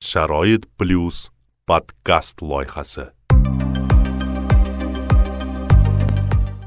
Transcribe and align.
sharoit 0.00 0.64
plyus 0.78 1.28
podkast 1.66 2.40
loyihasi. 2.42 3.02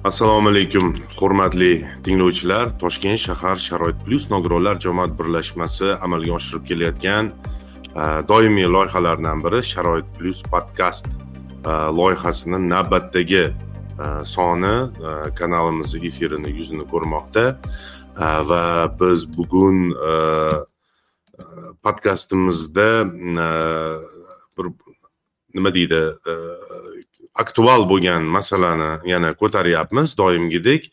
Assalomu 0.04 0.50
alaykum 0.50 0.94
hurmatli 1.18 1.88
tinglovchilar. 2.04 2.78
Toshkent 2.80 3.20
shahar 3.20 3.56
sharoit 3.56 3.98
plyus 4.06 4.30
nogironlar 4.30 4.78
jamoat 4.80 5.16
birlashmasi 5.18 5.96
amalga 6.06 6.36
oshirib 6.38 6.68
kelayotgan 6.70 7.32
e, 7.34 8.04
doimiy 8.30 8.68
loyihalaridan 8.76 9.42
biri 9.46 9.64
sharoit 9.64 10.06
plyus 10.18 10.44
podkast 10.52 11.08
e, 11.10 11.72
loyihasini 12.00 12.60
navbatdagi 12.70 13.44
e, 13.48 14.12
soni 14.36 14.76
kanalimiz 15.40 15.96
efirini 15.96 16.54
yuzini 16.60 16.86
ko'rmoqda. 16.94 17.48
Va 18.50 18.64
biz 19.00 19.26
bugun 19.26 19.90
podkastimizda 21.84 22.90
e, 23.02 23.48
bir 24.58 24.66
nima 25.54 25.74
deydi 25.74 26.02
e, 26.28 26.34
aktual 27.34 27.90
bo'lgan 27.90 28.24
masalani 28.24 29.10
yana 29.10 29.34
ko'taryapmiz 29.34 30.18
doimgidek. 30.18 30.92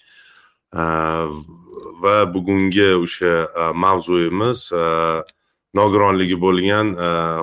E, 0.72 0.84
va 2.00 2.16
bugungi 2.34 2.88
o'sha 2.96 3.34
mavzuyimiz 3.76 4.60
nogironligi 5.76 6.38
bo'lgan 6.44 6.94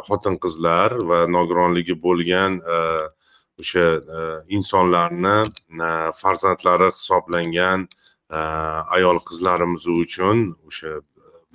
xotin 0.08 0.40
qizlar 0.44 0.96
va 1.10 1.20
nogironligi 1.36 1.96
bo'lgan 2.06 2.58
o'sha 3.62 3.86
insonlarni 4.58 5.36
farzandlari 6.22 6.90
hisoblangan 6.98 7.86
ayol 8.98 9.22
qizlarimiz 9.30 9.86
uchun 9.88 10.42
o'sha 10.72 10.98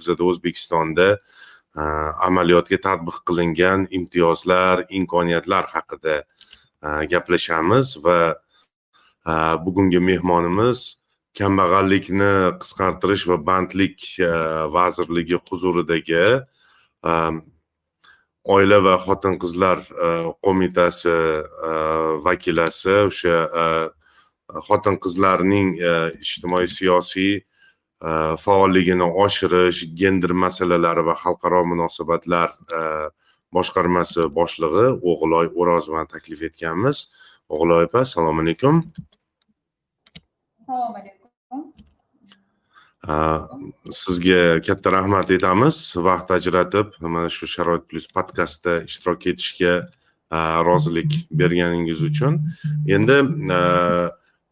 bizada 0.02 0.26
o'zbekistonda 0.30 1.08
e, 1.14 1.82
amaliyotga 2.28 2.78
tatbiq 2.86 3.22
qilingan 3.28 3.86
imtiyozlar 3.98 4.84
imkoniyatlar 4.90 5.70
haqida 5.74 6.16
e, 6.22 6.88
gaplashamiz 7.12 7.94
va 8.04 8.18
e, 8.32 9.34
bugungi 9.64 10.02
mehmonimiz 10.10 10.82
kambag'allikni 11.38 12.32
qisqartirish 12.60 13.24
va 13.30 13.38
bandlik 13.46 14.04
vazirligi 14.74 15.38
huzuridagi 15.48 16.26
oila 18.54 18.78
va 18.86 18.98
xotin 19.06 19.38
qizlar 19.42 19.80
qo'mitasi 20.44 21.14
vakilasi 22.26 22.98
o'sha 23.06 23.38
xotin 24.68 25.00
qizlarning 25.06 25.72
ijtimoiy 26.26 26.68
siyosiy 26.76 27.40
faolligini 28.44 29.06
oshirish 29.24 29.94
gender 29.94 30.32
masalalari 30.44 31.02
va 31.06 31.14
xalqaro 31.24 31.64
munosabatlar 31.72 32.48
boshqarmasi 33.54 34.26
boshlig'i 34.38 34.86
o'g'iloy 35.10 35.46
o'rozovani 35.54 36.08
taklif 36.08 36.42
etganmiz. 36.48 37.06
O'g'iloy 37.52 37.84
opa 37.86 37.98
assalomu 38.06 38.40
alaykum. 38.42 38.82
Assalomu 40.62 40.96
alaykum. 41.00 41.18
Sizga 44.02 44.42
katta 44.66 44.88
rahmat 44.94 45.30
aytamiz. 45.34 45.76
Vaqt 46.08 46.30
ajratib 46.38 46.94
mana 47.00 47.28
shu 47.28 47.46
sharoit 47.54 47.84
plyus 47.90 48.06
podkastda 48.16 48.72
ishtirok 48.88 49.26
etishga 49.32 49.74
rozilik 50.66 51.12
berganingiz 51.30 52.02
uchun. 52.08 52.40
Endi 52.88 53.16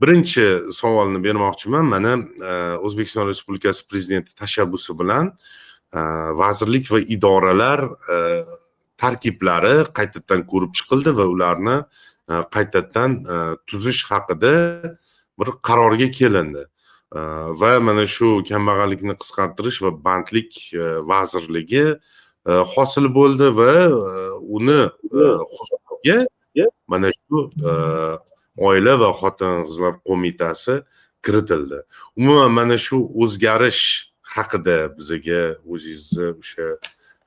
birinchi 0.00 0.72
savolni 0.72 1.20
bermoqchiman. 1.24 1.84
Mana 1.84 2.12
e, 2.18 2.52
o'zbekiston 2.86 3.28
respublikasi 3.28 3.86
prezidenti 3.88 4.34
tashabbusi 4.34 4.98
bilan 4.98 5.32
e, 5.92 6.00
vazirlik 6.40 6.90
va 6.92 7.00
idoralar 7.16 7.84
e, 7.84 8.18
tarkiblari 9.00 9.74
qaytadan 9.96 10.44
ko'rib 10.50 10.72
chiqildi 10.76 11.16
va 11.18 11.26
ularni 11.34 11.76
qaytadan 12.54 13.14
tuzish 13.66 14.04
haqida 14.10 14.52
bir 15.38 15.48
qarorga 15.66 16.10
kelindi. 16.18 16.62
Va 17.62 17.70
mana 17.82 18.04
shu 18.06 18.28
kambag'allikni 18.46 19.16
qisqartirish 19.18 19.80
va 19.82 19.90
bandlik 20.04 20.60
vazirligi 21.10 21.82
hosil 22.74 23.08
bo'ldi 23.16 23.48
va 23.58 23.72
uni 24.58 24.78
huzuriga 25.56 26.18
mana 26.86 27.10
shu 27.18 27.48
oila 28.60 28.94
va 29.00 29.10
xotin 29.20 29.64
qizlar 29.68 29.94
qo'mitasi 30.06 30.74
kiritildi. 31.24 31.78
Umuman 32.16 32.52
mana 32.58 32.78
shu 32.78 32.98
o'zgarish 33.22 33.84
haqida 34.34 34.76
bizaga 34.98 35.40
o'zingizni 35.72 36.28
o'sha 36.40 36.66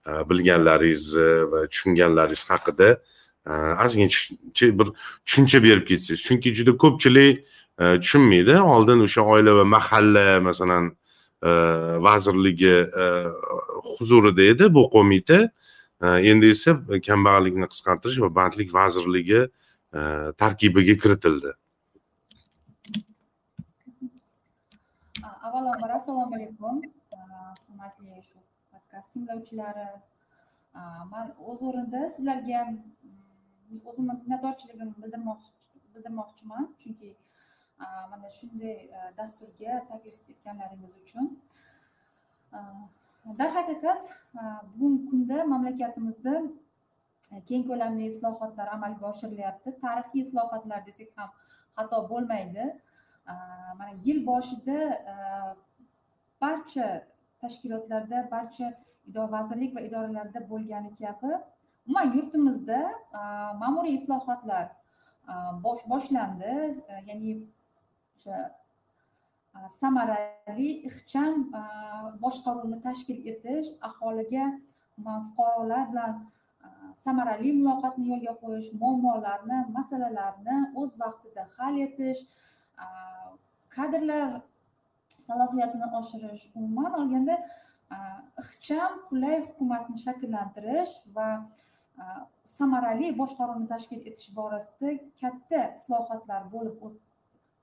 e, 0.10 0.12
bilganlaringizni 0.30 1.30
va 1.52 1.66
tushunganlaringiz 1.72 2.44
haqida 2.52 2.90
e, 3.50 3.54
ozgina 3.86 4.10
bir 4.80 4.88
tushuncha 5.26 5.60
berib 5.66 5.86
ketsangiz. 5.90 6.22
Chunki 6.28 6.54
juda 6.58 6.74
ko'pchilik 6.84 7.44
e, 7.82 7.86
tushunmaydi. 8.04 8.56
Oldin 8.76 9.06
o'sha 9.08 9.22
oila 9.34 9.58
va 9.60 9.66
mahalla 9.76 10.26
masalan 10.50 10.86
e, 11.48 11.50
vazirligi 12.08 12.78
huzurida 13.94 14.44
edi 14.54 14.74
bu 14.76 14.88
qo'mita. 14.96 15.40
Endi 16.04 16.50
esa 16.52 16.72
kambag'allikni 17.08 17.68
qisqartirish 17.72 18.20
va 18.24 18.30
bandlik 18.36 18.74
vazirligi 18.76 19.46
Э, 19.94 20.34
tarkibiga 20.38 20.96
kiritildi. 21.02 21.52
Avvalambor 25.46 25.92
assalomu 25.98 26.36
alaykum. 26.36 26.82
Hurmatli 27.68 28.24
shu 28.28 28.40
podkast 28.72 29.12
tinglovchilari 29.14 29.86
man 31.12 31.30
o'z 31.50 31.62
o'rnimda 31.68 32.02
sizlarga 32.16 32.64
mm, 32.72 33.84
o'zimni 33.92 34.16
minnatdorchiligimni 34.24 34.96
bildirmoqchiman. 35.94 36.66
Chunki 36.82 37.14
mana 38.12 38.34
shunday 38.40 38.76
dasturga 39.20 39.78
taklif 39.92 40.18
etganlaringiz 40.34 40.98
uchun. 41.04 41.30
Darhaqiqat 43.44 44.12
bugungi 44.74 45.06
kunda 45.12 45.46
mamlakatimizda 45.54 46.34
Э, 47.34 47.42
keng 47.50 47.64
ko'lamli 47.70 48.08
islohotlar 48.12 48.68
amalga 48.76 49.10
oshirilyapti. 49.12 49.74
Tarixiy 49.84 50.22
islohotlar 50.26 50.86
desak 50.88 51.10
ham 51.18 51.30
xato 51.78 52.00
bo'lmaydi. 52.12 52.66
Э, 53.32 53.34
mana 53.80 53.94
yil 54.06 54.20
boshida 54.30 54.80
э, 55.14 55.16
barcha 56.42 56.88
tashkilotlarda 57.42 58.28
barcha 58.34 58.68
vazirlik 59.36 59.76
va 59.76 59.82
idoralarda 59.88 60.40
bo'lgani 60.52 60.92
kabi 61.02 61.32
umuman 61.86 62.14
yurtimizda 62.16 62.80
ma'muriy 63.62 63.96
islohotlar 64.00 64.68
boshlandi. 65.94 66.54
Ya'ni 67.10 67.32
o'sha 68.16 68.38
samarali 69.80 70.70
ixcham 70.90 71.34
boshqaruvni 72.24 72.80
tashkil 72.88 73.20
etish 73.32 73.70
aholiga 73.90 74.46
fuqarolar 75.28 75.84
bilan 75.92 76.14
samarali 77.06 77.50
muloqotni 77.60 78.06
yo'lga 78.12 78.34
qo'yish 78.44 78.70
muammolarni 78.82 79.60
masalalarni 79.78 80.58
o'z 80.82 80.92
vaqtida 81.04 81.44
hal 81.56 81.80
etish 81.88 82.22
kadrlar 83.76 84.30
salohiyatini 85.28 85.88
oshirish 86.00 86.46
umuman 86.58 86.92
olganda 87.00 87.36
ixcham 88.44 88.92
qulay 89.10 89.38
hukumatni 89.48 89.98
shakllantirish 90.06 90.94
va 91.16 91.30
samarali 92.58 93.08
boshqaruvni 93.22 93.68
tashkil 93.74 94.00
etish 94.10 94.30
borasida 94.38 94.90
katta 95.22 95.60
islohotlar 95.80 96.42
bo'lib 96.54 96.78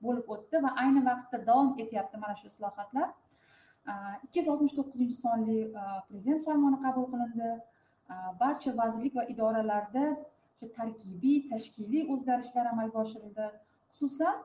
bo'lib 0.05 0.31
o'tdi 0.35 0.61
va 0.65 0.71
ayni 0.83 1.01
vaqtda 1.09 1.41
davom 1.49 1.69
etyapti 1.83 2.21
mana 2.23 2.35
shu 2.39 2.47
islohotlar. 2.51 3.09
Ikki 4.25 4.39
yuz 4.39 4.49
oltmish 4.53 4.75
to'qqizinchi 4.77 5.17
sonli 5.25 5.59
prezident 6.09 6.41
farmoni 6.47 6.79
qabul 6.85 7.05
qilindi. 7.13 7.51
Э, 8.11 8.13
barcha 8.39 8.71
vazirlik 8.81 9.15
va 9.15 9.23
idoralarda 9.33 10.05
o'sha 10.61 10.67
tarkibiy 10.77 11.49
tashkiliy 11.49 12.07
o'zgarishlar 12.13 12.67
amalga 12.71 12.99
oshirildi. 13.03 13.47
Xususan 13.93 14.35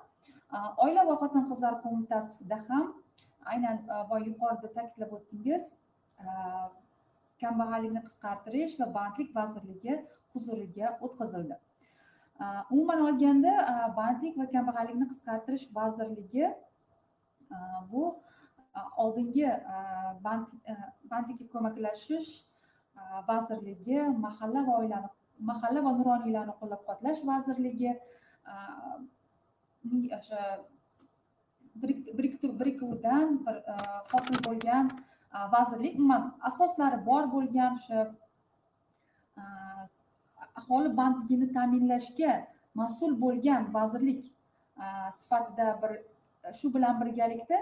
e, 0.55 0.59
oila 0.85 1.07
va 1.09 1.17
xotin 1.23 1.45
qizlar 1.51 1.75
qo'mitasida 1.85 2.59
ham 2.69 2.87
aynan 3.53 3.77
e, 3.83 3.97
boya 4.11 4.25
yuqorida 4.31 4.73
ta'kidlab 4.77 5.13
o'tdingiz 5.19 5.63
e, 6.25 6.27
kambag'allikni 7.43 8.03
qisqartirish 8.09 8.79
va 8.81 8.87
bandlik 8.99 9.35
vazirligi 9.39 9.99
huzuriga 10.35 10.97
o'tkazildi. 11.09 11.57
Umuman 12.75 13.01
olganda 13.09 13.53
bandlik 13.99 14.35
va 14.41 14.47
kambag'allikni 14.55 15.07
qisqartirish 15.13 15.67
vazirligi 15.79 16.49
bu 17.93 18.03
oldingi 19.05 19.47
bandlikka 20.25 21.47
ko'maklashish 21.55 22.33
Э, 22.97 23.23
vazirligi 23.29 23.99
mahalla 24.25 24.61
va 24.67 24.75
oilani 24.81 25.09
mahalla 25.51 25.81
va 25.87 25.91
nuroniylarni 25.99 26.55
qo'llab 26.61 26.81
quvvatlash 26.85 27.21
vazirligi 27.31 27.93
э, 27.93 28.57
o'sha 30.19 30.41
birikuvdan 32.61 33.27
bir 33.47 33.57
э, 33.73 33.77
hosil 34.13 34.39
bo'lgan 34.49 34.87
vazirlik 35.55 35.99
umuman 35.99 36.23
asoslari 36.51 36.99
bor 37.09 37.25
bo'lgan 37.35 37.73
o'sha 37.79 38.01
aholi 40.61 40.91
bandligini 41.01 41.49
ta'minlashga 41.57 42.33
mas'ul 42.81 43.13
bo'lgan 43.25 43.63
vazirlik 43.77 44.23
sifatida 45.21 45.67
bir 45.83 45.93
shu 46.59 46.67
bilan 46.77 46.95
birgalikda 47.03 47.59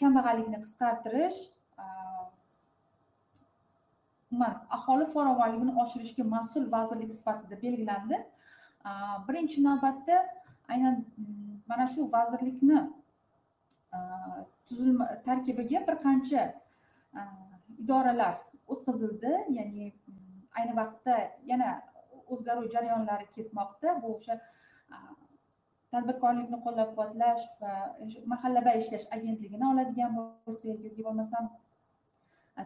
kambag'allikni 0.00 0.58
qisqartirish 0.64 1.40
umuman 4.34 4.66
aholi 4.70 5.06
farovonligini 5.14 5.72
oshirishga 5.82 6.24
mas'ul 6.24 6.66
vazirlik 6.72 7.12
sifatida 7.12 7.56
belgilandi. 7.62 8.16
Birinchi 9.28 9.62
navbatda 9.64 10.16
aynan 10.68 10.94
mm, 11.16 11.62
mana 11.68 11.86
shu 11.86 12.00
vazirlikni 12.12 12.78
tuzilma 14.66 15.06
tarkibiga 15.26 15.86
bir 15.88 15.96
qancha 16.06 16.42
idoralar 17.78 18.34
o'tkazildi. 18.66 19.32
Ya'ni 19.58 19.92
mm, 19.92 20.40
ayni 20.58 20.72
vaqtda 20.80 21.14
yana 21.50 21.68
o'zgaruv 22.26 22.66
jarayonlari 22.74 23.26
ketmoqda. 23.36 24.02
Bu 24.02 24.16
o'sha 24.16 24.40
tadbirkorlikni 25.94 26.58
qo'llab 26.66 26.88
quvvatlash 26.94 27.44
va 27.60 27.72
e, 28.02 28.06
mahallabay 28.32 28.80
ishlash 28.82 29.06
agentligini 29.16 29.66
oladigan 29.72 30.16
bo'lsak 30.18 30.80
yoki 30.86 31.06
bo'lmasam 31.06 31.44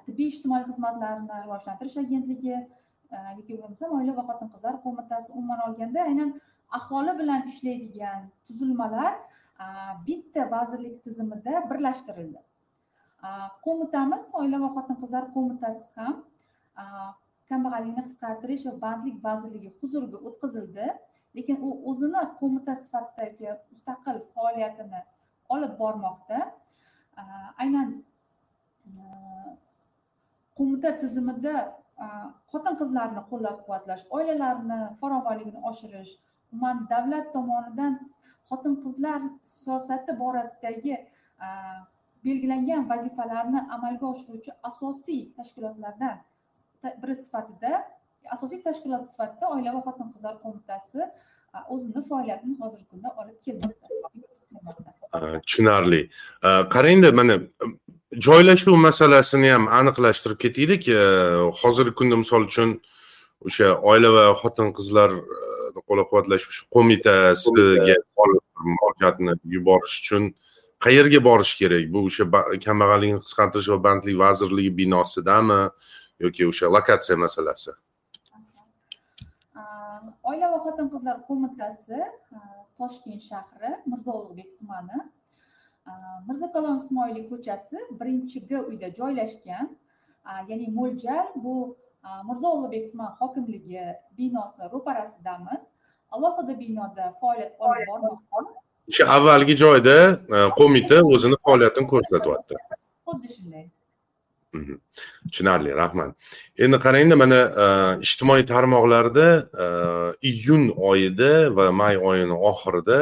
tibbiy 0.06 0.28
ijtimoiy 0.32 0.64
xizmatlarni 0.68 1.42
rivojlantirish 1.44 1.98
agentligi 2.04 2.54
э, 2.56 3.18
yoki 3.38 3.56
bo'lmasam 3.60 3.96
oila 3.98 4.18
va 4.18 4.28
xotin 4.30 4.52
qizlar 4.54 4.80
qo'mitasi 4.84 5.32
umuman 5.38 5.64
olganda 5.68 6.06
aynan 6.10 6.36
aholi 6.70 7.18
bilan 7.18 7.48
ishlaydigan 7.48 8.30
tuzilmalar 8.46 9.12
e, 9.14 9.66
bitta 10.06 10.50
vazirlik 10.50 11.04
tizimida 11.04 11.70
birlashtirildi. 11.70 12.40
E, 13.26 13.28
qo'mitamiz 13.64 14.24
oila 14.40 14.60
va 14.64 14.70
xotin 14.76 15.00
qizlar 15.02 15.30
qo'mitasi 15.36 15.84
ham 15.96 16.14
e, 16.82 16.84
kambag'allikni 17.50 18.04
qisqartirish 18.08 18.66
va 18.68 18.74
bandlik 18.84 19.22
vazirligi 19.28 19.72
huzuriga 19.80 20.18
o'tkazildi. 20.30 20.88
Lekin 21.36 21.56
u 21.66 21.70
o'zini 21.90 22.22
qo'mita 22.40 22.74
sifatidagi 22.82 23.48
mustaqil 23.72 24.20
faoliyatini 24.34 25.00
olib 25.54 25.72
bormoqda. 25.80 26.38
Aynan 27.62 27.88
qo'mita 30.58 30.90
tizimida 31.02 31.54
xotin 32.52 32.74
qizlarni 32.80 33.22
qo'llab 33.30 33.58
quvvatlash 33.64 34.04
oilalarni 34.16 34.78
farovonligini 35.00 35.60
oshirish 35.70 36.12
umuman 36.52 36.86
davlat 36.92 37.26
tomonidan 37.36 37.94
xotin 38.50 38.74
qizlar 38.84 39.20
siyosati 39.56 40.12
borasidagi 40.22 40.94
belgilangan 42.26 42.82
vazifalarni 42.92 43.60
amalga 43.76 44.06
oshiruvchi 44.14 44.52
asosiy 44.70 45.22
tashkilotlardan 45.36 46.16
biri 47.02 47.14
sifatida 47.24 47.72
asosiy 48.36 48.60
tashkilot 48.68 49.04
sifatida 49.10 49.44
oila 49.54 49.74
va 49.76 49.80
xotin 49.88 50.08
qizlar 50.14 50.34
qo'mitasi 50.44 51.00
o'zini 51.74 52.00
faoliyatini 52.08 52.54
hozirgi 52.62 52.86
kunda 52.92 53.08
olib 53.20 53.38
kelmoqda. 53.44 53.86
Tushunarli. 55.44 56.00
Qarangda 56.74 57.08
mana 57.20 57.34
joylashuv 58.12 58.76
masalasini 58.76 59.50
ham 59.52 59.68
aniqlashtirib 59.68 60.38
ketaylik. 60.38 60.88
E, 60.88 61.00
hozirgi 61.60 61.94
kunda 61.94 62.16
misol 62.16 62.46
uchun 62.48 62.80
o'sha 63.46 63.74
oila 63.90 64.12
va 64.16 64.24
xotin 64.40 64.72
qizlar 64.78 65.12
e, 65.12 65.80
qo'llab 65.86 66.08
quvvatlash 66.10 66.46
qo'mitasiga 66.74 67.96
murojaatni 68.64 69.36
yuborish 69.56 69.98
uchun 70.02 70.30
qayerga 70.84 71.20
borish 71.28 71.54
kerak? 71.60 71.84
Bu 71.92 72.06
o'sha 72.08 72.24
kambag'allikni 72.64 73.20
qisqartirish 73.26 73.68
va 73.74 73.78
bandlik 73.88 74.16
vazirligi 74.24 74.72
binosidami 74.80 75.60
yoki 76.24 76.48
o'sha 76.50 76.72
lokatsiya 76.76 77.16
masalasi? 77.24 77.76
Oila 80.28 80.48
va 80.52 80.58
xotin 80.64 80.88
qizlar 80.94 81.20
qo'mitasi 81.28 82.00
e, 82.00 82.40
toshkent 82.80 83.22
shahri 83.30 83.70
mirzo 83.90 84.12
ulug'bek 84.16 84.48
tumani 84.58 84.98
mirzakalon 86.28 86.76
ismoilov 86.82 87.24
ko'chasi 87.32 87.78
birinchi 88.00 88.38
g 88.48 88.50
uyda 88.70 88.88
joylashgan. 88.98 89.66
Ya'ni 90.48 90.66
mo'ljal 90.78 91.26
bu 91.44 91.54
mirzo 92.28 92.48
ulug'bek 92.56 92.84
tuman 92.92 93.10
hokimligi 93.20 93.84
binosi 94.18 94.62
ro'parasidamiz 94.74 95.62
alohida 96.14 96.54
binoda 96.62 97.04
faoliyat 97.20 97.52
olib 97.64 97.86
bormoqda. 97.90 98.50
O'sha 98.90 99.04
avvalgi 99.16 99.54
joyda 99.64 99.96
qo'mita 100.60 100.96
o'zini 101.12 101.36
faoliyatini 101.44 101.86
ko'rsatyapti. 101.92 102.54
Xuddi 103.06 103.28
shunday. 103.36 103.64
Tushunarli 105.28 105.70
rahmat. 105.82 106.10
Endi 106.64 106.78
qarangda 106.84 107.16
mana 107.22 107.40
ijtimoiy 108.06 108.44
tarmoqlarda 108.52 109.26
iyun 110.30 110.64
oyida 110.90 111.32
va 111.56 111.66
may 111.80 111.94
oyini 112.10 112.36
oxirida 112.50 112.98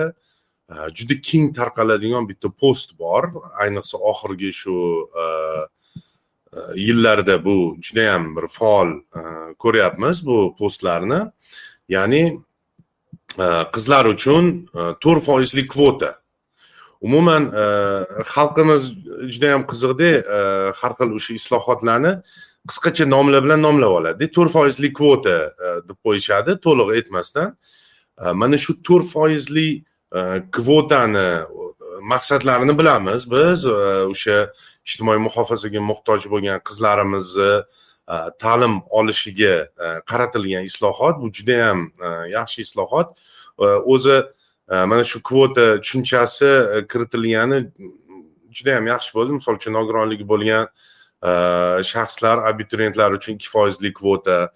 Э, 0.69 0.91
juda 0.91 1.15
keng 1.23 1.53
tarqaladigan 1.55 2.27
bitta 2.29 2.51
post 2.51 2.99
bor. 2.99 3.31
Ayniqsa 3.63 3.99
oxirgi 4.11 4.51
shu 4.53 4.75
e, 5.15 5.25
e, 6.57 6.59
yillarda 6.75 7.39
bu 7.45 7.77
judayam 7.87 8.35
bir 8.37 8.49
faol 8.49 8.91
e, 8.99 9.21
ko'ryapmiz 9.63 10.27
bu 10.27 10.57
postlarni. 10.59 11.21
Ya'ni 11.89 12.23
qizlar 13.75 14.09
uchun 14.11 14.45
to'rt 15.01 15.23
foizlik 15.23 15.71
kvota. 15.71 16.17
Umuman 17.01 17.51
xalqimiz 18.33 18.89
judayam 19.35 19.63
qiziqda 19.71 20.11
har 20.81 20.93
xil 20.99 21.11
o'sha 21.19 21.35
islohotlarni 21.41 22.13
qisqacha 22.71 23.05
nomlar 23.15 23.45
bilan 23.45 23.63
nomlab 23.63 23.93
oladida 23.99 24.33
to'rt 24.37 24.55
foizlik 24.57 24.97
kvota 24.99 25.37
deb 25.89 25.99
qo'yishadi 26.07 26.57
to'liq 26.65 26.95
aytmasdan. 26.97 27.53
Mana 28.41 28.59
shu 28.65 28.81
to'rt 28.89 29.07
foizlik 29.15 29.85
Э, 30.15 30.43
kvotani 30.53 31.45
maqsadlarini 32.01 32.79
bilamiz. 32.79 33.31
Biz 33.31 33.67
э, 33.67 34.07
o'sha 34.13 34.53
ijtimoiy 34.87 35.19
muhofazaga 35.27 35.81
muhtoj 35.83 36.29
bo'lgan 36.31 36.63
qizlarimizni 36.69 37.53
э, 37.59 38.17
ta'lim 38.39 38.81
olishiga 38.91 39.67
qaratilgan 40.07 40.65
islohot. 40.71 41.19
Bu 41.23 41.33
judayam 41.33 41.91
yaxshi 42.31 42.63
islohot. 42.63 43.19
O'zi 43.59 44.23
e, 44.71 44.85
mana 44.85 45.05
shu 45.05 45.23
kvota 45.23 45.81
tushunchasi 45.81 46.45
e, 46.45 46.87
kiritilgani 46.87 47.59
judayam 48.51 48.87
yaxshi 48.87 49.15
bo'ldi. 49.17 49.39
Misol 49.39 49.59
uchun 49.59 49.75
nogironligi 49.79 50.27
bo'lgan 50.29 50.69
e, 51.23 51.33
shaxslar 51.91 52.45
abituriyentlar 52.51 53.19
uchun 53.19 53.39
ikki 53.39 53.49
foizli 53.49 53.93
kvota 53.93 54.53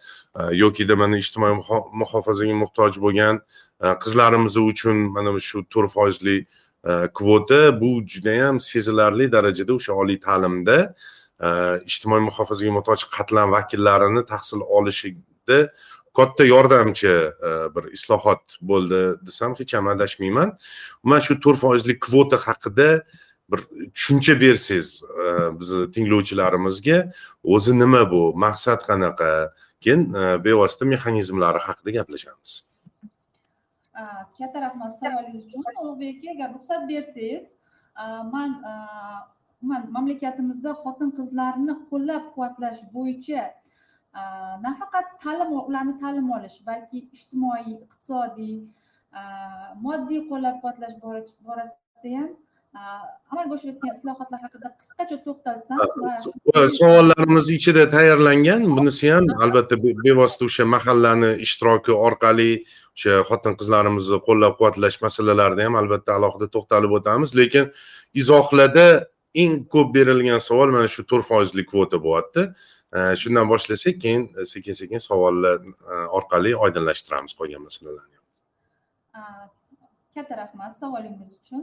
yokida 0.53 0.97
mana 0.97 1.19
ijtimoiy 1.19 1.57
muhofazaga 2.03 2.55
muhtoj 2.63 3.01
bo'lgan 3.05 3.43
qizlarimiz 3.81 4.57
uchun 4.57 4.97
mana 5.13 5.39
shu 5.41 5.65
to'rt 5.71 5.93
foizli 5.93 6.37
e, 6.85 7.09
kvota 7.15 7.81
bu 7.81 8.03
judayam 8.07 8.61
sezilarli 8.61 9.33
darajada 9.33 9.73
o'sha 9.75 9.93
oliy 9.93 10.21
ta'limda 10.21 10.77
e, 11.41 11.49
ijtimoiy 11.89 12.27
muhofazaga 12.29 12.73
muhtoj 12.79 13.07
qatlam 13.17 13.53
vakillarini 13.57 14.27
tahsil 14.27 14.61
olishida 14.61 15.59
katta 16.17 16.45
yordamchi 16.45 17.09
e, 17.09 17.51
bir 17.75 17.89
islohot 17.97 18.59
bo'ldi 18.61 19.03
desam 19.27 19.57
hech 19.59 19.75
ham 19.75 19.89
adashmayman. 19.95 20.57
Umuman 21.05 21.21
shu 21.27 21.41
to'rt 21.41 21.61
foizli 21.65 21.99
kvota 22.07 22.37
haqida 22.47 22.89
bir 23.51 23.61
tushuncha 23.97 24.35
bersangiz 24.41 25.03
bizni 25.61 25.91
tinglovchilarimizga 25.95 26.99
o'zi 27.43 27.73
nima 27.79 28.05
bu 28.13 28.23
maqsad 28.45 28.85
qanaqa 28.91 29.31
keyin 29.81 30.13
bevosita 30.45 30.85
mexanizmlari 30.93 31.59
haqida 31.69 31.91
gaplashamiz. 31.99 32.70
Katta 34.39 34.59
rahmat 34.67 34.93
savolingiz 35.01 35.47
uchun 35.47 35.65
ulug'bek 35.83 36.17
aka 36.21 36.33
agar 36.35 36.49
ruxsat 36.55 36.83
bersangiz 36.91 37.45
man 38.33 38.51
umuman 39.63 39.83
mamlakatimizda 39.97 40.71
xotin 40.83 41.11
qizlarni 41.19 41.75
qo'llab 41.91 42.25
quvvatlash 42.35 42.83
bo'yicha 42.95 43.43
nafaqat 44.67 45.07
ta'lim 45.25 45.51
ularni 45.59 45.95
ta'lim 46.03 46.31
olish 46.37 46.59
balki 46.69 46.99
ijtimoiy 47.17 47.67
iqtisodiy 47.77 48.55
moddiy 49.87 50.21
qo'llab 50.31 50.57
quvvatlash 50.63 50.97
borasida 51.49 52.11
ham 52.19 52.31
amalga 52.75 53.55
oshirilayotgan 53.57 53.95
islohotlar 53.97 54.41
haqida 54.47 54.69
qisqacha 54.81 55.17
to'xtalsam 55.27 55.79
savollarimiz 56.79 57.51
ichida 57.57 57.85
tayyorlangan. 57.95 58.63
Bunisi 58.77 59.11
ham 59.11 59.27
albatta 59.45 59.77
bevosita 59.83 60.45
o'sha 60.49 60.65
mahallani 60.75 61.31
ishtiroki 61.47 61.93
orqali 62.09 62.51
o'sha 62.97 63.13
xotin 63.31 63.57
qizlarimizni 63.61 64.19
qo'llab 64.29 64.55
quvvatlash 64.59 64.99
masalalarida 65.07 65.67
ham 65.67 65.75
albatta 65.83 66.11
alohida 66.19 66.47
to'xtalib 66.55 66.93
o'tamiz. 66.99 67.35
Lekin 67.41 67.65
izohlarda 68.23 68.87
eng 69.43 69.55
ko'p 69.75 69.89
berilgan 69.97 70.41
savol 70.49 70.71
mana 70.77 70.89
shu 70.95 71.03
to'rt 71.11 71.27
foizli 71.31 71.67
kvota 71.71 71.99
bo'lyapti. 72.07 72.43
Shundan 73.23 73.47
boshlasak 73.53 74.01
keyin 74.03 74.23
sekin 74.53 74.75
sekin 74.83 75.01
savollar 75.09 75.59
orqali 76.19 76.55
oydinlashtiramiz 76.65 77.35
qolgan 77.39 77.63
masalalarni. 77.67 78.19
Katta 80.15 80.35
rahmat 80.43 80.73
savolingiz 80.79 81.31
uchun 81.41 81.63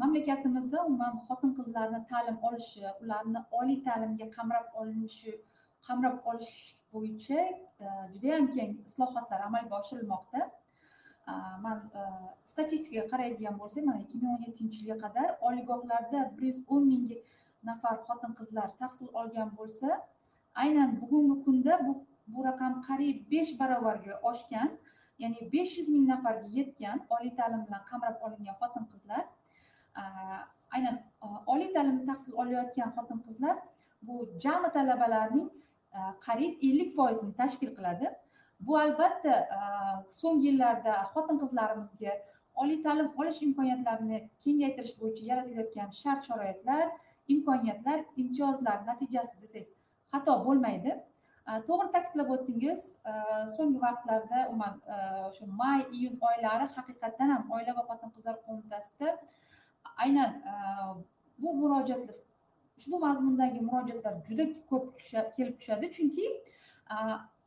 mamlakatimizda 0.00 0.78
umuman 0.86 1.14
xotin 1.26 1.50
qizlarni 1.58 2.00
ta'lim 2.12 2.36
olishi 2.48 2.82
ularni 3.02 3.40
oliy 3.60 3.78
ta'limga 3.86 4.26
qamrab 4.36 4.66
olinishi 4.80 5.32
qamrab 5.86 6.16
olish 6.30 6.54
bo'yicha 6.92 7.40
e, 7.84 7.86
judayam 8.12 8.46
keng 8.56 8.72
islohotlar 8.88 9.40
amalga 9.48 9.74
oshirilmoqda. 9.82 10.40
Man 11.64 11.78
e, 12.00 12.02
statistikaga 12.52 13.04
qaraydigan 13.12 13.56
bo'lsak 13.62 13.82
mana 13.88 14.00
ikki 14.04 14.16
ming 14.20 14.30
o'n 14.34 14.44
yettinchi 14.48 14.78
yilga 14.82 14.98
qadar 15.04 15.28
oliygohlarda 15.48 16.20
bir 16.36 16.44
yuz 16.50 16.60
o'n 16.74 16.84
ming 16.92 17.08
nafar 17.68 17.96
xotin 18.08 18.32
qizlar 18.38 18.68
tahsil 18.80 19.08
olgan 19.20 19.50
bo'lsa 19.58 19.88
aynan 20.62 20.90
bugungi 21.00 21.36
kunda 21.44 21.72
bu 21.86 21.92
bu 22.32 22.44
raqam 22.48 22.74
qariyb 22.88 23.18
besh 23.32 23.52
barobarga 23.60 24.14
oshgan 24.30 24.70
ya'ni 25.22 25.40
besh 25.54 25.72
yuz 25.78 25.88
ming 25.94 26.04
nafarga 26.12 26.48
yetgan 26.58 26.98
oliy 27.16 27.32
ta'lim 27.38 27.62
bilan 27.66 27.82
qamrab 27.90 28.16
olingan 28.26 28.56
xotin 28.62 28.84
qizlar 28.92 29.24
Э, 29.98 30.02
aynan 30.74 30.96
э, 31.22 31.26
oliy 31.46 31.72
ta'limda 31.74 32.04
tahsil 32.12 32.32
olayotgan 32.42 32.90
xotin 32.96 33.18
qizlar 33.26 33.56
bu 34.06 34.14
jami 34.44 34.70
talabalarning 34.76 35.48
э, 35.96 35.98
qariyb 36.26 36.54
ellik 36.68 36.90
foizini 36.98 37.34
tashkil 37.40 37.72
qiladi. 37.78 38.06
Bu 38.66 38.78
albatta 38.84 39.34
so'nggi 40.20 40.46
yillarda 40.48 40.94
xotin 41.12 41.36
qizlarimizga 41.42 42.12
oliy 42.62 42.78
ta'lim 42.86 43.08
olish 43.20 43.40
imkoniyatlarini 43.46 44.18
kengaytirish 44.44 44.94
bo'yicha 45.00 45.24
yaratilayotgan 45.30 45.90
shart 46.00 46.22
sharoitlar 46.28 46.86
imkoniyatlar 47.34 47.98
imtiyozlar 48.22 48.78
natijasi 48.90 49.34
desak 49.42 49.66
xato 50.12 50.34
bo'lmaydi. 50.46 50.96
To'g'ri 51.68 51.88
ta'kidlab 51.96 52.32
o'tdingiz 52.34 52.80
so'nggi 53.56 53.78
vaqtlarda 53.86 54.40
umuman 54.50 54.74
o'sha 55.28 55.46
may 55.60 55.80
iyun 55.98 56.16
oylari 56.30 56.66
haqiqatdan 56.76 57.28
ham 57.34 57.44
oila 57.58 57.76
va 57.78 57.86
xotin 57.90 58.10
qizlar 58.16 58.36
qo'mitasida 58.46 59.14
aynan 59.96 60.30
e, 60.50 60.52
bu 61.38 61.54
murojaatlar 61.54 62.16
ushbu 62.78 62.98
mazmundagi 62.98 63.60
murojaatlar 63.60 64.14
juda 64.28 64.44
ko'p 64.70 64.86
kelib 65.36 65.58
tushadi. 65.60 65.92
Chunki 65.96 66.26
e, 66.92 66.96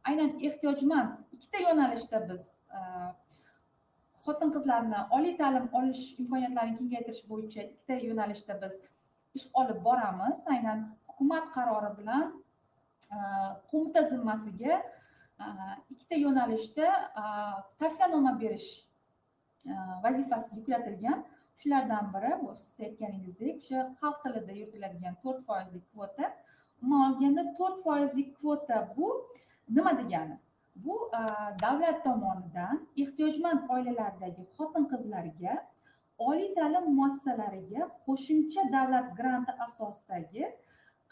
aynan 0.10 0.32
ehtiyojmand 0.48 1.18
ikkita 1.34 1.58
yo'nalishda 1.68 2.30
biz 2.30 2.44
e, 2.76 2.80
xotin 4.24 4.54
qizlarni 4.56 5.00
oliy 5.18 5.36
ta'lim 5.42 5.68
olish 5.80 6.04
imkoniyatlarini 6.22 6.78
kengaytirish 6.82 7.24
bo'yicha 7.32 7.62
ikkita 7.72 8.00
yo'nalishda 8.08 8.62
biz 8.64 8.80
ish 9.38 9.48
olib 9.54 9.84
boramiz. 9.86 10.40
Aynan 10.56 10.80
hukumat 11.08 11.52
qarori 11.56 11.92
bilan 12.00 12.26
qo'mita 13.72 14.04
zimmasiga 14.12 14.78
ikkita 15.90 16.16
yo'nalishda 16.26 16.88
tavsiyanoma 17.80 18.40
berish 18.42 18.70
vazifasi 20.04 20.60
yuklatilgan. 20.60 21.26
Shulardan 21.60 22.06
biri 22.14 22.32
bu 22.42 22.56
siz 22.56 22.80
aytganingizdek 22.88 23.56
o'sha 23.62 23.80
xalq 24.00 24.18
tilida 24.24 24.54
yuritiladigan 24.60 25.16
to'rt 25.24 25.42
foizlik 25.48 25.86
kvota. 25.92 26.26
Umuman 26.82 27.02
olganda 27.12 27.44
to'rt 27.58 27.78
foizlik 27.86 28.30
kvota 28.40 28.78
bu 28.98 29.08
nima 29.76 29.94
degani? 30.02 30.38
Bu 30.76 31.12
davlat 31.64 32.04
tomonidan 32.04 32.88
ehtiyojmand 33.04 33.70
oilalardagi 33.76 34.44
xotin 34.58 34.86
qizlarga 34.92 35.54
oliy 36.28 36.50
ta'lim 36.58 36.86
muassasalariga 36.98 37.82
qo'shimcha 38.06 38.64
davlat 38.76 39.08
granti 39.20 39.54
asosidagi 39.66 40.46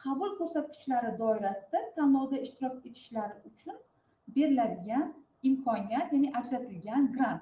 qabul 0.03 0.31
ko'rsatkichlari 0.39 1.12
doirasida 1.22 1.79
tanlovda 1.98 2.38
ishtirok 2.46 2.75
etishlari 2.89 3.36
uchun 3.50 3.77
beriladigan 4.36 5.05
imkoniyat 5.50 6.13
ya'ni 6.13 6.29
ajratilgan 6.39 7.03
grant. 7.15 7.41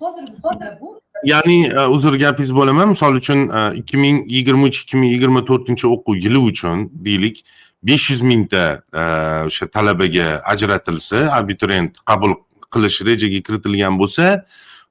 Hozirgi 0.00 0.36
kunda 0.44 0.70
bu 0.80 0.88
ya'ni 1.24 1.66
e, 1.66 1.86
uzr 1.86 2.14
gapingiz 2.14 2.54
bo'laman. 2.54 2.88
Misol 2.88 3.14
uchun 3.14 3.48
e, 3.48 3.76
ikki 3.76 3.96
ming 3.96 4.24
yigirma 4.30 4.66
uch 4.70 4.82
ikki 4.82 4.96
ming 4.96 5.12
yigirma 5.12 5.44
to'rtinchi 5.44 5.86
o'quv 5.86 6.16
yili 6.24 6.38
uchun 6.38 6.88
deylik 6.92 7.44
besh 7.82 8.10
yuz 8.10 8.22
mingta 8.22 8.82
e, 8.92 9.02
o'sha 9.48 9.66
talabaga 9.70 10.42
ajratilsa 10.52 11.32
abituriyent 11.38 11.98
qabul 12.10 12.34
qilish 12.74 12.98
rejaga 13.08 13.40
kiritilgan 13.46 13.98
bo'lsa 13.98 14.24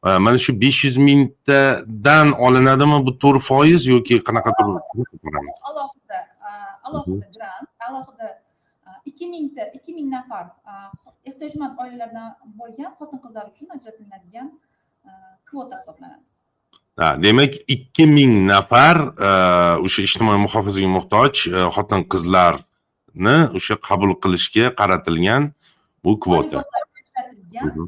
e, 0.06 0.18
mana 0.26 0.38
shu 0.38 0.62
besh 0.62 0.84
yuz 0.86 0.98
mingtadan 0.98 2.32
olinadimi 2.32 3.06
bu 3.06 3.18
to'rt 3.24 3.42
foiz 3.50 3.88
yoki 3.88 4.22
qanaqadir 4.28 4.66
alohida. 4.66 6.20
Alohida 6.84 7.26
grant 7.36 7.70
alohida 7.88 8.28
ikki 9.06 9.28
mingta 9.28 9.64
ikki 9.78 9.94
ming 9.94 10.08
nafar 10.18 10.46
ehtiyojmand 11.26 11.80
oilalardan 11.84 12.30
bo'lgan 12.60 12.92
xotin 13.00 13.20
qizlar 13.26 13.46
uchun 13.54 13.68
ajratiladigan 13.76 14.48
kvota 15.50 15.76
hisoblanadi 15.80 16.24
ha 17.02 17.08
demak 17.24 17.54
ikki 17.76 18.06
ming 18.18 18.34
nafar 18.52 18.98
o'sha 19.86 20.02
ijtimoiy 20.08 20.40
muhofazaga 20.46 20.90
muhtoj 20.98 21.34
xotin 21.76 22.02
qizlarni 22.14 23.36
o'sha 23.58 23.76
qabul 23.88 24.12
qilishga 24.24 24.66
qaratilgan 24.80 25.44
bu 26.04 26.12
kvota 26.24 26.60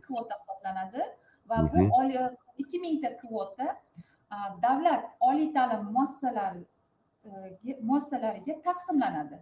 kvota 0.08 0.34
hisoblanadi 0.40 1.02
va 1.50 1.58
bu 1.74 1.84
ikki 2.62 2.78
mingta 2.86 3.10
kvota 3.22 3.68
davlat 4.66 5.04
oliy 5.30 5.50
ta'lim 5.58 5.84
muassasalari 5.96 6.64
muassasalariga 7.90 8.54
taqsimlanadi 8.68 9.38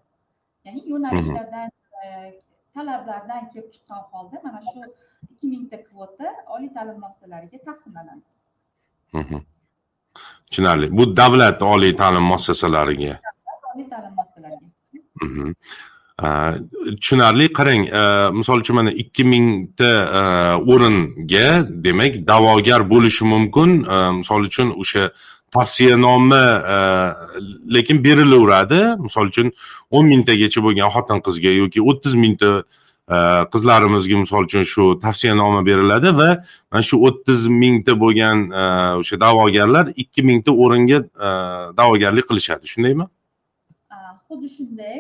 ya'ni 0.66 0.82
yo'nalishlardan 0.92 1.70
talablardan 2.76 3.44
kelib 3.52 3.70
chiqqan 3.74 4.02
holda 4.12 4.38
mana 4.46 4.60
shu 4.70 4.80
ikki 5.32 5.46
mingta 5.54 5.78
kvota 5.88 6.28
oliy 6.54 6.70
ta'lim 6.76 6.98
muassasalariga 7.04 7.58
taqsimlanadi. 7.68 8.26
Tushunarli 10.48 10.88
bu 10.98 11.04
davlat 11.20 11.60
oliy 11.74 11.94
ta'lim 12.02 12.26
muassasalariga. 12.32 13.14
Oliy 13.74 13.88
ta'lim 13.94 14.14
muassasalariga. 14.20 14.68
Tushunarli 17.02 17.46
qarang 17.58 17.84
misol 18.40 18.58
uchun 18.64 18.76
mana 18.80 18.92
ikki 19.04 19.24
mingta 19.34 19.92
o'ringa 20.72 21.48
demak 21.86 22.14
da'vogar 22.32 22.82
bo'lishi 22.94 23.24
mumkin. 23.34 23.70
Misol 24.22 24.42
uchun 24.50 24.68
o'sha 24.82 25.04
tavsiyanoma 25.56 26.44
lekin 27.76 27.98
berilaveradi. 28.06 28.82
Misol 29.06 29.26
uchun 29.32 29.48
o'n 29.96 30.06
mingtagacha 30.14 30.60
bo'lgan 30.66 30.90
xotin 30.96 31.20
qizga 31.28 31.52
yoki 31.62 31.80
o'ttiz 31.90 32.14
mingta 32.24 32.52
qizlarimizga 33.54 34.16
misol 34.24 34.48
uchun 34.48 34.64
shu 34.74 34.84
tavsiyanoma 35.06 35.62
beriladi 35.70 36.10
va 36.20 36.30
mana 36.72 36.84
shu 36.90 36.96
o'ttiz 37.08 37.42
mingta 37.64 37.94
bo'lgan 38.04 38.38
o'sha 39.02 39.16
da'vogarlar 39.26 39.86
ikki 40.04 40.22
mingta 40.30 40.52
o'ringa 40.64 41.00
da'vogarlik 41.80 42.26
qilishadi. 42.30 42.66
Shundaymi? 42.74 43.06
Xuddi 44.28 44.48
shunday. 44.58 44.98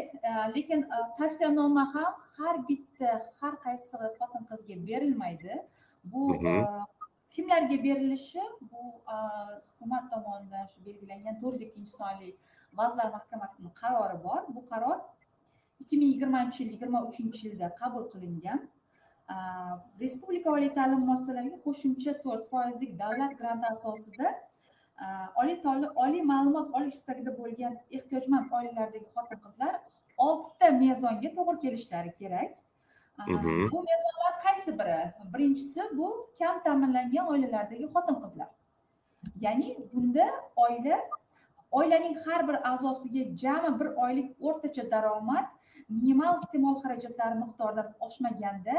Lekin 0.55 0.79
tavsiyanoma 1.19 1.83
ham 1.93 2.11
har 2.37 2.55
bitta 2.69 3.09
har 3.39 3.53
qaysi 3.65 3.85
xotin 4.19 4.43
qizga 4.51 4.75
berilmaydi. 4.89 5.53
Bu 6.11 6.21
kimlarga 7.35 7.77
berilishi 7.83 8.41
bu 8.71 8.81
hukumat 9.67 10.05
tomonidan 10.11 10.65
shu 10.71 10.85
belgilangan 10.85 11.35
to'rt 11.41 11.53
yuz 11.53 11.61
ikkinchi 11.67 11.91
sonli 11.99 12.29
vazirlar 12.79 13.09
mahkamasining 13.17 13.73
qarori 13.81 14.17
bor. 14.23 14.41
Bu 14.55 14.61
qaror 14.71 14.97
ikki 15.81 15.97
ming 15.97 16.09
yigirmanchi 16.13 16.63
yil 16.63 16.71
yigirma 16.75 16.99
uchinchi 17.09 17.41
yilda 17.47 17.67
qabul 17.81 18.03
qilingan. 18.13 18.59
Respublika 20.01 20.51
oliy 20.57 20.71
ta'lim 20.79 21.01
muassasalariga 21.09 21.59
qo'shimcha 21.67 22.11
to'rt 22.23 22.43
foizlik 22.51 22.91
davlat 23.03 23.33
granti 23.39 23.65
asosida 23.75 24.27
oliy 25.41 25.57
ta'lim 25.65 25.89
oliy 26.05 26.23
ma'lumot 26.33 26.67
olish 26.77 26.95
istagida 26.99 27.31
bo'lgan 27.39 27.73
ehtiyojmand 27.97 28.51
oilalardagi 28.57 29.07
xotin 29.15 29.39
qizlar 29.45 29.73
oltita 30.27 30.67
mezonga 30.83 31.29
to'g'ri 31.37 31.57
kelishlari 31.65 32.11
kerak. 32.21 32.49
Bu 33.71 33.79
mezonlar 33.89 34.33
qaysi 34.43 34.79
biri? 34.79 34.99
Birinchisi 35.33 35.81
bu 35.97 36.07
kam 36.39 36.63
ta'minlangan 36.63 37.27
oilalardagi 37.27 37.85
xotin 37.95 38.17
qizlar 38.23 38.49
ya'ni 39.41 39.77
bunda 39.93 40.25
oila 40.55 40.97
oilaning 41.71 42.15
har 42.25 42.47
bir 42.47 42.57
a'zosiga 42.71 43.23
jami 43.43 43.79
bir 43.79 43.89
oylik 44.05 44.29
o'rtacha 44.47 44.91
daromad 44.91 45.45
minimal 45.89 46.35
iste'mol 46.39 46.75
xarajatlari 46.83 47.35
miqdoridan 47.43 47.87
oshmaganda 48.07 48.75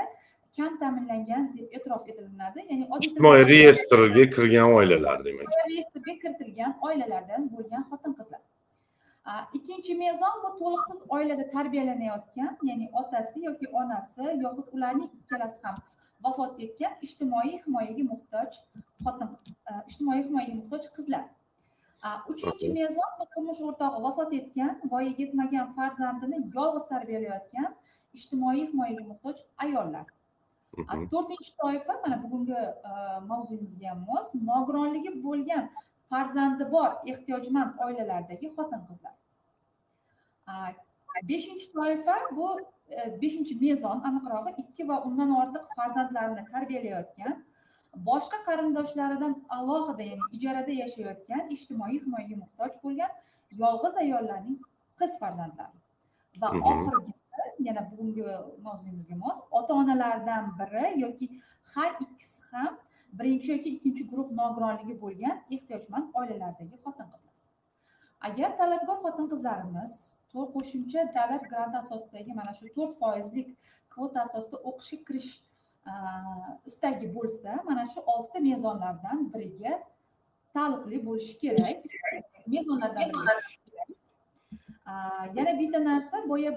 kam 0.56 0.78
ta'minlangan 0.82 1.44
deb 1.56 1.66
e'tirof 1.76 2.04
etilinadi 2.10 2.60
ya'ni 2.70 2.84
ijtimoiy 2.98 3.46
reyestrga 3.52 4.24
kirgan 4.36 4.72
oilalar 4.78 5.24
demak. 5.24 5.46
Reyestrga 5.70 6.14
kiritilgan 6.22 6.72
oilalardan 6.88 7.42
bo'lgan 7.54 7.82
xotin 7.90 8.12
qizlar 8.18 8.40
ikkinchi 9.56 9.94
mezon 9.98 10.34
bu 10.42 10.50
to'liqsiz 10.60 10.98
oilada 11.14 11.44
tarbiyalanayotgan 11.54 12.52
ya'ni 12.68 12.90
otasi 13.00 13.44
yoki 13.48 13.66
onasi 13.80 14.24
yoxud 14.44 14.68
ularning 14.76 15.10
ikkalasi 15.20 15.62
ham 15.62 15.76
vafot 16.24 16.60
etgan 16.66 16.92
ijtimoiy 17.06 17.54
himoyaga 17.64 18.04
muhtoj 18.12 18.52
xotin 19.04 19.28
ijtimoiy 19.90 20.22
himoyaga 20.26 20.54
muhtoj 20.60 20.84
qizlar. 20.96 21.24
Uchinchi 22.32 22.68
mezon 22.78 23.10
bu 23.18 23.24
turmush 23.32 23.62
o'rtog'i 23.68 24.02
vafot 24.06 24.36
etgan 24.40 24.72
voyaga 24.92 25.22
yetmagan 25.24 25.72
farzandini 25.78 26.38
yolg'iz 26.56 26.84
tarbiyalayotgan 26.92 27.70
ijtimoiy 28.18 28.62
himoyaga 28.70 29.02
muhtoj 29.10 29.36
ayollar. 29.64 30.06
To'rtinchi 31.12 31.52
toifa 31.60 31.92
mana 32.02 32.16
bugungi 32.22 32.60
mavzuyimizga 33.30 33.94
mos 34.08 34.26
nogironligi 34.50 35.10
bo'lgan 35.26 35.64
farzandi 36.10 36.70
bor 36.74 36.90
ehtiyojmand 37.12 37.80
oilalardagi 37.86 38.52
xotin 38.56 38.82
qizlar 38.88 39.14
beshinchi 41.30 41.72
toifa 41.72 42.16
bu 42.38 42.48
e, 42.60 43.20
beshinchi 43.22 43.54
mezon 43.60 44.02
aniqrog'i 44.10 44.54
ikki 44.62 44.88
va 44.88 44.96
undan 45.08 45.30
ortiq 45.40 45.64
farzandlarini 45.76 46.44
tarbiyalayotgan 46.52 47.44
boshqa 48.10 48.38
qarindoshlaridan 48.48 49.34
alohida 49.58 50.02
ya'ni 50.10 50.24
ijarada 50.38 50.72
yashayotgan 50.82 51.50
ijtimoiy 51.56 51.98
himoyaga 52.04 52.36
muhtoj 52.42 52.72
bo'lgan 52.84 53.10
yolg'iz 53.62 53.94
ayollarning 54.04 54.58
qiz 55.00 55.18
farzandlari. 55.22 55.78
Va 56.40 56.48
oxirgisi 56.70 57.26
yana 57.68 57.82
bugungi 57.90 58.24
mavzuyimizga 58.66 59.16
mos 59.16 59.38
ota 59.50 59.74
onalardan 59.74 60.50
biri 60.58 61.00
yoki 61.04 61.26
har 61.74 61.90
ikkisi 62.04 62.42
ham 62.50 62.78
birinchi 63.12 63.52
yoki 63.52 63.68
ikkinchi 63.76 64.08
guruh 64.10 64.28
nogironligi 64.40 65.00
bo'lgan 65.04 65.36
ehtiyojmand 65.54 66.06
oilalardagi 66.20 66.76
xotin 66.84 67.08
qizlar 67.12 67.34
agar 68.28 68.50
talabgor 68.60 68.98
xotin 69.04 69.26
qizlarimiz 69.32 69.94
qo'shimcha 70.54 71.00
davlat 71.16 71.44
granti 71.50 71.76
asosidagi 71.82 72.32
mana 72.40 72.52
shu 72.58 72.72
to'rt 72.76 72.94
foizlik 73.00 73.48
kvota 73.94 74.18
asosida 74.26 74.56
o'qishga 74.70 74.98
kirish 75.06 75.32
istagi 76.70 77.06
bo'lsa 77.16 77.50
mana 77.68 77.84
shu 77.92 78.00
oltita 78.12 78.38
mezonlardan 78.48 79.18
biriga 79.34 79.72
taalluqli 80.54 80.98
bo'lishi 81.06 81.34
kerak. 81.42 81.76
Mezonlardan 82.54 83.08
yana 85.36 85.52
bitta 85.60 85.78
narsa 85.84 86.16
boya 86.28 86.50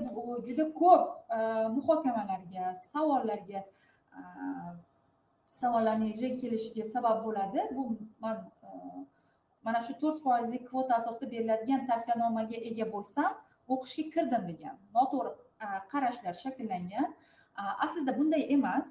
juda 0.48 0.65
ko'p 0.82 1.03
muhokamalarga 1.75 2.75
savollarga 2.91 3.60
savollarni 5.62 6.08
yuzaga 6.13 6.38
kelishiga 6.42 6.86
sabab 6.94 7.18
bo'ladi. 7.25 7.62
Bu 7.75 7.84
man 8.24 8.38
e, 8.68 8.70
mana 9.66 9.80
shu 9.86 9.94
to'rt 10.01 10.18
foizlik 10.25 10.63
kvota 10.70 10.96
asosida 11.00 11.32
beriladigan 11.34 11.82
tavsiyanomaga 11.89 12.58
ega 12.70 12.86
bo'lsam 12.94 13.32
o'qishga 13.74 14.06
kirdim 14.16 14.48
degan. 14.51 14.75
Noto'g'ri 14.98 15.32
e, 15.66 15.68
qarashlar 15.92 16.36
shakllangan. 16.44 17.08
E, 17.60 17.62
aslida 17.86 18.18
bunday 18.20 18.44
emas. 18.58 18.88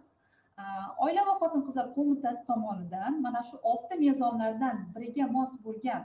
Oila 1.04 1.22
va 1.26 1.34
xotin 1.40 1.60
qizlar 1.66 1.86
qo'mitasi 1.96 2.40
tomonidan 2.50 3.20
mana 3.24 3.40
shu 3.48 3.56
oltita 3.70 3.96
mezonlardan 4.06 4.78
biriga 4.94 5.26
mos 5.36 5.52
bo'lgan 5.66 6.02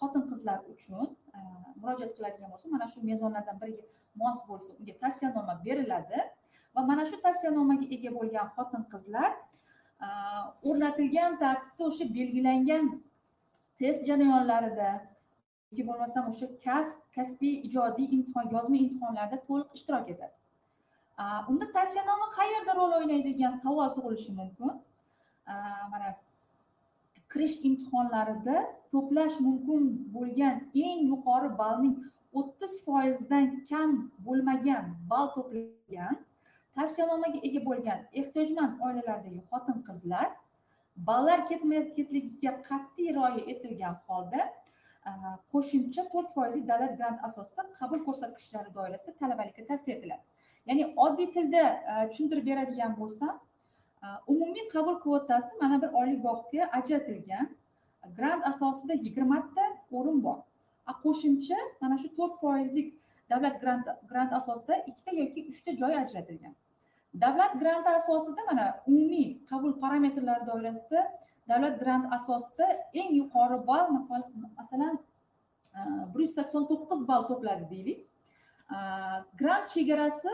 xotin 0.00 0.22
qizlar 0.30 0.58
uchun 0.74 1.06
murojaat 1.80 2.12
qiladigan 2.16 2.52
bo'lsa 2.52 2.70
mana 2.74 2.86
shu 2.92 3.02
mezonlardan 3.10 3.56
biriga 3.62 3.82
mos 4.22 4.38
bo'lsa 4.48 4.70
unga 4.78 4.94
tavsiyanoma 5.02 5.54
beriladi. 5.66 6.20
Va 6.74 6.80
mana 6.90 7.04
shu 7.10 7.16
tavsiyanomaga 7.26 7.86
ega 7.96 8.10
bo'lgan 8.18 8.46
xotin 8.56 8.82
qizlar 8.92 9.30
o'rnatilgan 10.68 11.38
tartibda 11.44 11.82
o'sha 11.90 12.04
belgilangan 12.16 12.84
test 13.80 14.06
jarayonlarida 14.08 14.90
yoki 15.70 15.86
bo'lmasam 15.88 16.28
o'sha 16.32 16.46
kasb 16.66 16.96
kasbiy 17.16 17.54
ijodiy 17.68 18.06
imtihon 18.16 18.46
yozma 18.54 18.76
imtihonlarda 18.84 19.36
to'liq 19.48 19.70
ishtirok 19.78 20.06
etadi. 20.14 20.34
Unda 21.50 21.66
tavsiyanoma 21.76 22.26
qayerda 22.38 22.72
rol 22.78 22.92
o'ynaydi 22.98 23.28
degan 23.32 23.52
savol 23.62 23.88
tug'ilishi 23.96 24.32
mumkin. 24.40 24.72
Mana 25.92 26.08
kirish 27.32 27.56
imtihonlarida 27.68 28.56
to'plash 28.92 29.36
mumkin 29.46 29.82
bo'lgan 30.14 30.56
eng 30.86 31.00
yuqori 31.10 31.50
ballning 31.60 31.94
o'ttiz 32.38 32.72
foizdan 32.86 33.46
kam 33.70 33.90
bo'lmagan 34.26 34.84
ball 35.10 35.28
to'plagan 35.36 36.14
tavsiyanomaga 36.76 37.38
ega 37.48 37.60
bo'lgan 37.68 38.00
ehtiyojmand 38.20 38.80
oilalardagi 38.86 39.40
xotin 39.50 39.78
qizlar 39.88 40.28
ballar 41.08 41.46
ketma-ketligiga 41.50 42.52
qat'iy 42.68 43.08
rioya 43.16 43.42
etilgan 43.52 43.96
holda 44.06 44.40
qo'shimcha 45.52 46.02
to'rt 46.12 46.32
foizlik 46.36 46.64
davlat 46.70 46.96
grant 46.98 47.18
asosida 47.28 47.62
qabul 47.78 48.00
ko'rsatkichlari 48.06 48.74
doirasida 48.74 49.12
talabalikka 49.20 49.62
tavsiya 49.70 49.96
etiladi. 49.96 50.22
Ya'ni 50.68 50.84
oddiy 51.04 51.28
tilda 51.36 51.62
tushuntirib 52.10 52.44
beradigan 52.50 52.92
bo'lsam 53.00 53.34
umumiy 54.32 54.68
qabul 54.74 54.96
kvotasi 55.04 55.52
mana 55.62 55.82
bir 55.82 55.90
oliygohga 56.00 56.62
ajratilgan 56.78 57.46
grant 58.16 58.46
asosida 58.52 58.94
yigirmata 59.06 59.64
o'rin 59.98 60.22
bor. 60.26 60.38
Qo'shimcha 61.04 61.58
mana 61.80 61.96
shu 62.02 62.08
to'rt 62.18 62.34
foizlik 62.42 62.88
davlat 63.30 63.60
grant 63.62 63.86
grant 64.10 64.32
asosida 64.40 64.74
ikkita 64.90 65.12
yoki 65.20 65.46
uchta 65.52 65.76
joy 65.82 65.94
ajratilgan. 66.04 66.54
Davlat 67.14 67.60
granti 67.60 67.88
asosida 67.88 68.40
mana 68.50 68.82
umumiy 68.86 69.44
qabul 69.50 69.72
parametrlari 69.80 70.46
doirasida 70.46 71.00
davlat 71.50 71.80
grant 71.80 72.12
asosida 72.12 72.66
eng 72.94 73.10
yuqori 73.20 73.66
ball 73.66 73.86
masalan 74.58 74.94
e, 75.74 75.80
bir 76.14 76.20
yuz 76.24 76.34
sakson 76.34 76.64
to'qqiz 76.70 77.08
ball 77.08 77.22
to'pladi 77.30 77.70
deylik. 77.70 78.00
E, 78.76 78.78
grant 79.40 79.66
chegarasi 79.74 80.32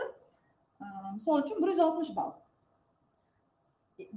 e, 0.81 0.85
misol 1.13 1.41
uchun 1.43 1.61
bir 1.61 1.67
yuz 1.73 1.79
oltmish 1.79 2.15
ball. 2.15 2.33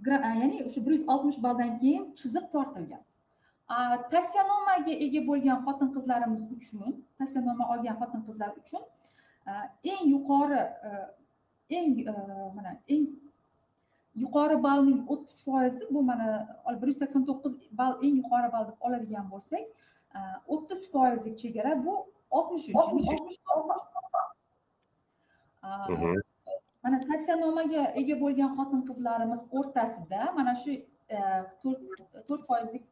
Ya'ni 0.07 0.65
o'sha 0.67 0.81
bir 0.87 0.93
yuz 0.97 1.09
oltmish 1.09 1.43
balldan 1.43 1.79
keyin 1.79 2.05
chiziq 2.21 2.51
tortilgan. 2.53 3.03
Tavsiyanomaga 4.13 4.95
ega 5.07 5.21
bo'lgan 5.31 5.59
xotin 5.67 5.89
qizlarimiz 5.97 6.43
uchun 6.57 7.05
tavsiyanoma 7.19 7.65
olgan 7.73 7.97
xotin 8.01 8.23
qizlar 8.29 8.51
uchun 8.63 8.83
eng 9.93 10.05
yuqori 10.13 10.63
eng 11.79 11.97
mana 12.57 12.73
eng 12.95 13.07
yuqori 14.23 14.57
ballning 14.67 15.01
o'ttiz 15.13 15.37
foizi 15.45 15.95
bu 15.95 16.03
mana 16.11 16.27
bir 16.81 16.87
yuz 16.91 16.99
sakson 17.03 17.23
to'qqiz 17.29 17.55
ball 17.81 17.95
eng 18.07 18.15
yuqori 18.21 18.49
ball 18.55 18.65
deb 18.71 18.79
oladigan 18.87 19.27
bo'lsak 19.33 19.65
o'ttiz 20.55 20.81
foizlik 20.93 21.37
chegara 21.43 21.73
bu 21.85 21.95
oltmish 22.39 22.69
uch 22.69 23.37
mana 26.83 26.99
tavsiyanomaga 27.09 27.83
ega 28.01 28.15
bo'lgan 28.23 28.51
xotin 28.57 28.83
qizlarimiz 28.89 29.43
o'rtasida 29.59 30.21
mana 30.39 30.55
shu 30.63 30.73
to'rt 32.29 32.43
foizlik 32.49 32.85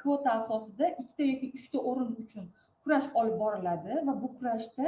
kvota 0.00 0.30
asosida 0.40 0.86
ikkita 1.00 1.22
yoki 1.32 1.46
uchta 1.58 1.78
o'rin 1.90 2.10
uchun 2.24 2.44
kurash 2.82 3.08
olib 3.20 3.36
boriladi 3.44 3.92
va 4.06 4.12
bu 4.22 4.28
kurashda 4.36 4.86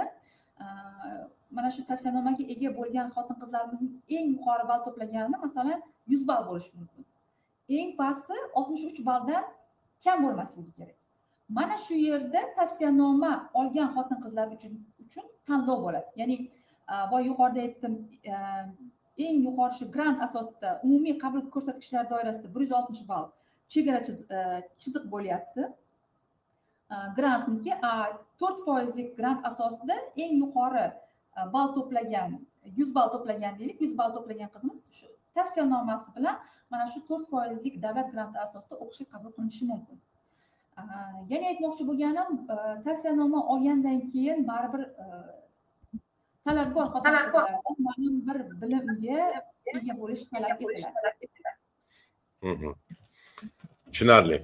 mana 1.57 1.71
shu 1.75 1.83
tavsiyanomaga 1.91 2.45
ega 2.55 2.71
bo'lgan 2.79 3.09
xotin 3.15 3.37
qizlarimizning 3.43 3.93
eng 4.17 4.27
yuqori 4.35 4.65
ball 4.71 4.81
to'plagani 4.87 5.39
masalan 5.45 5.81
yuz 6.13 6.23
ball 6.29 6.43
bo'lishi 6.49 6.73
mumkin. 6.79 7.05
Eng 7.79 7.91
pasti 8.01 8.37
oltmish 8.59 8.85
uch 8.91 9.01
balldan 9.11 9.45
kam 10.05 10.25
bo'lmasligi 10.25 10.73
kerak. 10.79 10.97
Mana 11.59 11.77
shu 11.85 11.95
yerda 12.09 12.41
tavsiyanoma 12.59 13.33
olgan 13.61 13.89
xotin 13.97 14.19
qizlar 14.25 14.47
uchun 14.57 14.73
uchun 15.05 15.27
tanlov 15.49 15.79
bo'ladi. 15.87 16.09
Ya'ni 16.21 16.37
boya 17.11 17.25
yuqorida 17.31 17.61
aytdim 17.67 17.95
e, 18.33 18.35
eng 19.27 19.37
yuqori 19.47 19.75
shu 19.79 19.91
grant 19.95 20.19
asosida 20.27 20.71
umumiy 20.87 21.19
qabul 21.25 21.43
ko'rsatkichlari 21.55 22.09
doirasida 22.15 22.55
bir 22.55 22.61
yuz 22.65 22.73
oltmish 22.79 23.05
ball 23.11 23.27
chegara 23.73 24.01
e, 24.37 24.41
chiziq 24.83 25.05
bo'lyapti. 25.15 25.63
Grantniki 27.17 27.73
to'rt 28.41 28.59
foizlik 28.67 29.15
grant 29.19 29.47
asosida 29.51 29.97
eng 30.25 30.35
yuqori 30.43 30.87
Э, 31.37 31.53
ball 31.53 31.69
to'plagan 31.75 32.31
yuz 32.79 32.91
ball 32.95 33.09
to'plagan 33.15 33.59
deylik 33.59 33.79
yuz 33.85 33.93
ball 33.99 34.11
to'plagan 34.17 34.49
qizimiz 34.55 34.79
shu 34.99 35.07
tavsiyanomasi 35.37 36.09
bilan 36.17 36.37
mana 36.71 36.85
shu 36.93 37.01
to'rt 37.09 37.25
foizlik 37.33 37.75
davlat 37.85 38.09
granti 38.15 38.39
asosida 38.47 38.75
o'qishga 38.83 39.07
qabul 39.13 39.31
qilinishi 39.37 39.65
mumkin. 39.73 39.99
Э, 40.81 40.83
yana 41.33 41.47
aytmoqchi 41.53 41.89
bo'lganim 41.91 42.31
э, 42.55 42.57
tavsiyanoma 42.87 43.41
olgandan 43.55 43.99
keyin 44.11 44.39
baribir 44.51 44.83
talabgor 46.45 46.87
xotin 46.95 47.19
qizlardan 47.25 47.77
ma'lum 47.89 48.15
bir 48.29 48.39
bilimga 48.63 49.21
ega 49.77 49.93
bo'lish 50.01 50.25
talab 50.33 50.57
etiladi. 50.65 51.61
Tushunarli. 53.93 54.39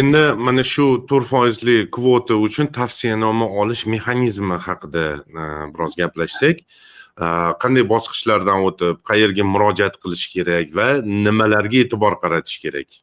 Endi 0.00 0.22
mana 0.46 0.64
shu 0.72 1.06
to'rt 1.08 1.26
foizli 1.32 1.76
kvota 1.96 2.34
uchun 2.46 2.66
tavsiyanoma 2.78 3.46
olish 3.60 3.86
mexanizmi 3.86 4.58
haqida 4.66 5.04
e, 5.40 5.42
biroz 5.74 5.96
gaplashsak 6.00 6.60
e, 6.60 7.26
qanday 7.62 7.84
bosqichlardan 7.94 8.66
o'tib 8.68 9.00
qayerga 9.10 9.44
murojaat 9.54 9.96
qilish 10.02 10.26
kerak 10.34 10.76
va 10.78 10.88
nimalarga 11.26 11.80
e'tibor 11.84 12.18
qaratish 12.22 12.58
kerak? 12.64 13.00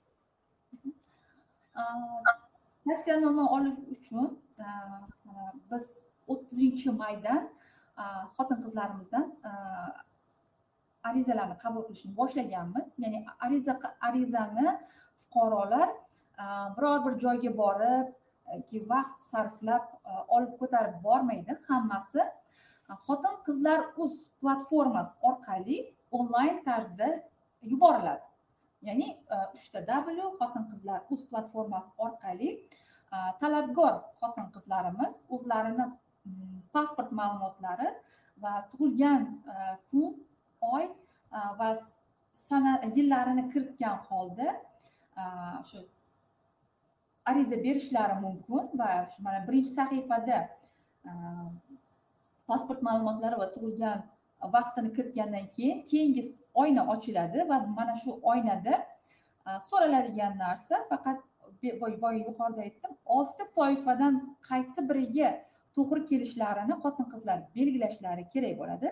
Tavsiyanoma 2.87 3.49
olish 3.57 3.79
uchun 3.95 4.29
e, 4.65 4.67
biz 5.71 5.85
o'ttizinchi 6.31 6.89
maydan 7.01 7.49
xotin 8.37 8.57
qizlarimizdan 8.63 9.25
arizalarni 11.09 11.57
qabul 11.63 11.83
qilishni 11.87 12.11
boshlaganmiz. 12.19 12.87
Ya'ni 13.03 13.19
ariza 13.45 13.73
arizani 14.07 14.67
fuqarolar 15.21 15.89
e, 15.89 16.45
biror 16.77 17.05
bir 17.05 17.19
joyga 17.23 17.51
borib 17.61 18.07
vaqt 18.93 19.19
sarflab 19.31 19.85
e, 20.11 20.11
olib 20.35 20.53
ko'tarib 20.59 20.97
bormaydi 21.03 21.57
hammasi. 21.67 22.21
E, 22.89 22.93
xotin 23.05 23.35
qizlar 23.47 23.79
uz 24.03 24.13
platformasi 24.41 25.13
orqali 25.29 25.79
onlayn 26.19 26.63
tarzda 26.67 27.09
yuboriladi. 27.73 28.25
Ya'ni 28.87 29.07
uchta 29.55 29.79
w 29.87 30.29
xotin 30.39 30.63
qizlar 30.71 30.99
uz 31.13 31.21
platformasi 31.31 31.91
orqali 32.05 32.49
talabgor 33.41 33.95
xotin 34.21 34.47
qizlarimiz 34.55 35.13
o'zlarini 35.35 35.85
mm, 35.85 36.57
pasport 36.73 37.11
ma'lumotlari 37.19 37.89
va 38.43 38.53
tug'ilgan 38.71 39.23
kun 39.89 40.07
oy 40.75 40.85
va 41.59 41.69
sana 42.31 42.73
yillarini 42.95 43.43
kiritgan 43.53 43.97
holda 44.09 44.47
o'sha 45.17 45.79
ariza 47.25 47.57
berishlari 47.65 48.15
mumkin 48.25 48.63
va 48.79 48.89
shu 49.11 49.23
mana 49.23 49.39
birinchi 49.47 49.71
sahifada 49.79 50.37
pasport 52.47 52.81
ma'lumotlari 52.87 53.35
va 53.41 53.47
tug'ilgan 53.55 53.99
vaqtini 54.55 54.89
kiritgandan 54.97 55.45
keyin 55.55 55.77
keyingi 55.89 56.23
oyna 56.61 56.81
ochiladi 56.93 57.49
va 57.49 57.57
mana 57.79 57.95
shu 58.03 58.11
oynada 58.31 58.73
so'raladigan 59.69 60.33
narsa 60.43 60.75
faqat 60.89 61.19
boya 62.03 62.19
yuqorida 62.27 62.61
aytdim 62.67 62.91
oltita 63.15 63.45
toifadan 63.57 64.13
qaysi 64.49 64.81
biriga 64.89 65.29
to'g'ri 65.75 66.01
kelishlarini 66.09 66.75
xotin 66.83 67.05
qizlar 67.13 67.37
belgilashlari 67.55 68.23
kerak 68.33 68.53
bo'ladi 68.61 68.87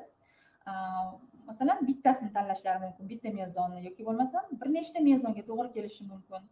masalan 1.50 1.80
bittasini 1.90 2.32
tanlashlari 2.38 2.80
mumkin 2.86 3.10
bitta 3.12 3.30
mezonni 3.40 3.80
yoki 3.88 4.06
bo'lmasam 4.08 4.44
bir 4.62 4.70
nechta 4.78 5.00
mezonga 5.10 5.44
to'g'ri 5.50 5.70
kelishi 5.76 6.04
mumkin. 6.12 6.44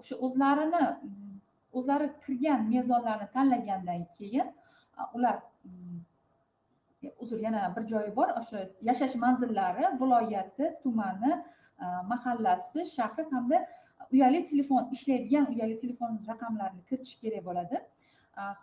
O'sha 0.00 0.14
o'zlarini 0.24 0.84
o'zlari 1.78 2.08
kirgan 2.24 2.60
mezonlarni 2.74 3.26
tanlagandan 3.36 4.02
keyin 4.16 4.48
ular 5.16 5.36
mm, 5.64 5.98
uzr 7.22 7.38
yana 7.46 7.62
bir 7.76 7.84
joyi 7.92 8.10
bor 8.18 8.28
o'sha 8.40 8.58
yashash 8.88 9.14
manzillari 9.24 9.84
viloyati 10.00 10.66
tumani 10.82 11.32
mahallasi 12.12 12.86
shahri 12.96 13.24
hamda 13.32 13.66
uyali 14.12 14.44
telefon 14.50 14.88
ishlaydigan 14.96 15.46
uyali 15.52 15.76
telefon 15.82 16.10
raqamlarini 16.30 16.82
kiritish 16.88 17.16
kerak 17.22 17.44
bo'ladi. 17.48 17.76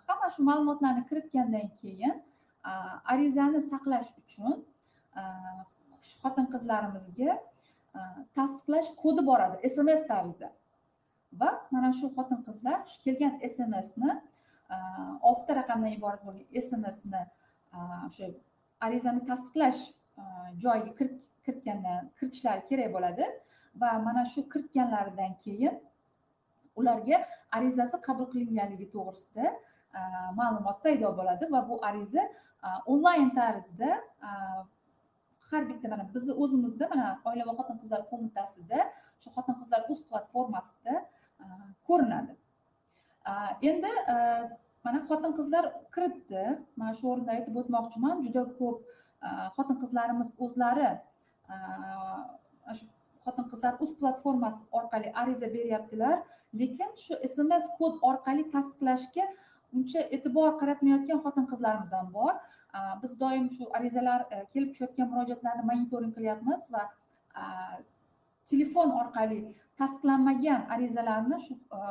Hamma 0.08 0.28
shu 0.36 0.42
ma'lumotlarni 0.50 1.04
kiritgandan 1.10 1.68
keyin 1.82 2.16
arizani 3.14 3.62
saqlash 3.72 4.10
uchun 4.22 4.66
xotin 6.22 6.48
qizlarimizga 6.54 7.32
e, 7.98 8.00
tasdiqlash 8.38 8.90
kodi 9.04 9.26
boradi 9.30 9.70
sms 9.74 10.02
tarzida 10.12 10.50
va 11.42 11.50
mana 11.74 11.92
shu 12.00 12.12
xotin 12.18 12.40
qizlar 12.48 12.80
kelgan 13.06 13.34
smsni 13.54 14.12
e, 14.74 14.76
oltita 15.30 15.60
raqamdan 15.62 15.92
iborat 15.98 16.22
bo'lgan 16.28 16.48
smsni 16.68 17.22
e, 17.76 17.78
o'sha 18.08 18.32
arizani 18.88 19.22
tasdiqlash 19.32 19.82
joyiga 20.64 20.92
kiritgandan 21.46 22.12
kiritishlari 22.18 22.64
kerak 22.70 22.94
bo'ladi. 22.96 23.26
Va 23.82 23.90
mana 24.06 24.24
shu 24.34 24.42
kiritganlaridan 24.54 25.34
keyin 25.44 25.76
ularga 26.80 27.18
arizasi 27.58 27.98
qabul 28.08 28.28
qilinganligi 28.34 28.88
to'g'risida 28.96 29.46
ma'lumot 30.40 30.78
paydo 30.86 31.10
bo'ladi. 31.20 31.50
Va 31.54 31.62
bu 31.70 31.80
ariza 31.90 32.24
onlayn 32.94 33.30
tarzda 33.40 33.90
har 35.54 35.64
bitta 35.70 35.88
mana 35.94 36.04
bizni 36.16 36.34
o'zimizda 36.44 36.86
mana 36.94 37.08
oila 37.30 37.44
va 37.50 37.54
xotin 37.60 37.78
qizlar 37.82 38.02
qo'mitasida 38.12 38.80
shu 39.22 39.28
xotin 39.36 39.56
qizlar 39.62 39.82
uz 39.92 40.00
platformasida 40.10 40.96
ko'rinadi. 41.88 42.34
Endi 43.70 43.92
mana 44.86 45.00
xotin 45.10 45.32
qizlar 45.40 45.66
kiritdi. 45.96 46.44
Mana 46.80 46.92
shu 47.00 47.06
o'rinda 47.12 47.32
aytib 47.38 47.56
o'tmoqchiman 47.62 48.16
juda 48.26 48.44
ko'p 48.60 48.78
xotin 49.58 49.78
qizlarimiz 49.84 50.30
o'zlari 50.46 50.90
shu 52.78 52.86
xotin 53.26 53.46
qizlar 53.52 53.74
uz 53.84 53.92
platformasi 54.00 54.62
orqali 54.80 55.08
ariza 55.22 55.48
beryaptilar. 55.56 56.16
Lekin 56.62 56.90
shu 57.06 57.14
sms 57.34 57.66
kod 57.80 57.94
orqali 58.10 58.44
tasdiqlashga 58.56 59.24
uncha 59.78 60.02
e'tibor 60.16 60.52
qaratmayotgan 60.62 61.20
xotin 61.26 61.46
qizlarimiz 61.52 61.92
ham 61.98 62.10
bor. 62.18 62.34
Biz 63.02 63.20
doim 63.20 63.50
shu 63.56 63.70
arizalar 63.78 64.22
e, 64.34 64.38
kelib 64.54 64.70
tushayotgan 64.74 65.10
murojaatlarni 65.12 65.64
monitoring 65.72 66.14
qilyapmiz 66.18 66.62
va 66.76 66.84
telefon 68.52 68.94
orqali 69.02 69.40
tasdiqlanmagan 69.82 70.62
arizalarni 70.76 71.38
shu 71.46 71.58
e, 71.78 71.82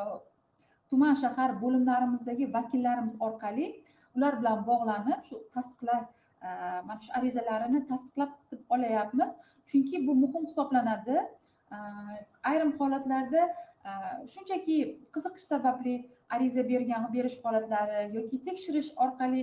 tuman 0.90 1.14
shahar 1.22 1.50
bo'limlarimizdagi 1.62 2.50
vakillarimiz 2.56 3.14
orqali 3.28 3.68
ular 4.16 4.40
bilan 4.40 4.66
bog'lanib 4.70 5.20
shu 5.28 5.36
tasdiqlash 5.56 6.06
e, 6.46 6.48
mana 6.88 7.00
shu 7.06 7.12
arizalarini 7.20 7.86
tasdiqlab 7.92 8.32
olyapmiz. 8.74 9.30
Chunki 9.70 10.06
bu 10.06 10.14
muhim 10.24 10.42
hisoblanadi. 10.48 11.18
Ayrim 12.50 12.72
holatlarda 12.78 13.42
shunchaki 14.32 14.76
qiziqish 15.14 15.46
sababli 15.52 15.94
ariza 16.34 16.62
bergan 16.68 17.04
berish 17.14 17.38
holatlari 17.44 18.00
yoki 18.16 18.40
tekshirish 18.46 18.90
orqali 19.04 19.42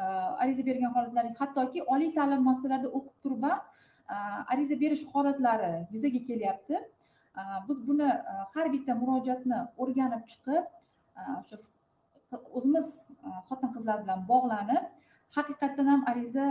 e, 0.00 0.02
ariza 0.42 0.66
bergan 0.68 0.92
holatlari 0.96 1.34
hattoki 1.40 1.84
oliy 1.94 2.10
ta'lim 2.18 2.42
muassasalarida 2.46 2.90
o'qib 2.98 3.16
turib 3.22 3.42
ham 3.48 3.58
e, 4.14 4.16
ariza 4.54 4.80
berish 4.82 5.04
holatlari 5.12 5.72
yuzaga 5.94 6.20
kelyapti. 6.28 6.76
E, 7.40 7.42
biz 7.68 7.78
buni 7.88 8.08
har 8.54 8.66
bitta 8.74 8.98
murojaatni 9.02 9.58
o'rganib 9.82 10.24
chiqib 10.32 10.64
o'sha 11.38 11.56
o'zimiz 12.58 12.88
xotin 13.48 13.70
qizlar 13.76 14.02
bilan 14.04 14.20
bog'lanib 14.32 14.84
haqiqatdan 15.36 15.86
ham 15.92 16.00
ariza 16.12 16.46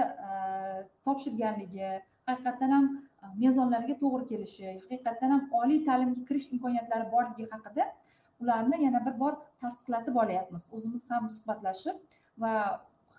topshirganligi 1.06 1.90
haqiqatdan 2.30 2.72
ham 2.76 2.86
mezonlarga 3.44 3.96
to'g'ri 4.04 4.26
kelishi 4.32 4.68
haqiqatdan 4.68 5.34
ham 5.36 5.42
oliy 5.62 5.80
ta'limga 5.90 6.24
kirish 6.30 6.48
imkoniyatlari 6.56 7.06
borligi 7.16 7.50
haqida 7.54 7.88
ularni 8.42 8.84
yana 8.86 9.06
bir 9.06 9.20
bor 9.20 9.34
tasdiqlatib 9.62 10.16
olyapmiz. 10.24 10.64
O'zimiz 10.76 11.04
ham 11.12 11.30
suhbatlashib 11.38 11.96
va 12.44 12.54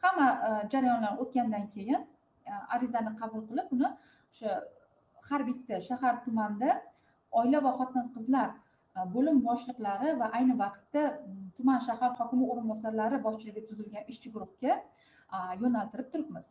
hamma 0.03 0.29
e, 0.49 0.51
jarayonlar 0.73 1.19
o'tgandan 1.23 1.67
keyin 1.75 2.01
e, 2.51 2.53
arizani 2.75 3.13
qabul 3.21 3.43
qilib 3.49 3.69
uni 3.77 3.89
o'sha 4.31 4.51
har 5.29 5.47
bitta 5.49 5.81
shahar 5.89 6.15
tumanda 6.25 6.71
oila 7.41 7.65
va 7.67 7.73
xotin 7.81 8.07
qizlar 8.17 8.49
e, 8.97 9.01
bo'lim 9.15 9.39
boshliqlari 9.49 10.19
va 10.21 10.27
ayni 10.39 10.59
vaqtda 10.65 11.03
tuman 11.57 11.79
shahar 11.89 12.13
hokimi 12.21 12.45
o'rinbosarlari 12.53 13.23
boshchiligida 13.27 13.67
tuzilgan 13.71 14.05
ishchi 14.13 14.29
guruhga 14.35 14.73
yo'naltirib 15.63 16.09
turibmiz. 16.13 16.47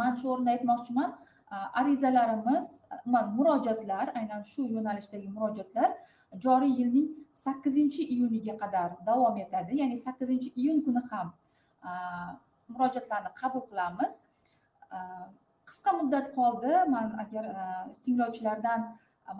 Man 0.00 0.12
shu 0.18 0.26
o'rinda 0.32 0.50
aytmoqchiman 0.56 1.10
arizalarimiz 1.80 2.66
umuman 3.06 3.26
murojaatlar 3.38 4.06
aynan 4.20 4.42
shu 4.52 4.62
yo'nalishdagi 4.76 5.28
murojaatlar 5.36 5.90
joriy 6.40 6.72
yilning 6.80 7.08
sakkizinchi 7.32 8.02
iyuniga 8.14 8.56
qadar 8.62 8.90
davom 9.06 9.36
etadi. 9.36 9.78
Ya'ni 9.80 9.98
sakkizinchi 9.98 10.52
iyun 10.56 10.80
kuni 10.86 11.02
ham 11.10 11.32
murojaatlarni 12.68 13.30
qabul 13.40 13.64
qilamiz. 13.70 14.12
Qisqa 15.68 15.92
muddat 16.00 16.26
qoldi. 16.38 16.72
Man 16.94 17.18
agar 17.22 17.44
tinglovchilardan 18.04 18.80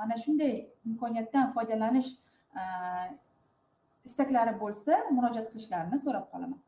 mana 0.00 0.16
shunday 0.24 0.52
imkoniyatdan 0.88 1.50
foydalanish 1.54 2.10
istaklari 4.08 4.54
bo'lsa 4.62 4.92
murojaat 5.16 5.48
qilishlarini 5.52 5.98
so'rab 6.04 6.26
qolaman. 6.32 6.60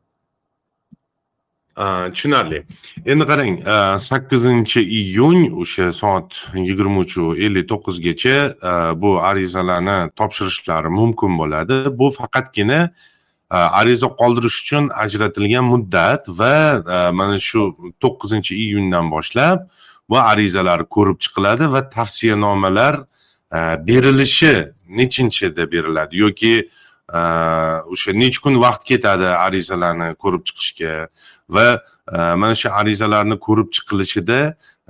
Э, 1.77 2.09
tushunarli 2.13 2.63
endi 3.05 3.25
qarang 3.25 3.59
э, 3.61 3.99
sakkizinchi 3.99 4.81
iyun 4.81 5.51
o'sha 5.61 5.93
soat 5.93 6.29
yigirma 6.53 7.03
uchu 7.05 7.35
ellik 7.45 7.69
to'qqizgacha 7.71 8.37
э, 8.69 9.01
bu 9.01 9.11
arizalarni 9.29 9.97
topshirishlari 10.19 10.89
mumkin 10.89 11.37
bo'ladi. 11.41 11.77
Bu 11.99 12.09
faqatgina 12.19 12.79
ariza 13.49 14.07
qoldirish 14.21 14.57
uchun 14.63 14.89
ajratilgan 15.03 15.65
muddat 15.73 16.23
va 16.39 16.55
mana 17.19 17.37
shu 17.49 17.61
to'qqizinchi 18.03 18.53
iyundan 18.63 19.05
boshlab 19.13 19.69
bu 20.09 20.17
arizalar 20.31 20.79
ko'rib 20.95 21.17
chiqiladi 21.23 21.65
va 21.73 21.81
tavsiyanomalar 21.89 22.95
berilishi 23.87 24.53
nechinchida 24.99 25.71
beriladi 25.71 26.17
yoki 26.25 26.53
Э, 27.13 27.83
o'sha 27.87 28.11
necha 28.11 28.41
kun 28.43 28.59
vaqt 28.59 28.83
ketadi 28.83 29.29
arizalarni 29.45 30.09
ko'rib 30.19 30.43
chiqishga 30.47 31.07
va 31.49 31.79
e, 32.11 32.17
mana 32.35 32.55
shu 32.55 32.67
arizalarni 32.79 33.37
ko'rib 33.39 33.69
chiqilishida 33.75 34.39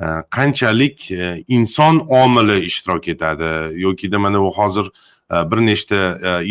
e, 0.02 0.06
qanchalik 0.38 1.12
e, 1.12 1.44
inson 1.48 2.00
omili 2.22 2.58
ishtirok 2.70 3.08
etadi 3.14 3.52
yokida 3.84 4.20
mana 4.20 4.42
bu 4.42 4.50
hozir 4.58 4.90
bir 5.30 5.60
nechta 5.70 6.02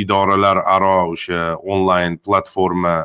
idoralar 0.02 0.62
aro 0.76 1.10
o'sha 1.10 1.56
onlayn 1.56 2.18
platforma 2.26 2.96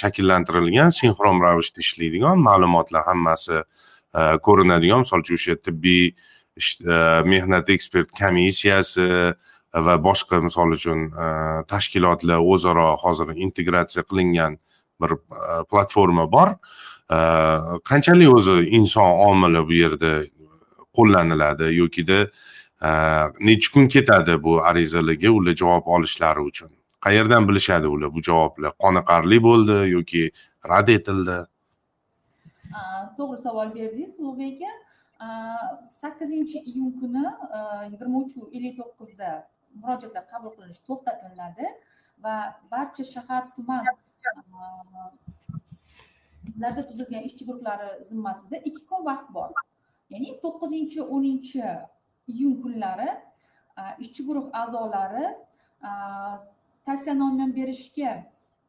shakllantirilgan 0.00 0.90
sinxron 1.00 1.40
ravishda 1.40 1.80
ishlaydigan 1.80 2.42
ma'lumotlar 2.48 3.06
hammasi 3.06 3.62
ko'rinadigan. 4.46 5.04
Misol 5.04 5.22
uchun 5.24 5.38
o'sha 5.40 5.54
tibbiy 5.68 6.10
mehnat 7.32 7.70
ekspert 7.70 8.10
komissiyasi 8.20 9.06
va 9.74 9.96
boshqa 10.02 10.40
misol 10.42 10.72
uchun 10.76 11.08
e, 11.10 11.26
tashkilotlar 11.68 12.38
o'zaro 12.54 12.96
hozir 13.02 13.34
integratsiya 13.34 14.04
qilingan 14.04 14.58
bir 15.00 15.12
e, 15.12 15.64
platforma 15.70 16.26
bor. 16.32 16.54
E, 17.10 17.18
qanchalik 17.90 18.34
o'zi 18.34 18.56
inson 18.78 19.10
omili 19.28 19.62
bu 19.68 19.72
yerda 19.82 20.12
qo'llaniladi 20.96 21.74
yokida 21.74 22.26
necha 23.40 23.72
kun 23.72 23.88
ketadi 23.88 24.42
bu 24.42 24.60
arizalarga 24.70 25.30
ular 25.30 25.54
javob 25.56 25.86
olishlari 25.86 26.40
uchun? 26.40 26.70
Qayerdan 27.00 27.48
bilishadi 27.48 27.88
ular 27.88 28.14
bu 28.14 28.22
javoblar? 28.22 28.72
Qoniqarli 28.84 29.38
bo'ldi 29.48 29.76
yoki 29.90 30.30
rad 30.68 30.88
etildi? 30.88 31.38
To'g'ri 33.16 33.38
savol 33.42 33.68
berdingiz 33.74 34.20
ulug'bek 34.20 34.62
aka. 34.62 34.85
Э, 35.20 35.26
sakkizinchi 35.90 36.58
iyun 36.70 36.90
kuni 37.00 37.24
э, 37.56 37.58
yigirma 37.92 38.18
uch 38.24 38.34
ellik 38.56 38.74
to'qqizda 38.80 39.28
murojaatlar 39.80 40.24
qabul 40.32 40.50
qilinish 40.56 40.80
to'xtatiladi 40.88 41.66
va 42.24 42.34
barcha 42.70 43.04
shahar 43.14 43.42
tuman 43.56 43.84
e, 43.86 43.90
larda 46.62 46.82
tuzilgan 46.88 47.22
ishchi 47.28 47.44
guruhlari 47.48 47.88
zimmasida 48.08 48.56
ikki 48.68 48.82
kun 48.90 49.00
vaqt 49.10 49.28
bor. 49.36 49.48
Ya'ni 50.12 50.28
to'qqizinchi 50.44 51.00
o'ninchi 51.14 51.64
iyun 52.32 52.54
kunlari 52.62 53.10
e, 53.80 53.82
ishchi 54.04 54.22
guruh 54.28 54.46
a'zolari 54.62 55.26
e, 55.88 55.90
tavsiyanoma 56.86 57.46
berishga 57.58 58.12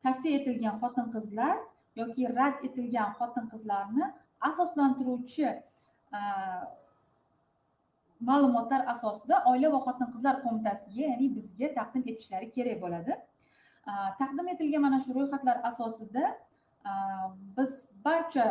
tavsiya 0.04 0.34
etilgan 0.40 0.76
xotin 0.82 1.08
qizlar 1.16 1.56
yoki 2.02 2.22
rad 2.38 2.56
etilgan 2.68 3.10
xotin 3.20 3.46
qizlarni 3.54 4.06
asoslantiruvchi 4.50 5.48
ma'lumotlar 8.30 8.82
asosida 8.94 9.44
oila 9.52 9.72
va 9.76 9.80
xotin 9.88 10.12
qizlar 10.14 10.36
qo'mitasiga 10.46 11.04
ya'ni 11.12 11.28
bizga 11.38 11.68
taqdim 11.80 12.04
etishlari 12.12 12.48
kerak 12.56 12.78
bo'ladi. 12.84 13.14
Taqdim 14.22 14.48
etilgan 14.54 14.82
mana 14.88 15.00
shu 15.04 15.16
ro'yxatlar 15.18 15.58
asosida 15.70 16.24
biz 17.58 17.72
barcha 18.06 18.46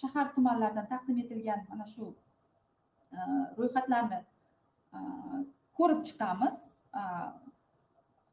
shahar 0.00 0.26
tumanlardan 0.34 0.86
taqdim 0.92 1.18
etilgan 1.24 1.60
mana 1.70 1.86
shu 1.94 2.14
ro'yxatlarni 3.58 4.18
ko'rib 5.78 6.00
chiqamiz. 6.08 6.56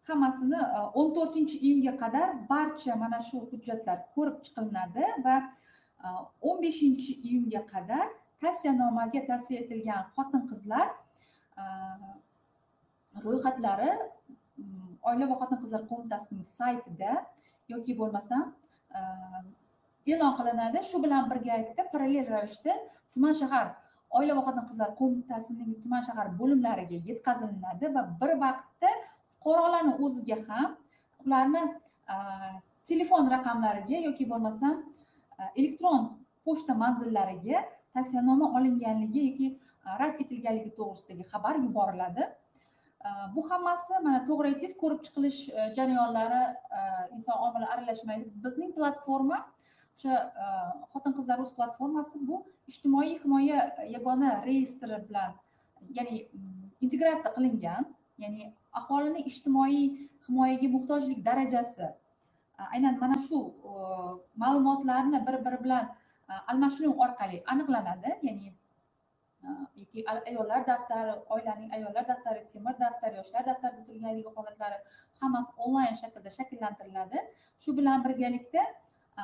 Hammasini 0.07 0.59
e, 0.59 0.79
o'n 0.99 1.13
to'rtinchi 1.15 1.57
iyunga 1.67 1.93
qadar 2.01 2.27
barcha 2.49 2.95
mana 3.03 3.19
shu 3.27 3.37
hujjatlar 3.51 4.01
ko'rib 4.15 4.41
chiqilinadi 4.45 5.05
va 5.25 5.35
e, 5.39 6.07
o'n 6.49 6.57
beshinchi 6.65 7.13
iyunga 7.27 7.61
qadar 7.73 8.09
tavsiyanomaga 8.45 9.21
tavsiya 9.29 9.61
etilgan 9.63 10.01
xotin 10.15 10.43
qizlar 10.49 10.87
ro'yxatlari 13.25 13.91
mm, 13.93 14.91
oila 15.09 15.25
va 15.31 15.35
xotin 15.41 15.59
qizlar 15.63 15.81
qo'mitasining 15.91 16.45
saytida 16.57 17.11
yoki 17.73 17.91
bo'lmasam 17.99 18.43
e'lon 20.11 20.33
qilinadi. 20.39 20.77
Shu 20.89 20.97
bilan 21.05 21.29
birgalikda 21.31 21.81
parallel 21.93 22.27
ravishda 22.35 22.73
tuman 23.13 23.33
shahar 23.41 23.67
oila 24.17 24.33
va 24.37 24.43
xotin 24.47 24.65
qizlar 24.69 24.89
qo'mitasining 24.99 25.71
tuman 25.83 26.01
shahar 26.07 26.27
bo'limlariga 26.39 26.97
yetkazilinadi 27.09 27.85
va 27.95 28.01
bir 28.21 28.31
vaqtda 28.43 28.91
fuqarolarni 29.33 29.93
o'ziga 30.05 30.37
ham 30.49 30.69
ularni 31.25 31.63
telefon 32.89 33.31
raqamlariga 33.35 33.97
yoki 34.07 34.25
bo'lmasam 34.31 34.75
elektron 35.59 36.01
pochta 36.45 36.73
manzillariga 36.83 37.57
tavsiyanoma 37.93 38.51
olinganligi 38.57 39.25
yoki 39.27 39.47
e, 39.85 39.97
rad 39.99 40.21
etilganligi 40.23 40.71
to'g'risidagi 40.79 41.25
xabar 41.31 41.59
yuboriladi. 41.65 42.23
E, 43.05 43.09
bu 43.35 43.45
hammasi 43.49 43.99
mana 44.05 44.19
to'g'ri 44.29 44.53
aytdingiz 44.53 44.75
ko'rib 44.83 45.01
chiqilish 45.05 45.39
e, 45.49 45.69
jarayonlari 45.77 46.43
inson 47.17 47.45
omili 47.47 47.69
aralashmaydi. 47.73 48.29
Bizning 48.45 48.71
platforma 48.77 49.39
o'sha 49.95 50.13
xotin 50.91 51.13
qizlar 51.17 51.37
rus 51.41 51.51
platformasi 51.57 52.21
bu 52.29 52.43
ijtimoiy 52.71 53.17
himoya 53.23 53.59
yagona 53.95 54.29
reyestri 54.47 54.97
bilan 55.09 55.35
ya'ni 55.97 56.15
mm, 56.21 56.63
integratsiya 56.85 57.35
qilingan. 57.37 57.91
Ya'ni 58.23 58.53
aholini 58.79 59.21
ijtimoiy 59.29 59.83
himoyaga 60.27 60.67
muhtojlik 60.75 61.19
darajasi 61.27 61.87
aynan 62.73 62.99
mana 62.99 63.17
shu 63.27 63.39
ma'lumotlarni 64.43 65.19
bir 65.27 65.37
biri 65.45 65.59
bilan 65.63 65.89
Э, 66.29 66.33
almashinuv 66.51 66.99
orqali 67.05 67.37
aniqlanadi 67.51 68.11
ya'ni 68.27 68.49
e, 69.45 69.47
yoki 69.79 70.03
ayollar 70.29 70.61
daftari 70.67 71.15
oilaning 71.35 71.69
ayollar 71.77 72.05
daftari 72.11 72.45
temir 72.51 72.75
daftar 72.83 73.11
yoshlar 73.19 73.43
daftarida 73.49 73.83
turganligi 73.87 74.31
holatlari 74.37 74.77
hammasi 75.21 75.51
onlayn 75.65 75.97
shaklda 76.01 76.31
shakllantiriladi. 76.37 77.23
Shu 77.63 77.75
bilan 77.79 78.05
birgalikda 78.05 78.63
e, 79.21 79.23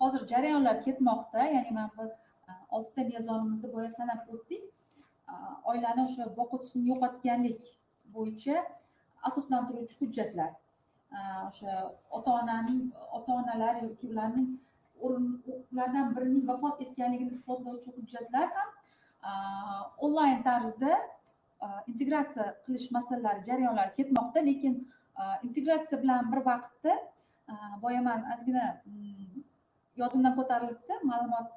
hozir 0.00 0.26
jarayonlar 0.32 0.76
ketmoqda 0.86 1.46
ya'ni 1.54 1.70
mana 1.78 1.90
bu 1.96 2.04
e, 2.48 2.52
oltita 2.76 3.02
mezonimizni 3.12 3.72
boya 3.76 3.90
sanab 3.98 4.20
o'tdik. 4.34 4.62
Oilani 5.70 6.02
o'sha 6.06 6.24
boquvchisini 6.38 6.84
yo'qotganlik 6.92 7.62
bo'yicha 8.16 8.56
asoslantiruvchi 9.28 9.96
hujjatlar. 10.02 10.52
O'sha 11.48 11.72
ota 12.16 12.30
onaning 12.40 12.80
ota 13.18 13.30
onalar 13.40 13.74
yoki 13.86 14.12
ularning 14.12 14.48
ulardan 15.00 16.14
birining 16.16 16.46
vafot 16.48 16.82
etganligini 16.82 17.30
isbotlovchi 17.36 17.90
hujjatlar 17.96 18.48
ham 18.56 18.70
onlayn 20.06 20.42
tarzda 20.42 20.92
integratsiya 21.90 22.46
qilish 22.66 22.90
masalalari 22.96 23.44
jarayonlari 23.48 23.92
ketmoqda. 23.98 24.40
Lekin 24.50 24.74
integratsiya 25.46 26.02
bilan 26.02 26.32
bir 26.32 26.40
vaqtda 26.50 26.94
boya 27.82 28.02
man 28.02 28.24
ozgina 28.34 28.64
mm, 28.86 29.42
yodimdan 29.96 30.34
ko'tarilibdi. 30.38 30.94
Ma'lumot 31.10 31.48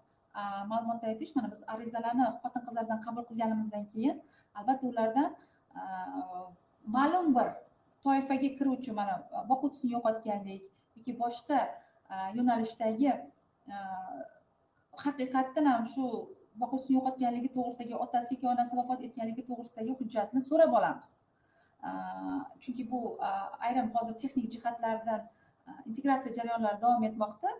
ma'lumotda 0.71 1.07
aytish 1.11 1.35
mana 1.35 1.51
biz 1.51 1.61
arizalarni 1.73 2.25
xotin 2.43 2.65
qizlardan 2.67 2.99
qabul 3.05 3.23
qilganimizdan 3.29 3.85
keyin 3.93 4.21
albatta 4.59 4.87
ulardan 4.91 5.29
ma'lum 6.97 7.35
bir 7.37 7.47
toifaga 8.03 8.49
kiruvchi 8.57 8.91
mana 8.99 9.15
boquvchisini 9.51 9.91
yo'qotganlik 9.97 10.63
yoki 10.97 11.13
boshqa 11.23 11.59
Э, 12.09 12.15
yo'nalishdagi 12.37 13.07
э, 13.07 13.77
haqiqatdan 15.03 15.65
ham 15.71 15.85
shu 15.93 16.03
boquvchisini 16.61 16.95
yo'qotganligi 16.97 17.49
to'g'risidagi 17.55 17.95
otasi 18.05 18.35
yoki 18.35 18.47
onasi 18.53 18.77
vafot 18.79 19.01
etganligi 19.07 19.43
to'g'risidagi 19.49 19.95
hujjatni 19.99 20.41
so'rab 20.49 20.75
olamiz. 20.79 21.09
Э, 21.87 21.89
chunki 22.63 22.83
bu 22.91 22.99
ayrim 23.67 23.89
hozir 23.95 24.15
texnik 24.21 24.47
jihatlardan 24.53 25.27
integratsiya 25.89 26.35
jarayonlari 26.37 26.81
davom 26.81 27.03
etmoqda. 27.09 27.51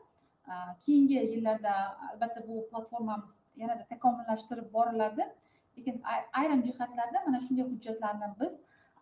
Keyingi 0.85 1.17
yillarda 1.33 1.73
albatta 2.11 2.47
bu 2.47 2.55
platformamiz 2.69 3.33
yanada 3.61 3.83
takomillashtirib 3.89 4.69
boriladi. 4.73 5.23
Lekin 5.77 6.01
ayrim 6.33 6.61
jihatlarda 6.67 7.23
mana 7.25 7.39
shunday 7.39 7.65
hujjatlarni 7.71 8.29
biz 8.39 8.53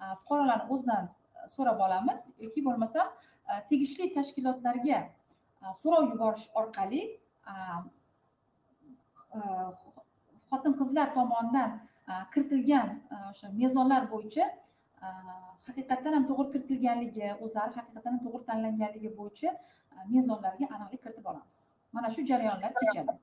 e, 0.02 0.04
fuqarolarni 0.22 0.66
o'zidan 0.74 1.06
e, 1.06 1.50
so'rab 1.56 1.80
olamiz. 1.88 2.26
Yoki 2.46 2.66
bo'lmasam 2.66 3.08
e, 3.50 3.54
tegishli 3.70 4.10
tashkilotlarga 4.18 5.00
so'rov 5.82 6.04
yuborish 6.12 6.46
orqali 6.60 7.02
xotin 10.50 10.74
qizlar 10.80 11.08
tomonidan 11.18 11.72
kiritilgan 12.34 12.88
o'sha 13.32 13.48
mezonlar 13.62 14.04
bo'yicha 14.14 14.46
haqiqatdan 15.68 16.14
ham 16.18 16.26
to'g'ri 16.30 16.48
kiritilganligi 16.54 17.28
o'zlari 17.44 17.74
haqiqatdan 17.80 18.12
ham 18.16 18.22
to'g'ri 18.26 18.44
tanlanganligi 18.50 19.12
bo'yicha 19.20 19.50
mezonlarga 20.14 20.66
aniqlik 20.76 21.02
kiritib 21.04 21.26
olamiz. 21.32 21.58
Mana 21.94 22.08
shu 22.16 22.22
jarayonlar 22.32 22.72
kechadi. 22.80 23.14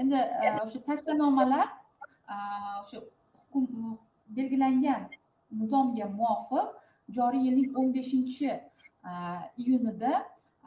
Endi 0.00 0.18
o'sha 0.64 0.80
tavsiyanomalar 0.88 1.66
o'sha 2.82 2.98
belgilangan 4.36 5.02
nizomga 5.60 6.06
muvofiq 6.20 6.68
joriy 7.16 7.42
yilning 7.46 7.68
o'n 7.78 7.88
beshinchi 7.96 8.50
iyunida 9.62 10.12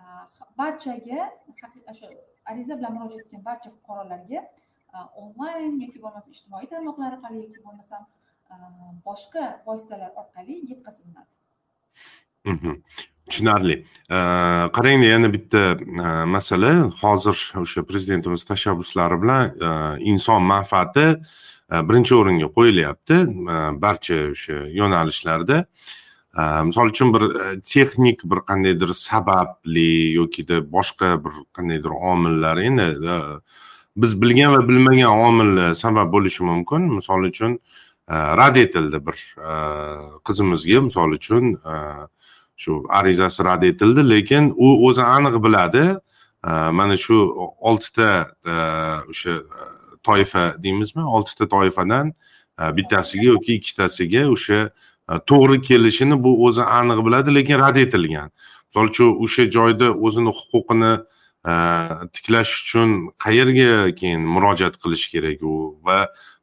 Э, 0.06 0.28
barchaga 0.58 1.32
o'sha 1.92 2.06
э, 2.06 2.18
ariza 2.52 2.78
bilan 2.78 2.94
murojaat 2.96 3.22
etgan 3.26 3.42
barcha 3.50 3.70
fuqarolarga 3.76 4.42
э, 4.96 5.00
onlayn 5.22 5.80
yoki 5.86 6.00
bo'lmasa 6.04 6.30
ijtimoiy 6.36 6.68
tarmoqlar 6.74 7.16
orqali 7.18 7.42
yoki 7.46 7.64
bo'lmasam 7.66 8.04
boshqa 9.08 9.44
vositalar 9.68 10.12
orqali 10.22 10.56
yetkaziladi 10.72 11.32
mhmm. 12.52 12.76
tushunarli. 13.30 13.76
Qarangda 14.78 15.08
yana 15.14 15.30
bitta 15.36 15.62
masala. 16.36 16.72
Hozir 17.02 17.38
o'sha 17.64 17.82
prezidentimiz 17.90 18.46
tashabbuslari 18.52 19.18
bilan 19.24 19.44
inson 20.12 20.42
manfaati 20.54 21.08
birinchi 21.90 22.14
o'ringa 22.22 22.50
qo'yilyapti. 22.58 23.18
Barcha 23.86 24.20
o'sha 24.36 24.58
yo'nalishlarda. 24.80 25.58
Misol 26.36 26.90
uchun 26.92 27.14
bir 27.14 27.24
texnik 27.64 28.24
bir 28.24 28.44
qandaydir 28.50 28.92
sababli 28.94 30.14
yokida 30.14 30.60
boshqa 30.72 31.16
bir 31.24 31.32
qandaydir 31.56 31.92
omillar 32.12 32.58
endi 32.58 32.88
biz 33.96 34.22
bilgan 34.22 34.52
va 34.54 34.68
bilmagan 34.68 35.12
omillar 35.28 35.76
sabab 35.76 36.12
bo'lishi 36.14 36.44
mumkin 36.44 36.90
misol 36.96 37.24
uchun 37.32 37.60
rad 38.10 38.56
etildi 38.56 39.00
bir 39.06 39.18
qizimizga 40.28 40.82
misol 40.88 41.16
uchun 41.20 41.56
shu 42.58 42.84
arizasi 42.90 43.46
rad 43.46 43.64
etildi 43.64 44.10
lekin 44.10 44.52
u 44.56 44.90
o'zi 44.90 45.02
aniq 45.02 45.40
biladi 45.44 45.86
mana 46.80 46.98
shu 46.98 47.18
oltita 47.60 48.10
o'sha 49.12 49.40
toifa 50.04 50.44
deymizmi 50.64 51.04
oltita 51.04 51.48
toifadan 51.48 52.12
bittasiga 52.78 53.24
yoki 53.24 53.56
ikkitasiga 53.60 54.28
o'sha 54.36 54.60
Э, 55.10 55.20
to'g'ri 55.30 55.62
kelishini 55.62 56.24
bu 56.24 56.32
o'zi 56.48 56.62
aniq 56.62 57.00
biladi 57.06 57.36
lekin 57.36 57.60
rad 57.60 57.78
etilgan. 57.78 58.32
Misol 58.68 58.90
uchun 58.92 59.10
o'sha 59.24 59.44
joyda 59.56 59.92
o'zini 60.06 60.32
huquqini 60.40 60.94
e, 61.52 61.54
tiklash 62.16 62.54
uchun 62.64 62.90
qayerga 63.26 63.94
keyin 64.00 64.24
murojaat 64.36 64.76
qilish 64.84 65.06
kerak 65.14 65.44
u? 65.52 65.54
Va 65.86 66.00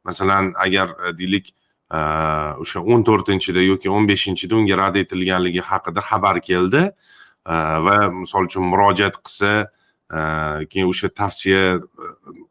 masalan 0.07 0.53
agar 0.65 0.87
e, 1.03 1.11
deylik 1.19 1.51
e, 1.97 1.99
o'sha 2.63 2.79
o'n 2.91 3.03
to'rtinchida 3.09 3.61
yoki 3.71 3.91
o'n 3.95 4.07
beshinchida 4.11 4.55
unga 4.61 4.79
rad 4.81 4.95
etilganligi 5.03 5.61
haqida 5.71 6.01
xabar 6.09 6.39
keldi 6.49 6.83
va 7.85 7.97
misol 8.23 8.47
uchun 8.49 8.63
murojaat 8.71 9.19
qilsa 9.19 9.51
keyin 10.69 10.87
o'sha 10.91 11.09
tavsiya 11.09 11.81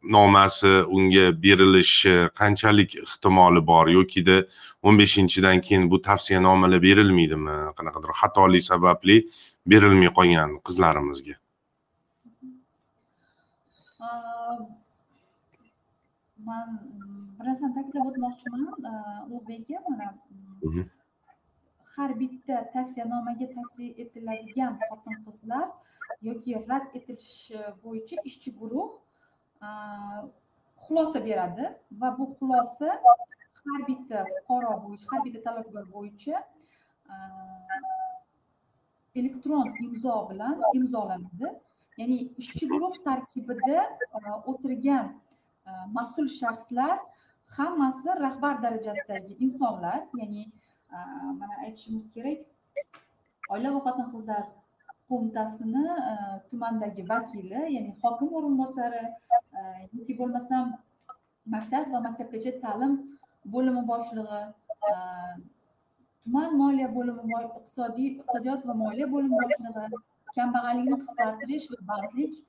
nomasi 0.03 0.73
unga 0.97 1.27
berilishi 1.45 2.15
qanchalik 2.41 2.97
ehtimoli 3.05 3.61
bor 3.71 3.87
yokida 3.99 4.37
o'n 4.83 4.99
beshinchidan 4.99 5.61
keyin 5.67 5.91
bu 5.91 6.03
tavsiyanomalar 6.09 6.83
berilmaydimi? 6.89 7.57
Qanaqadir 7.79 8.11
xatolik 8.21 8.63
sababli 8.71 9.17
berilmay 9.67 10.11
qolgan 10.19 10.51
qizlarimizga. 10.67 11.35
Man 16.49 16.69
bir 17.39 17.45
narsani 17.47 17.73
ta'kidlab 17.77 18.07
o'tmoqchiman 18.11 18.63
ulug'bek 19.27 19.71
aka 19.79 19.91
mana 19.91 20.09
har 21.95 22.11
bitta 22.21 22.57
tavsiyanomaga 22.75 23.47
tavsiya 23.57 23.91
etiladigan 24.03 24.73
xotin 24.89 25.17
qizlar 25.27 25.67
yoki 26.29 26.51
rad 26.69 26.87
etilishi 26.99 27.59
bo'yicha 27.85 28.17
ishchi 28.29 28.51
guruh 28.61 28.89
xulosa 30.85 31.19
beradi 31.29 31.65
va 32.01 32.09
bu 32.19 32.25
xulosa 32.39 32.89
har 33.65 33.81
bitta 33.91 34.17
fuqaro 34.31 34.73
bo'yicha 34.85 35.07
har 35.13 35.21
bitta 35.27 35.41
talabgor 35.47 35.85
bo'yicha 35.97 36.37
elektron 39.21 39.67
imzo 39.87 40.15
bilan 40.31 40.57
imzolanadi. 40.79 41.49
Ya'ni 42.01 42.17
ishchi 42.43 42.65
guruh 42.73 42.95
tarkibida 43.07 43.81
o'tirgan 44.51 45.07
mas'ul 45.97 46.29
shaxslar 46.41 46.97
hammasi 47.57 48.11
rahbar 48.25 48.55
darajasidagi 48.65 49.33
insonlar 49.45 50.01
ya'ni 50.21 50.43
Э, 50.93 50.99
mana 51.41 51.55
aytishimiz 51.65 52.05
kerak 52.15 52.41
oila 53.53 53.69
va 53.75 53.81
xotin 53.85 54.09
qizlar 54.15 54.43
qo'mitasini 55.11 55.85
e, 56.11 56.15
tumandagi 56.51 57.03
vakili 57.13 57.63
ya'ni 57.75 57.93
hokim 58.03 58.29
o'rinbosari 58.39 59.05
e, 59.57 59.61
yoki 59.97 60.19
bo'lmasam 60.21 60.65
maktab 61.55 61.85
va 61.95 62.03
maktabgacha 62.09 62.53
ta'lim 62.65 62.93
bo'limi 63.55 63.83
boshlig'i 63.93 64.43
e, 64.91 64.93
tuman 66.23 66.51
moliya 66.63 66.89
bo'limi 66.97 67.41
iqtisodiy 67.41 68.09
iqtisodiyot 68.13 68.71
va 68.71 68.75
moliya 68.85 69.07
bo'limi 69.15 69.37
boshlig'i 69.43 70.03
kambag'allikni 70.39 70.97
qisqartirish 71.03 71.67
va 71.73 71.79
bandlik 71.93 72.41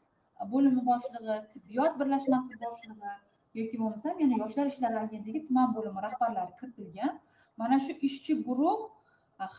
bo'limi 0.53 0.81
boshlig'i 0.91 1.35
tibbiyot 1.53 1.93
birlashmasi 1.99 2.63
boshlig'i 2.65 3.13
yoki 3.59 3.75
bo'lmasam 3.81 4.15
yana 4.23 4.35
yoshlar 4.43 4.73
ishlari 4.73 5.05
agentligi 5.05 5.47
tuman 5.47 5.77
bo'limi 5.77 5.99
rahbarlari 6.07 6.53
kiritilgan. 6.59 7.13
Mana 7.57 7.75
shu 7.85 7.93
ishchi 8.07 8.33
guruh 8.47 8.79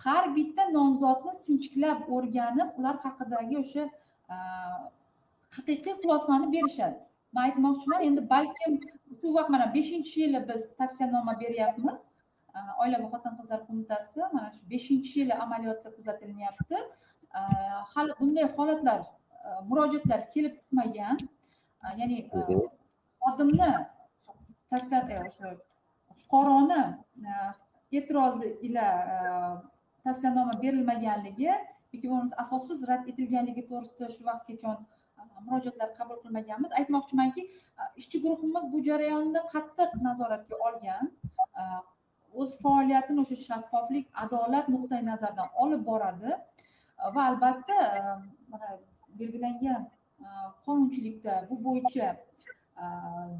har 0.02 0.24
bitta 0.36 0.62
nomzodni 0.76 1.32
sinchiklab 1.44 1.98
o'rganib 2.14 2.68
ular 2.78 2.96
haqidagi 3.04 3.56
o'sha 3.62 3.84
haqiqiy 5.56 5.94
xulosani 6.02 6.46
berishadi. 6.54 6.98
Man 7.32 7.42
aytmoqchiman 7.48 8.00
endi 8.08 8.22
balkim 8.34 8.72
shu 9.20 9.28
vaqt 9.36 9.50
mana 9.54 9.66
beshinchi 9.76 10.16
yili 10.22 10.40
biz 10.48 10.62
tavsiyanoma 10.78 11.32
beryapmiz. 11.42 12.00
Oila 12.82 12.96
va 13.02 13.08
xotin 13.12 13.32
qizlar 13.38 13.60
qo'mitasi 13.68 14.20
mana 14.34 14.48
shu 14.56 14.62
beshinchi 14.72 15.14
yili 15.20 15.34
amaliyotda 15.44 15.88
kuzatilyapti. 15.96 16.78
Hali 17.92 18.12
bunday 18.20 18.46
holatlar 18.56 19.00
murojaatlar 19.68 20.20
kelib 20.32 20.52
tushmagan 20.60 21.16
ya'ni 22.00 22.18
xodimni 23.22 23.70
o'sha 24.72 25.48
fuqaroni 26.20 26.80
e'tirozi 27.92 28.48
ila 28.68 28.86
e, 29.14 29.16
tavsiyanoma 30.04 30.54
berilmaganligi 30.62 31.50
yoki 31.92 32.06
bo'lmasa 32.10 32.36
asossiz 32.44 32.88
rad 32.88 33.08
etilganligi 33.12 33.62
to'g'risida 33.70 34.10
shu 34.16 34.22
vaqtgacha 34.28 34.72
e, 35.18 35.22
murojaatlar 35.46 35.90
qabul 35.98 36.18
qilmaganmiz. 36.24 36.70
Aytmoqchimanki 36.80 37.42
e, 37.80 37.82
ishchi 38.00 38.22
guruhimiz 38.24 38.64
bu 38.72 38.82
jarayonni 38.88 39.44
qattiq 39.54 40.00
nazoratga 40.08 40.56
olgan 40.68 41.12
o'z 42.40 42.50
faoliyatini 42.62 43.20
o'sha 43.24 43.36
shaffoflik 43.48 44.06
adolat 44.24 44.66
nuqtai 44.74 45.02
nazaridan 45.10 45.48
olib 45.64 45.86
boradi. 45.90 46.30
Va 47.14 47.22
albatta 47.30 47.76
mana 48.52 48.68
belgilangan 49.20 49.82
qonunchilikda 50.66 51.34
bu 51.50 51.56
bo'yicha 51.66 52.08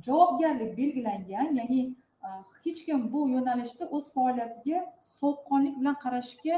javobgarlik 0.07 0.77
belgilangan 0.79 1.55
ya'ni 1.59 1.81
hech 2.65 2.81
kim 2.87 2.99
bu 3.13 3.21
yo'nalishda 3.35 3.85
o'z 3.97 4.07
faoliyatiga 4.15 4.81
sovuqqonlik 5.19 5.75
bilan 5.81 5.97
qarashga 6.05 6.57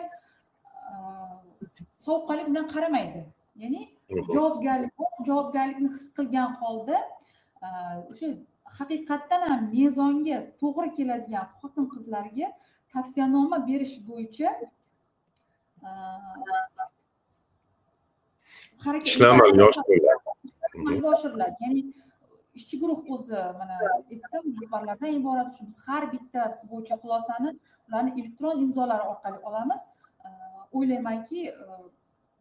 sovuqqonlik 2.07 2.46
bilan 2.50 2.66
qaramaydi. 2.74 3.22
Ya'ni 3.62 3.83
javobgarlik 4.35 4.92
javobgarlikni 5.29 5.88
his 5.94 6.05
qilgan 6.16 6.50
holda 6.61 6.96
o'sha 8.11 8.29
haqiqatdan 8.79 9.42
ham 9.50 9.61
mezonga 9.74 10.38
to'g'ri 10.61 10.90
keladigan 10.98 11.46
xotin 11.61 11.85
qizlarga 11.94 12.48
tavsiyanoma 12.92 13.59
berish 13.68 13.96
bo'yicha 14.09 14.50
harakat 18.85 19.09
ishlar 19.12 19.29
amalga 19.37 19.62
oshiriladi 21.14 21.57
ya'ni 21.64 21.83
ishchi 22.59 22.77
guruh 22.83 23.01
o'zi 23.14 23.40
mana 23.61 23.77
aytdim 24.11 24.45
rahbarlardan 24.61 25.12
iborat. 25.21 25.49
Shu 25.57 25.62
biz 25.69 25.79
har 25.87 26.05
bittasi 26.12 26.64
bo'yicha 26.73 26.97
xulosani 27.03 27.51
ularni 27.88 28.11
elektron 28.21 28.57
imzolari 28.64 29.05
orqali 29.12 29.38
olamiz. 29.49 29.83
O'ylaymanki 30.77 31.40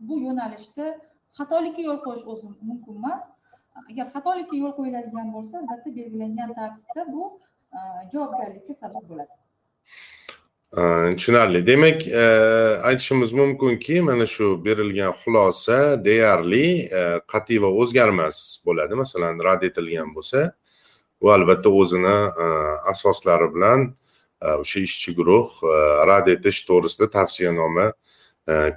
bu 0.08 0.16
yo'nalishda 0.26 0.86
xatolikka 1.38 1.82
yo'l 1.88 2.00
qo'yish 2.06 2.26
o'zi 2.34 2.48
mumkin 2.70 2.96
emas. 3.02 3.24
Agar 3.90 4.06
xatolikka 4.16 4.56
yo'l 4.64 4.74
qo'yiladigan 4.80 5.28
bo'lsa 5.36 5.54
albatta 5.62 5.90
belgilangan 5.98 6.54
tartibda 6.60 7.02
bu 7.14 7.24
javobgarlikka 8.12 8.74
sabab 8.84 9.04
bo'ladi. 9.10 9.34
Tushunarli. 10.72 11.68
Demak 11.68 12.08
e, 12.08 12.22
aytishimiz 12.84 13.34
mumkinki 13.34 14.02
mana 14.02 14.26
shu 14.26 14.66
berilgan 14.66 15.12
xulosa 15.12 16.06
deyarli 16.06 16.90
e, 16.92 17.20
qat'iy 17.28 17.62
va 17.62 17.68
o'zgarmas 17.68 18.60
bo'ladi. 18.66 18.96
Masalan 18.96 19.40
rad 19.44 19.64
etilgan 19.64 20.16
bo'lsa 20.16 20.52
u 21.22 21.32
albatta 21.32 21.70
o'zini 21.70 22.18
e, 22.44 22.46
asoslari 22.92 23.54
bilan 23.56 23.94
o'sha 24.42 24.80
ishchi 24.80 25.16
guruh 25.16 25.48
rad 26.08 26.28
etish 26.28 26.66
to'g'risida 26.68 27.08
tavsiyanoma 27.10 27.86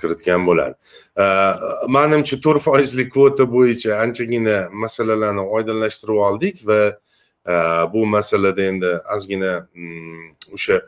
kiritgan 0.01 0.47
bo'ladi. 0.49 0.75
Manimcha 1.97 2.39
to'rt 2.45 2.63
foizli 2.63 3.09
kvota 3.11 3.45
bo'yicha 3.57 3.99
anchagina 4.05 4.69
masalalarni 4.73 5.45
oydinlashtirib 5.57 6.23
oldik 6.29 6.63
va 6.69 6.81
bu 7.93 8.07
masalada 8.07 8.63
endi 8.63 8.93
ozgina 9.17 9.53
mm, 9.75 10.55
o'sha 10.57 10.81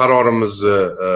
qarorimizni 0.00 0.78
e, 1.06 1.10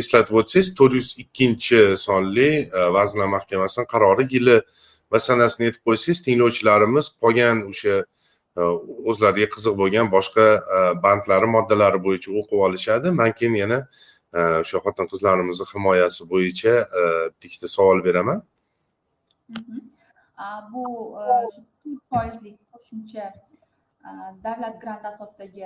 eslatib 0.00 0.38
o'tsangiz 0.40 0.68
to'rt 0.78 0.94
yuz 0.98 1.08
ikkinchi 1.22 1.80
sonli 2.00 2.50
e, 2.50 2.84
vazirlar 2.96 3.30
mahkamasini 3.36 3.86
qarori 3.92 4.26
yili 4.34 4.58
va 5.12 5.20
sanasini 5.24 5.70
aytib 5.70 5.82
qo'ysangiz 5.88 6.22
tinglovchilarimiz 6.26 7.10
qolgan 7.24 7.64
o'sha 7.70 7.96
e, 8.02 8.68
o'zlariga 9.10 9.48
qiziq 9.54 9.74
bo'lgan 9.80 10.12
boshqa 10.14 10.46
bandlari 11.06 11.50
moddalari 11.56 12.02
bo'yicha 12.06 12.30
o'qib 12.40 12.64
olishadi. 12.68 13.14
Man 13.20 13.34
keyin 13.40 13.58
yana 13.62 13.80
o'sha 14.62 14.82
xotin 14.86 15.10
qizlarimizni 15.12 15.66
himoyasi 15.72 16.30
bo'yicha 16.32 16.74
bitta 17.32 17.50
ikkita 17.50 17.74
savol 17.76 18.04
beraman. 18.08 18.42
Mhmm. 19.56 19.84
Bu 20.72 20.84
to'rt 21.18 21.98
foizlik 22.10 22.58
qo'shimcha 22.72 23.24
davlat 24.44 24.76
granti 24.82 25.08
asosidagi 25.10 25.64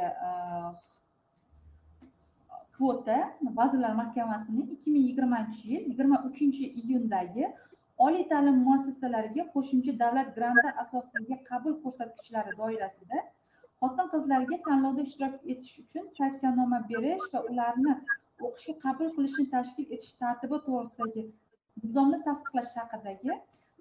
kvota 2.82 3.18
vazirlar 3.58 3.92
mahkamasining 4.02 4.70
ikki 4.74 4.90
ming 4.94 5.04
yigirmanchi 5.08 5.62
yil 5.72 5.82
yigirma 5.90 6.18
uchinchi 6.28 6.64
iyundagi 6.80 7.44
oliy 8.06 8.24
ta'lim 8.32 8.56
muassasalariga 8.66 9.42
qo'shimcha 9.54 9.92
davlat 10.00 10.28
granti 10.36 10.70
asosidagi 10.82 11.36
qabul 11.50 11.74
ko'rsatkichlari 11.84 12.52
doirasida 12.60 13.18
xotin 13.82 14.06
qizlarga 14.14 14.56
tanlovda 14.66 15.02
ishtirok 15.08 15.34
etish 15.52 15.76
uchun 15.82 16.08
tavsiyanoma 16.18 16.80
berish 16.90 17.26
va 17.34 17.40
ularni 17.50 17.94
o'qishga 18.46 18.74
qabul 18.86 19.08
qilishni 19.16 19.46
tashkil 19.54 19.86
etish 19.94 20.12
tartibi 20.22 20.58
to'g'risidagi 20.66 21.24
nizomni 21.84 22.18
tasdiqlash 22.26 22.74
haqidagi 22.80 23.32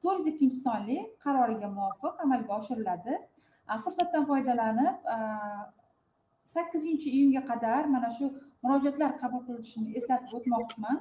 to'rt 0.03 0.19
yuz 0.19 0.27
ikkinchi 0.33 0.59
sonli 0.67 0.99
qaroriga 1.25 1.67
muvofiq 1.77 2.13
amalga 2.25 2.51
oshiriladi. 2.59 3.13
Fursatdan 3.83 4.23
foydalanib 4.29 4.95
sakkizinchi 6.53 7.09
iyunga 7.17 7.41
qadar 7.51 7.83
mana 7.95 8.09
shu 8.17 8.25
murojaatlar 8.63 9.11
qabul 9.21 9.41
qilinishini 9.47 9.89
eslatib 9.99 10.31
o'tmoqchiman. 10.37 10.97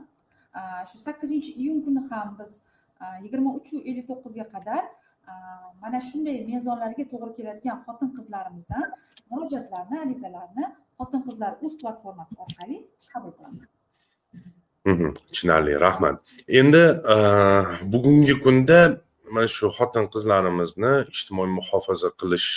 Shu 0.90 0.96
sakkizinchi 1.06 1.52
iyun 1.62 1.78
kuni 1.86 2.02
ham 2.10 2.28
biz 2.40 2.52
yigirma 3.24 3.50
uchu 3.58 3.76
ellik 3.88 4.06
to'qqizga 4.10 4.46
qadar 4.54 4.82
mana 5.82 5.98
shunday 6.08 6.38
mezonlarga 6.52 7.04
to'g'ri 7.12 7.32
keladigan 7.38 7.78
xotin 7.86 8.08
qizlarimizdan 8.16 8.86
murojaatlarni 9.30 9.96
arizalarni 10.04 10.64
xotin 10.98 11.20
qizlar 11.28 11.52
uz 11.66 11.72
platformasi 11.80 12.34
orqali 12.44 12.76
qabul 13.12 13.32
qilamiz. 13.38 13.68
Tushunarli 15.28 15.74
rahmat. 15.86 16.16
Endi 16.60 16.82
bugungi 17.92 18.36
kunda 18.44 18.80
mana 19.34 19.48
shu 19.56 19.66
xotin 19.78 20.04
qizlarimizni 20.14 20.92
ijtimoiy 21.14 21.50
muhofaza 21.58 22.10
qilish 22.20 22.48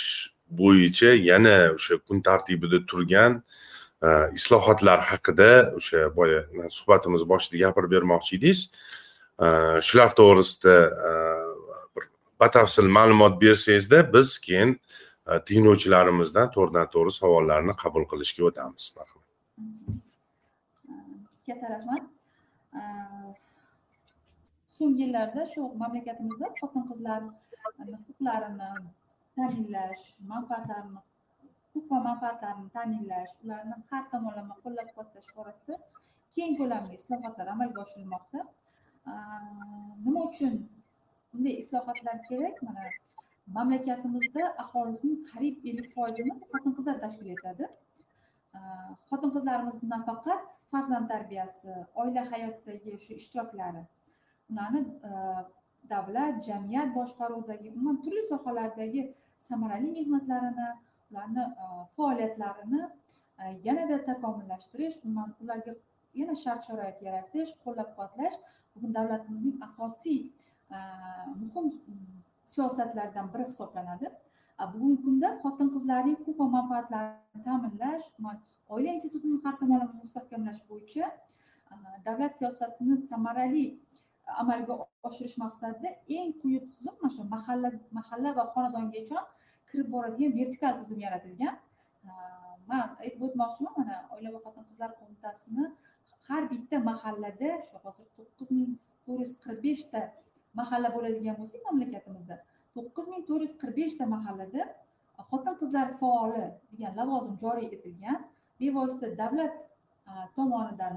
bo'yicha 0.60 1.10
yana 1.30 1.56
o'sha 1.76 1.94
kun 2.06 2.18
tartibida 2.28 2.78
turgan 2.90 3.32
Э, 4.02 4.30
islohotlar 4.34 5.00
haqida 5.00 5.72
o'sha 5.78 6.08
boya 6.16 6.40
suhbatimiz 6.76 7.22
boshida 7.28 7.56
gapirib 7.64 7.90
bermoqchi 7.96 8.36
edingiz. 8.38 8.60
Э, 9.44 9.80
shular 9.86 10.10
to'g'risida 10.18 10.74
э, 11.10 11.12
bir 11.96 12.04
batafsil 12.40 12.88
ma'lumot 12.96 13.34
bersangizda 13.44 13.98
biz 14.14 14.28
keyin 14.46 14.70
tinglovchilarimizdan 15.48 16.50
to'g'ridan 16.56 16.90
to'g'ri 16.94 17.12
savollarni 17.20 17.74
qabul 17.82 18.04
qilishga 18.10 18.42
o'tamiz. 18.50 18.84
Marhamat. 18.98 19.28
Katta 21.46 21.66
rahmat. 21.74 22.04
So'nggi 24.76 25.02
yillarda 25.06 25.48
shu 25.54 25.60
mamlakatimizda 25.82 26.52
xotin 26.60 26.84
qizlar 26.90 27.20
huquqlarini 28.04 28.70
ta'minlash 29.36 30.04
manfaatlarini 30.32 31.00
huquq 31.74 31.88
va 31.92 32.00
manfaatlarini 32.08 32.70
ta'minlash 32.76 33.32
ularni 33.44 33.76
har 33.90 34.04
tomonlama 34.12 34.54
qo'llab 34.64 34.88
quvvatlash 34.94 35.30
borasida 35.36 35.74
keng 36.36 36.52
ko'lamli 36.60 36.94
islohotlar 37.00 37.46
amalga 37.54 37.80
oshirilmoqda. 37.86 38.40
Nima 40.04 40.20
uchun 40.28 40.54
bunday 41.32 41.54
islohotlar 41.62 42.18
kerak? 42.28 42.56
Mana 42.66 42.84
mamlakatimizda 43.56 44.44
aholisining 44.62 45.18
qariyb 45.30 45.56
ellik 45.70 45.88
foizini 45.96 46.32
xotin 46.52 46.72
qizlar 46.78 46.96
tashkil 47.04 47.28
etadi. 47.36 47.64
Xotin 49.10 49.30
qizlarimizni 49.36 49.88
nafaqat 49.96 50.46
farzand 50.70 51.06
tarbiyasi 51.12 51.72
oila 52.00 52.22
hayotidagi 52.32 52.88
o'sha 52.96 53.12
ishtiroklari 53.20 53.82
ularni 54.50 54.80
davlat 55.92 56.34
jamiyat 56.48 56.88
boshqaruvidagi 56.98 57.68
umuman 57.74 57.96
turli 58.04 58.22
sohalardagi 58.32 59.02
samarali 59.48 59.88
mehnatlarini 59.96 60.68
ularni 61.14 61.40
e, 61.40 61.66
faoliyatlarini 61.96 62.82
e, 63.38 63.44
yanada 63.64 63.98
takomillashtirish 64.08 64.96
ularga 65.42 65.74
yana 66.14 66.34
shart 66.42 66.66
sharoit 66.66 67.02
yaratish 67.06 67.54
qo'llab 67.64 67.88
quvvatlash 67.94 68.36
bugun 68.74 68.94
davlatimizning 68.98 69.56
asosiy 69.68 70.20
e, 70.74 70.76
muhim 71.42 71.66
siyosatlaridan 72.54 73.32
biri 73.34 73.44
hisoblanadi. 73.50 74.10
Bugungi 74.72 74.98
kunda 75.04 75.28
xotin 75.42 75.68
qizlarning 75.74 76.18
huquq 76.24 76.36
va 76.40 76.46
manfaatlarini 76.56 77.44
ta'minlash 77.46 78.04
oila 78.74 78.90
institutini 78.96 79.38
har 79.44 79.54
tomonlama 79.60 79.94
mustahkamlash 80.02 80.60
bo'yicha 80.68 81.08
davlat 82.06 82.36
siyosatini 82.38 82.96
samarali 83.10 83.64
amalga 84.42 84.74
oshirish 85.08 85.36
maqsadida 85.44 85.88
eng 86.18 86.32
quyi 86.40 86.60
tizim 86.68 86.94
mana 87.00 87.12
shu 87.16 87.24
mahalla 87.34 87.68
mahalla 87.98 88.30
va 88.38 88.44
xonadongacha 88.54 89.18
kirib 89.74 89.88
boradigan 89.94 90.32
vertikal 90.40 90.72
tizim 90.80 91.00
yaratilgan. 91.06 91.54
Man 92.70 92.86
aytib 93.02 93.20
o'tmoqchiman 93.26 93.74
mana 93.80 93.96
oila 94.14 94.28
va 94.34 94.40
xotin 94.44 94.64
qizlar 94.70 94.90
qo'mitasini 95.00 95.64
har 96.28 96.42
bitta 96.52 96.76
mahallada 96.90 97.50
shu 97.68 97.76
hozir 97.84 98.06
to'qqiz 98.16 98.48
ming 98.56 98.70
to'rt 99.06 99.20
yuz 99.22 99.32
qirq 99.44 99.58
beshta 99.66 100.00
mahalla 100.60 100.88
bo'ladigan 100.96 101.36
bo'lsak 101.40 101.60
mamlakatimizda 101.68 102.36
to'qqiz 102.74 103.06
ming 103.12 103.22
to'rt 103.28 103.42
yuz 103.46 103.54
qirq 103.62 103.74
beshta 103.80 104.04
mahallada 104.14 104.62
xotin 105.30 105.54
qizlar 105.60 105.88
faoli 106.00 106.44
degan 106.70 106.92
lavozim 106.98 107.36
joriy 107.44 107.68
etilgan. 107.76 108.18
Bevosita 108.60 109.06
davlat 109.22 109.54
tomonidan 110.36 110.94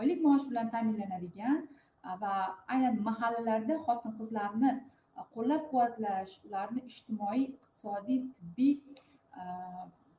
oylik 0.00 0.20
maosh 0.26 0.46
bilan 0.50 0.66
ta'minlanadigan 0.74 1.56
va 2.22 2.32
aynan 2.72 2.94
mahallalarda 3.08 3.74
xotin 3.86 4.12
qizlarni 4.18 4.70
qo'llab 5.34 5.62
quvvatlash 5.70 6.34
ularni 6.48 6.82
ijtimoiy 6.90 7.44
iqtisodiy 7.46 8.20
tibbiy 8.36 8.74
e, 9.40 9.44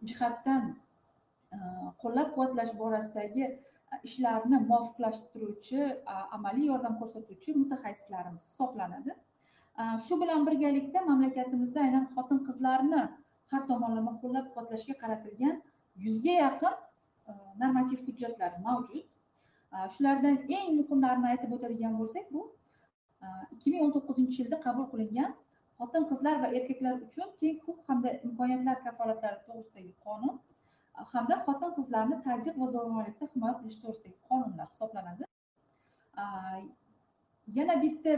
jihatdan 0.09 0.63
e, 0.71 1.57
qo'llab 2.03 2.31
quvvatlash 2.35 2.73
borasidagi 2.81 3.45
ishlarni 4.09 4.61
muvofiqlashtiruvchi 4.69 5.81
e, 5.85 6.17
amaliy 6.37 6.67
yordam 6.71 6.97
ko'rsatuvchi 7.01 7.57
mutaxassislarimiz 7.61 8.49
hisoblanadi. 8.49 9.15
Shu 10.05 10.15
bilan 10.21 10.45
birgalikda 10.47 11.01
mamlakatimizda 11.09 11.81
aynan 11.85 12.05
xotin 12.15 12.37
qizlarni 12.47 13.01
har 13.53 13.63
tomonlama 13.71 14.13
qo'llab 14.21 14.45
quvvatlashga 14.51 14.95
qaratilgan 15.01 15.57
yuzga 16.05 16.35
yaqin 16.43 16.77
normativ 17.61 18.05
hujjatlar 18.07 18.53
mavjud. 18.67 19.05
Shulardan 19.95 20.37
eng 20.57 20.69
muhimlarini 20.79 21.27
aytib 21.33 21.57
o'tadigan 21.57 21.97
bo'lsak 22.01 22.31
bu 22.35 22.45
ikki 23.53 23.67
ming 23.71 23.82
o'n 23.86 23.93
to'qqizinchi 23.95 24.38
yilda 24.41 24.57
qabul 24.65 24.86
qilingan 24.93 25.32
xotin 25.80 26.03
qizlar 26.11 26.36
va 26.43 26.47
erkaklar 26.57 26.93
uchun 27.07 27.28
teng 27.39 27.55
huquq 27.65 27.80
hamda 27.89 28.09
imkoniyatlar 28.28 28.78
kafolatlari 28.86 29.39
to'g'risidagi 29.47 29.93
qonun 30.05 30.36
hamda 31.13 31.36
xotin 31.45 31.71
qizlarni 31.78 32.17
tazyiq 32.28 32.55
va 32.61 32.67
zo'ravonlikdan 32.76 33.30
himoya 33.34 33.55
qilish 33.59 33.80
to'g'risidagi 33.82 34.17
qonunlar 34.30 34.67
hisoblanadi. 34.73 35.23
Yana 37.57 37.76
bitta 37.84 38.11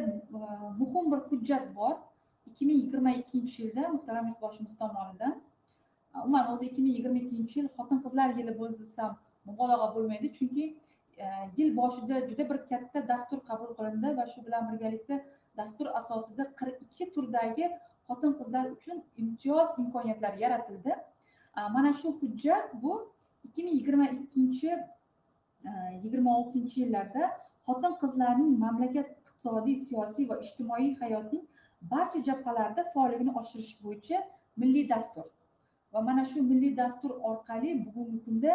muhim 0.81 1.05
bir 1.11 1.19
hujjat 1.29 1.65
bor. 1.79 1.95
ikki 2.49 2.65
ming 2.65 2.77
yigirma 2.83 3.11
ikkinchi 3.21 3.57
yilda 3.63 3.89
muhtaram 3.95 4.27
yurtboshimiz 4.29 4.73
tomonidan 4.81 5.33
umuman 6.23 6.45
o'zi 6.53 6.65
ikki 6.69 6.81
ming 6.81 6.93
yigirma 6.97 7.19
ikkinchi 7.23 7.59
yil 7.59 7.69
xotin 7.77 7.99
qizlar 8.05 8.29
yili 8.39 8.53
bo'ldi 8.59 8.77
desam 8.83 9.11
mubolag'a 9.49 9.87
bo'lmaydi. 9.95 10.27
Chunki 10.37 10.65
E, 11.17 11.25
yil 11.57 11.75
boshida 11.77 12.19
juda 12.29 12.49
bir 12.49 12.59
katta 12.69 13.07
dastur 13.07 13.39
qabul 13.49 13.71
qilindi 13.77 14.09
va 14.17 14.25
shu 14.33 14.45
bilan 14.45 14.63
birgalikda 14.71 15.15
dastur 15.57 15.87
asosida 15.99 16.43
qirq 16.59 16.77
ikki 16.85 17.05
turdagi 17.15 17.65
xotin 18.07 18.33
qizlar 18.39 18.65
uchun 18.75 18.97
imtiyoz 19.23 19.69
imkoniyatlari 19.83 20.41
yaratildi. 20.45 20.93
E, 21.57 21.59
mana 21.75 21.93
shu 22.01 22.09
hujjat 22.21 22.73
bu 22.83 22.93
ikki 23.47 23.63
ming 23.63 23.75
yigirma 23.79 24.07
ikkinchi 24.19 24.71
e, 25.69 25.71
yigirma 26.03 26.37
oltinchi 26.39 26.81
yillarda 26.83 27.23
xotin 27.67 27.93
qizlarning 28.01 28.51
mamlakat 28.65 29.07
iqtisodiy 29.19 29.77
siyosiy 29.87 30.29
va 30.29 30.35
ijtimoiy 30.45 30.91
hayotning 31.01 31.45
barcha 31.93 32.19
jabhalarida 32.27 32.83
faolligini 32.93 33.31
oshirish 33.41 33.73
bo'yicha 33.83 34.17
milliy 34.61 34.89
dastur. 34.93 35.27
Va 35.93 36.01
mana 36.09 36.23
shu 36.31 36.43
milliy 36.51 36.77
dastur 36.81 37.11
orqali 37.29 37.69
bugungi 37.85 38.19
kunda 38.25 38.53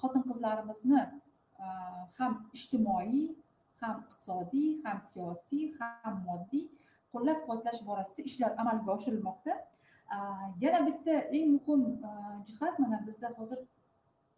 xotin 0.00 0.22
qizlarimizni 0.30 1.02
Э, 1.60 1.66
ham 2.18 2.32
ijtimoiy 2.56 3.28
ham 3.80 4.00
iqtisodiy 4.02 4.70
ham 4.84 4.98
siyosiy 5.10 5.66
ham 5.78 6.16
moddiy 6.28 6.64
qo'llab 7.12 7.38
quvvatlash 7.44 7.80
borasida 7.88 8.22
ishlar 8.30 8.50
amalga 8.62 8.90
oshirilmoqda. 8.96 9.54
Э, 10.14 10.18
yana 10.64 10.80
bitta 10.86 11.14
eng 11.36 11.52
muhim 11.56 11.82
э, 12.08 12.10
jihat 12.48 12.78
mana 12.82 12.98
bizda 13.06 13.30
hozir 13.38 13.60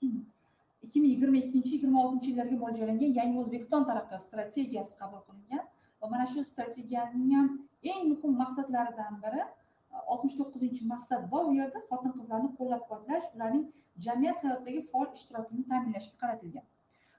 ikki 0.84 1.00
ming 1.00 1.10
yigirma 1.14 1.38
ikkinchi 1.44 1.72
yigirma 1.76 2.04
oltinchi 2.04 2.30
yillarga 2.32 2.60
mo'ljallangan 2.64 3.16
yangi 3.20 3.42
o'zbekiston 3.42 3.88
taraqqiyot 3.88 4.22
strategiyasi 4.28 4.92
qabul 5.00 5.24
qilingan 5.28 5.64
va 6.00 6.12
mana 6.12 6.26
shu 6.32 6.44
strategiyaning 6.52 7.34
ham 7.38 7.50
eng 7.92 8.02
muhim 8.12 8.38
maqsadlaridan 8.42 9.18
biri 9.24 9.42
e, 9.44 9.96
oltmish 10.12 10.36
to'qqizinchi 10.40 10.82
maqsad 10.94 11.28
bor. 11.32 11.44
U 11.50 11.52
yerda 11.60 11.86
xotin 11.90 12.12
qizlarni 12.18 12.54
qo'llab 12.58 12.82
quvvatlash 12.88 13.26
ularning 13.36 13.66
jamiyat 14.06 14.38
hayotidagi 14.44 14.80
faol 14.92 15.08
ishtirokini 15.18 15.62
ta'minlashga 15.70 16.16
qaratilgan. 16.24 16.66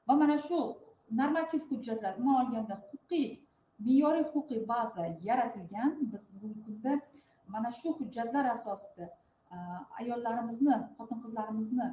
Va 0.08 0.14
mana 0.22 0.38
shu 0.47 0.60
normativ 1.20 1.62
hujjatlar 1.70 2.14
umuman 2.20 2.45
olganda 2.45 2.76
huquqiy 2.89 3.28
me'yoriy 3.86 4.26
huquqiy 4.34 4.62
baza 4.74 5.03
yaratilgan. 5.30 5.91
Biz 6.12 6.24
bugungi 6.34 6.60
kunda 6.66 6.91
mana 7.53 7.70
shu 7.80 7.89
hujjatlar 7.99 8.45
asosida 8.55 9.05
ayollarimizni 9.99 10.76
xotin 10.97 11.20
qizlarimizni 11.24 11.88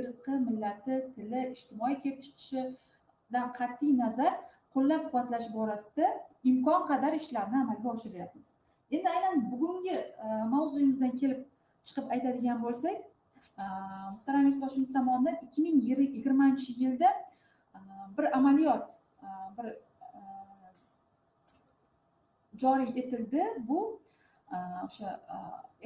irqi 0.00 0.34
millati 0.46 0.96
tili 1.14 1.40
ijtimoiy 1.54 1.96
kelib 2.02 2.20
chiqishidan 2.26 3.46
qat'iy 3.58 3.92
nazar 4.02 4.32
qo'llab 4.74 5.02
quvvatlash 5.08 5.48
borasida 5.56 6.06
imkon 6.50 6.82
qadar 6.90 7.12
ishlarni 7.20 7.58
amalga 7.64 7.88
oshiryapmiz 7.96 8.48
endi 8.96 9.08
aynan 9.14 9.34
bugungi 9.52 9.96
mavzuyimizdan 10.54 11.12
kelib 11.20 11.40
chiqib 11.86 12.06
aytadigan 12.16 12.58
bo'lsak 12.64 12.96
muhtaram 14.12 14.46
yurtboshimiz 14.48 14.92
tomonidan 14.96 15.36
ikki 15.46 15.62
ming 15.66 15.78
yigirmanchi 15.88 16.70
yilda 16.82 17.10
bir 18.18 18.36
amaliyot 18.38 18.86
bir 19.56 19.66
joriy 22.62 22.90
etildi 23.00 23.42
bu 23.68 23.80
o'sha 24.86 25.08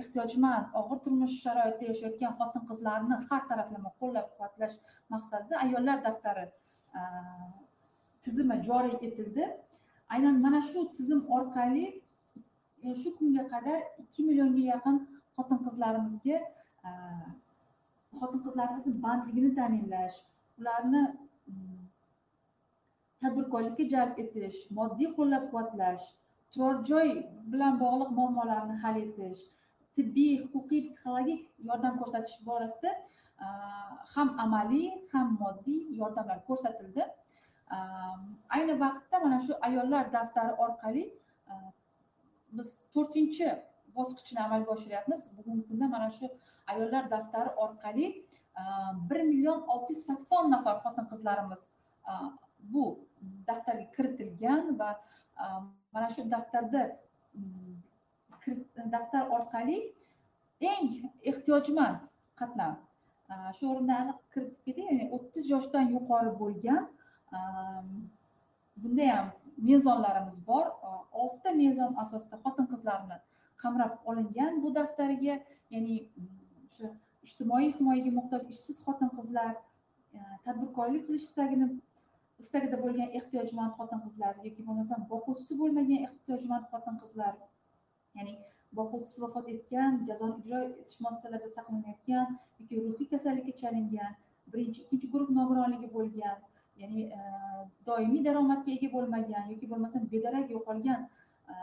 ehtiyojmand 0.00 0.66
og'ir 0.80 0.98
turmush 1.04 1.36
sharoitida 1.44 1.90
yashayotgan 1.92 2.36
xotin 2.40 2.62
qizlarni 2.70 3.16
har 3.30 3.42
taraflama 3.50 3.90
qo'llab 4.00 4.26
quvvatlash 4.32 4.76
maqsadida 5.14 5.56
ayollar 5.64 6.04
daftari 6.06 6.46
tizimi 8.24 8.56
joriy 8.68 8.96
etildi 9.08 9.44
aynan 10.14 10.40
mana 10.44 10.60
shu 10.70 10.80
tizim 10.98 11.20
orqali 11.38 11.84
shu 13.02 13.10
kunga 13.18 13.44
qadar 13.52 13.78
ikki 14.02 14.20
millionga 14.28 14.62
yaqin 14.72 14.96
xotin 15.36 15.58
qizlarimizga 15.66 16.38
Э, 16.88 16.90
xotin 18.18 18.40
qizlarimizni 18.44 18.92
bandligini 19.02 19.50
ta'minlash 19.58 20.16
ularni 20.60 21.02
mm, 21.52 21.80
tadbirkorlikka 23.24 23.84
jalb 23.94 24.20
etish 24.22 24.60
moddiy 24.78 25.10
qo'llab 25.18 25.44
quvvatlash 25.50 26.06
turar 26.54 26.78
joy 26.90 27.10
bilan 27.52 27.78
bog'liq 27.82 28.10
muammolarni 28.18 28.76
hal 28.84 29.00
etish 29.02 29.42
tibbiy 29.98 30.32
huquqiy 30.54 30.82
psixologik 30.86 31.42
yordam 31.68 31.98
ko'rsatish 32.00 32.36
borasida 32.48 32.90
e, 33.44 33.46
ham 34.14 34.28
amaliy 34.44 34.88
ham 35.12 35.36
moddiy 35.42 35.80
yordamlar 36.00 36.38
ko'rsatildi. 36.48 37.08
E, 37.76 37.78
ayni 38.56 38.74
vaqtda 38.84 39.24
mana 39.24 39.38
shu 39.46 39.58
ayollar 39.68 40.12
daftari 40.16 40.52
orqali 40.66 41.04
e, 41.50 41.52
biz 42.56 42.68
to'rtinchi 42.94 43.50
bosqichini 43.96 44.40
amalga 44.46 44.70
oshiryapmiz. 44.76 45.20
Bugungi 45.36 45.64
kunda 45.68 45.88
mana 45.94 46.10
shu 46.10 46.26
ayollar 46.66 47.10
daftari 47.10 47.50
orqali 47.64 48.06
e, 48.60 48.62
bir 49.10 49.20
million 49.30 49.60
olti 49.72 49.92
yuz 49.92 50.04
sakson 50.06 50.50
nafar 50.50 50.76
xotin 50.84 51.06
qizlarimiz 51.12 51.62
e, 52.10 52.12
bu 52.72 52.84
daftarga 53.48 53.86
kiritilgan 53.96 54.78
va 54.80 54.90
e, 55.42 55.44
mana 55.94 56.08
shu 56.14 56.30
daftarda 56.30 56.82
mm, 57.34 58.92
daftar 58.94 59.24
orqali 59.36 59.78
eng 60.72 60.88
ehtiyojmand 61.30 61.98
qatlam 62.40 62.74
shu 63.56 63.64
o'rinda 63.72 63.94
aniq 64.02 64.18
kiritib 64.32 64.60
ketay 64.66 64.84
ya'ni 64.90 65.04
o'ttiz 65.16 65.44
yoshdan 65.54 65.92
yuqori 65.96 66.32
bo'lgan 66.42 66.82
bunda 68.82 69.04
ham 69.16 69.26
mezonlarimiz 69.68 70.46
bor. 70.46 70.66
Oltita 71.20 71.50
mezon 71.62 71.94
asosida 72.02 72.36
xotin 72.44 72.66
qizlarni 72.72 73.16
qamrab 73.62 73.92
olingan 74.10 74.62
bu 74.62 74.74
daftarga 74.78 75.34
ya'ni 75.74 75.96
o'sha 76.66 76.88
ijtimoiy 77.26 77.70
himoyaga 77.78 78.10
muhtoj 78.18 78.42
ishsiz 78.54 78.76
xotin 78.86 79.10
qizlar 79.18 79.52
e, 80.16 80.18
tadbirkorlik 80.44 81.06
qilish 81.08 81.26
istagini 81.28 81.66
istagida 82.44 82.76
bo'lgan 82.84 83.08
ehtiyojmand 83.18 83.72
xotin 83.78 84.00
qizlar 84.06 84.32
yoki 84.46 84.66
bo'lmasam 84.68 85.00
boquvchisi 85.12 85.58
bo'lmagan 85.60 86.06
ehtiyojmand 86.08 86.64
xotin 86.72 86.96
qizlar 87.02 87.34
ya'ni 88.16 88.34
boquvchisi 88.78 89.22
vafot 89.24 89.46
etgan 89.54 90.00
jazoni 90.08 90.36
ijro 90.42 90.60
etish 90.80 90.98
muassasalarida 91.04 91.50
saqlanayotgan 91.56 92.28
yoki 92.60 92.82
ruhiy 92.84 93.08
kasallikka 93.14 93.54
chalingan 93.62 94.12
birinchi 94.52 94.80
ikkinchi 94.84 95.12
guruh 95.14 95.30
nogironligi 95.38 95.88
bo'lgan 95.96 96.38
ya'ni 96.82 97.02
e, 97.18 97.20
doimiy 97.88 98.22
daromadga 98.28 98.70
ega 98.76 98.88
bo'lmagan 98.96 99.44
yoki 99.52 99.70
bo'lmasam 99.72 100.02
bedarak 100.14 100.46
yo'qolgan 100.56 101.00
e, 101.52 101.54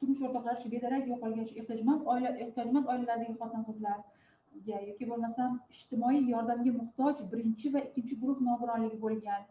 turmush 0.00 0.22
o'rtoqlari 0.26 0.60
shu 0.62 0.68
bedarak 0.74 1.08
yo'qolgan 1.12 1.46
shu 1.48 1.54
ehtiyojmand 1.60 2.06
oila 2.12 2.30
ehtiyojmand 2.44 2.86
oilalardagi 2.92 3.34
xotin 3.40 3.64
qizlarga 3.68 4.78
yoki 4.90 5.08
bo'lmasam 5.10 5.58
ijtimoiy 5.74 6.22
yordamga 6.34 6.72
muhtoj 6.80 7.24
birinchi 7.32 7.72
va 7.74 7.80
ikkinchi 7.88 8.20
guruh 8.22 8.38
nogironligi 8.48 8.98
bo'lgan 9.04 9.42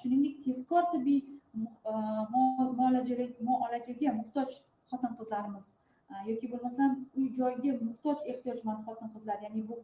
shuningdek 0.00 0.40
tezkor 0.46 0.88
tibbiy 0.94 1.20
muolajaga 2.70 4.16
muhtoj 4.20 4.50
xotin 4.90 5.12
qizlarimiz 5.20 5.70
yoki 6.30 6.50
bo'lmasam 6.52 6.90
uy 7.18 7.28
joyga 7.40 7.76
muhtoj 7.86 8.18
ehtiyojmand 8.32 8.80
xotin 8.86 9.14
qizlar 9.14 9.38
ya'ni 9.46 9.62
bu 9.70 9.78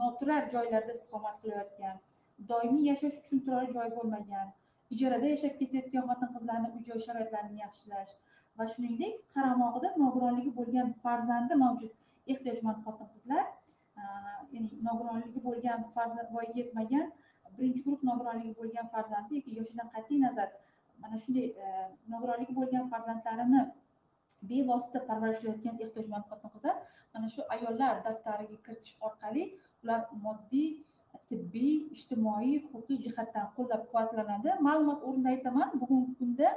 noturar 0.00 0.42
joylarda 0.54 0.92
istiqomat 0.96 1.36
qilayotgan 1.42 1.96
doimiy 2.50 2.84
yashash 2.90 3.18
uchun 3.22 3.42
turar 3.46 3.66
joy 3.76 3.88
bo'lmagan 3.98 4.48
ijarada 4.94 5.26
yashab 5.34 5.54
ketayotgan 5.60 6.08
xotin 6.10 6.32
qizlarni 6.36 6.68
uy 6.74 6.82
joy 6.88 7.00
sharoitlarini 7.06 7.62
yaxshilash 7.64 8.12
va 8.58 8.66
shuningdek 8.74 9.14
qaramog'ida 9.34 9.88
nogironligi 10.02 10.50
bo'lgan 10.58 10.92
farzandi 11.04 11.54
mavjud. 11.64 11.92
Ehtiyojmand 12.32 12.78
xotin 12.84 13.08
qizlar 13.14 13.44
ya'ni 14.52 14.70
nogironligi 14.88 15.40
bo'lgan 15.48 15.84
farzand 15.96 16.28
voyaga 16.34 16.58
yetmagan 16.60 17.06
birinchi 17.56 17.82
guruh 17.86 18.00
nogironligi 18.10 18.54
bo'lgan 18.60 18.86
farzandi 18.94 19.38
yoki 19.38 19.56
yoshidan 19.58 19.88
qat'iy 19.94 20.18
nazar 20.26 20.48
mana 21.02 21.16
shunday 21.22 21.46
e, 21.64 21.66
nogironligi 22.12 22.54
bo'lgan 22.58 22.84
farzandlarini 22.92 23.62
bevosita 24.50 24.98
parvarishlayotgan 25.08 25.76
ehtiyojmand 25.84 26.24
xotin 26.30 26.50
qizlar 26.54 26.76
mana 27.14 27.32
shu 27.34 27.46
ayollar 27.56 27.94
daftariga 28.06 28.58
kiritish 28.66 28.94
orqali 29.08 29.44
ular 29.82 30.00
moddiy 30.26 30.68
tibbiy 31.30 31.74
ijtimoiy 31.96 32.56
huquqiy 32.70 32.98
jihatdan 33.04 33.46
qo'llab 33.56 33.82
quvvatlanadi 33.90 34.50
ma'lumot 34.66 35.00
o'rnida 35.08 35.30
aytaman 35.34 35.68
bugungi 35.80 36.12
kunda 36.20 36.48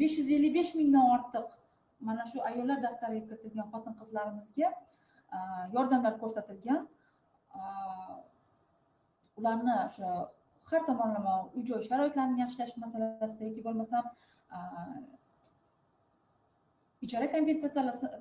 besh 0.00 0.18
yuz 0.18 0.30
ellik 0.36 0.54
besh 0.58 0.72
mingdan 0.80 1.10
ortiq 1.16 1.48
mana 2.08 2.24
shu 2.30 2.42
ayollar 2.50 2.82
daftariga 2.86 3.24
kiritilgan 3.28 3.68
xotin 3.72 3.94
qizlarimizga 4.00 4.68
e, 5.36 5.38
yordamlar 5.76 6.14
ko'rsatilgan. 6.22 6.80
E, 7.58 7.62
ularni 9.38 9.74
o'sha 9.86 10.10
har 10.70 10.82
tomonlama 10.88 11.34
uy 11.56 11.64
joy 11.70 11.82
sharoitlarini 11.88 12.42
yaxshilash 12.44 12.74
masalasida 12.84 13.50
yoki 13.50 13.66
bo'lmasam 13.68 14.04
e, 14.56 14.58
ijara 17.06 17.26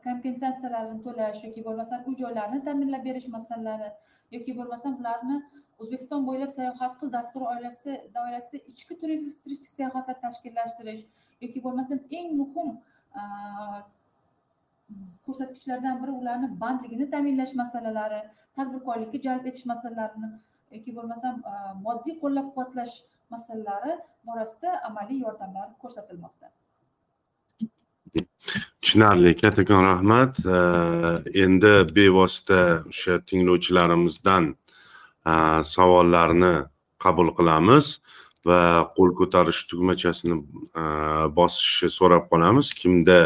kompensatsiyalarini 0.08 1.02
to'lash 1.08 1.40
yoki 1.48 1.62
bo'lmasam 1.68 2.00
uy 2.10 2.16
joylarni 2.22 2.60
ta'minlab 2.68 3.04
berish 3.08 3.28
masalalari 3.36 3.90
yoki 4.36 4.52
bo'lmasam 4.60 4.94
ularni 5.02 5.38
o'zbekiston 5.82 6.22
bo'ylab 6.30 6.52
sayohat 6.58 6.94
qil 7.00 7.10
dasturi 7.18 7.46
oilasida 7.54 7.94
doirasida 8.18 8.58
ichki 8.72 9.00
turistik 9.02 9.72
sayohatlar 9.78 10.18
tashkillashtirish 10.26 11.04
yoki 11.44 11.60
bo'lmasam 11.66 12.00
eng 12.20 12.30
muhim 12.42 12.70
ko'rsatkichlardan 15.26 16.02
biri 16.02 16.14
ularni 16.22 16.48
bandligini 16.64 17.10
ta'minlash 17.14 17.54
masalalari 17.62 18.22
tadbirkorlikka 18.58 19.24
jalb 19.28 19.46
etish 19.52 19.66
masalalarini 19.74 20.30
yoki 20.76 20.96
bo'lmasam 20.98 21.42
moddiy 21.86 22.16
qo'llab 22.24 22.52
quvvatlash 22.56 22.96
masalalari 23.36 23.94
borasida 24.28 24.76
amaliy 24.90 25.20
yordamlar 25.26 25.68
ko'rsatilmoqda. 25.86 26.48
Tushunarli 28.84 29.32
kattakon 29.42 29.84
rahmat. 29.84 30.36
Endi 31.44 31.74
bevosita 31.96 32.84
o'sha 32.92 33.14
tinglovchilarimizdan 33.28 34.56
savollarni 35.74 36.56
qabul 37.04 37.30
qilamiz 37.38 37.86
va 38.48 38.60
qo'l 38.96 39.12
ko'tarish 39.20 39.62
tugmachasini 39.72 40.36
bosishni 41.38 41.90
so'rab 41.98 42.28
qolamiz. 42.32 42.74
Kimda 42.82 43.20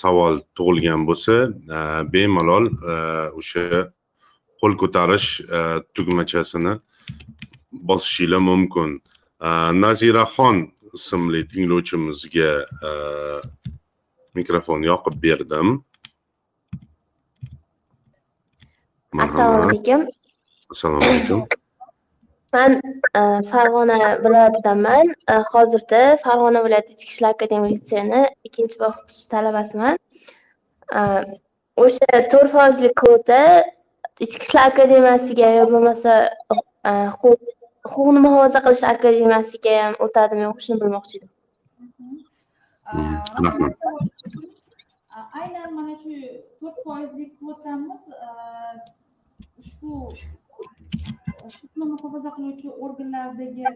savol 0.00 0.42
tug'ilgan 0.58 1.06
bo'lsa 1.08 1.36
bemalol 2.12 2.66
o'sha 3.38 3.86
qo'l 4.60 4.74
ko'tarish 4.82 5.28
tugmachasini 5.94 6.74
bosishinglar 7.88 8.42
mumkin. 8.50 8.98
Naziraxon 9.84 10.56
ismli 10.96 11.40
tinglovchimizga 11.50 12.50
mikrofon 14.40 14.82
yoqib 14.90 15.14
berdim. 15.24 15.68
Assalomu 19.26 19.62
alaykum. 19.68 20.06
Assalomu 20.70 21.02
alaykum. 21.10 21.46
Man 22.52 22.72
e, 23.18 23.20
farg'ona 23.50 23.96
viloyatidanman. 24.24 25.14
E, 25.32 25.34
hozirda 25.52 26.02
farg'ona 26.24 26.64
viloyati 26.64 26.92
ichki 26.94 27.12
ishlar 27.14 27.34
akademik 27.36 27.72
litseyini 27.76 28.22
ikkinchi 28.48 28.76
bosqich 28.82 29.22
talabasiman. 29.32 29.98
E, 30.98 31.00
o'sha 31.84 32.22
to'rt 32.32 32.50
foizli 32.56 32.92
kvota 33.00 33.40
ichki 34.24 34.44
ishlar 34.46 34.70
akademiyasiga 34.72 35.50
yo 35.58 35.64
bo'lmasa 35.72 36.12
huquqni 37.14 38.20
muhofaza 38.26 38.64
qilish 38.66 38.84
akademiyasiga 38.94 39.74
ham 39.82 39.98
o'tadimi 40.06 40.42
yo'q 40.48 40.64
shuni 40.64 40.80
bilmoqchi 40.84 41.20
edim. 41.20 41.30
Rahmat 43.46 43.74
aynan 45.40 45.70
mana 45.78 45.94
shu 46.02 46.12
to'rt 46.60 46.76
foizlik 46.84 47.30
kvotamiz 47.38 48.02
e, 48.26 48.28
ushbu 49.60 49.92
huquqni 51.42 51.84
muhofaza 51.92 52.30
qiluvchi 52.36 52.68
organlardagi 52.86 53.66
e, 53.68 53.74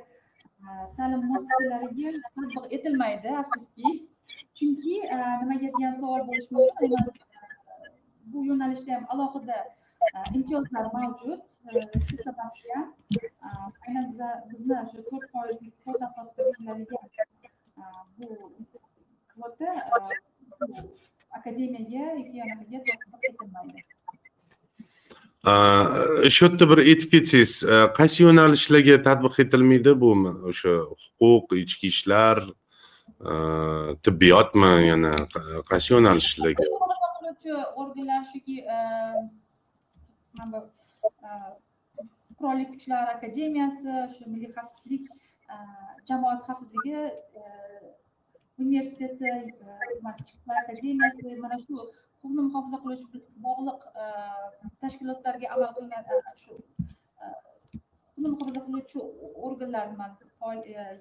ta'lim 0.97 1.23
muassasalariga 1.29 2.09
tatbiq 2.25 2.65
etilmaydi 2.77 3.29
afsuski. 3.43 3.93
Chunki 4.57 4.97
e, 5.15 5.19
nimaga 5.41 5.69
degan 5.75 5.95
savol 6.01 6.23
bo'lishi 6.29 6.53
mumkin 6.59 6.93
bu 8.33 8.39
yo'nalishda 8.49 8.91
ham 8.97 9.05
alohida 9.13 9.59
imtiyozlar 10.37 10.87
mavjud. 10.97 11.43
Shu 12.07 12.17
sababli 12.27 12.71
ham 12.77 12.87
aynan 13.87 14.05
biza 14.11 14.29
bizni 14.51 14.83
shu 14.91 14.99
to'rt 15.11 15.27
foizlik 15.35 15.75
kvota 15.83 16.05
asosida 16.11 16.43
beriladigan 16.49 17.05
bu 18.19 18.29
kvota 19.33 19.71
akademiyaga 21.39 22.05
yoki 22.21 22.39
anaqaga 22.45 22.79
tatbiq 22.89 23.23
etilmaydi 23.31 23.81
shu 26.35 26.41
yerda 26.45 26.65
bir 26.71 26.79
aytib 26.87 27.09
ketsangiz 27.15 27.53
qaysi 27.99 28.19
yo'nalishlarga 28.27 28.97
tatbiq 29.09 29.35
etilmaydi 29.45 29.93
bu 30.03 30.11
o'sha 30.51 30.73
huquq 31.21 31.49
ichki 31.65 31.87
ishlar 31.95 32.37
tibbiyotmi 34.05 34.73
yana 34.91 35.13
qaysi 35.71 35.89
yo'nalishlarga 35.95 36.65
qiluvchi 36.69 37.53
organlar 37.81 38.23
shuki 38.33 38.57
qurolli 42.39 42.67
kuchlar 42.73 43.05
akademiyasi 43.17 43.93
shu 44.15 44.23
milliy 44.31 44.51
xavfsizlik 44.57 45.05
jamoat 46.09 46.41
xavfsizligi 46.49 47.01
universiteti 48.65 49.27
akademiyasi 50.63 51.41
mana 51.45 51.57
shu 51.65 51.75
huquqni 52.23 52.43
muhofaza 52.49 52.79
qilish 52.83 53.05
bog'liq 53.45 53.81
tashkilotlarga 54.81 55.47
amal 55.55 55.71
qilingan 55.77 56.05
shu 56.45 56.55
huquqni 58.17 58.29
muhofaza 58.33 58.61
qiluvchi 58.67 58.99
organlar 59.47 59.87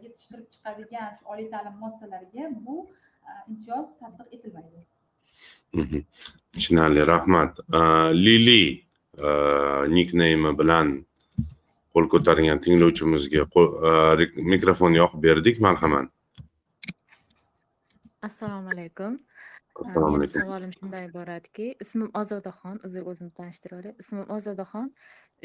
yetishtirib 0.04 0.48
chiqadigan 0.54 1.10
shu 1.18 1.24
oliy 1.34 1.48
ta'lim 1.54 1.76
muassasalariga 1.82 2.44
bu 2.66 2.76
imtiyoz 3.52 3.88
tatbiq 4.02 4.28
etilmaydi 4.36 4.80
tushunarli 6.54 7.02
rahmat 7.14 7.52
lili 8.26 8.64
nikneymi 9.98 10.52
bilan 10.62 10.88
qo'l 11.94 12.06
ko'targan 12.14 12.60
tinglovchimizga 12.66 13.44
mikrofonni 14.54 14.98
yoqib 15.04 15.22
berdik 15.28 15.56
marhamat 15.68 16.08
assalomu 18.28 18.70
alaykum. 18.74 19.20
Assalomu 19.82 20.16
alaykum. 20.18 20.42
savolim 20.42 20.72
shundan 20.78 21.04
iboratki 21.10 21.68
ismim 21.86 22.10
ozodaxon 22.22 22.78
uzr 22.88 23.04
o'zimni 23.12 23.34
tanishtirib 23.40 23.78
olay 23.82 23.94
ismim 24.04 24.26
ozodaxon. 24.38 24.88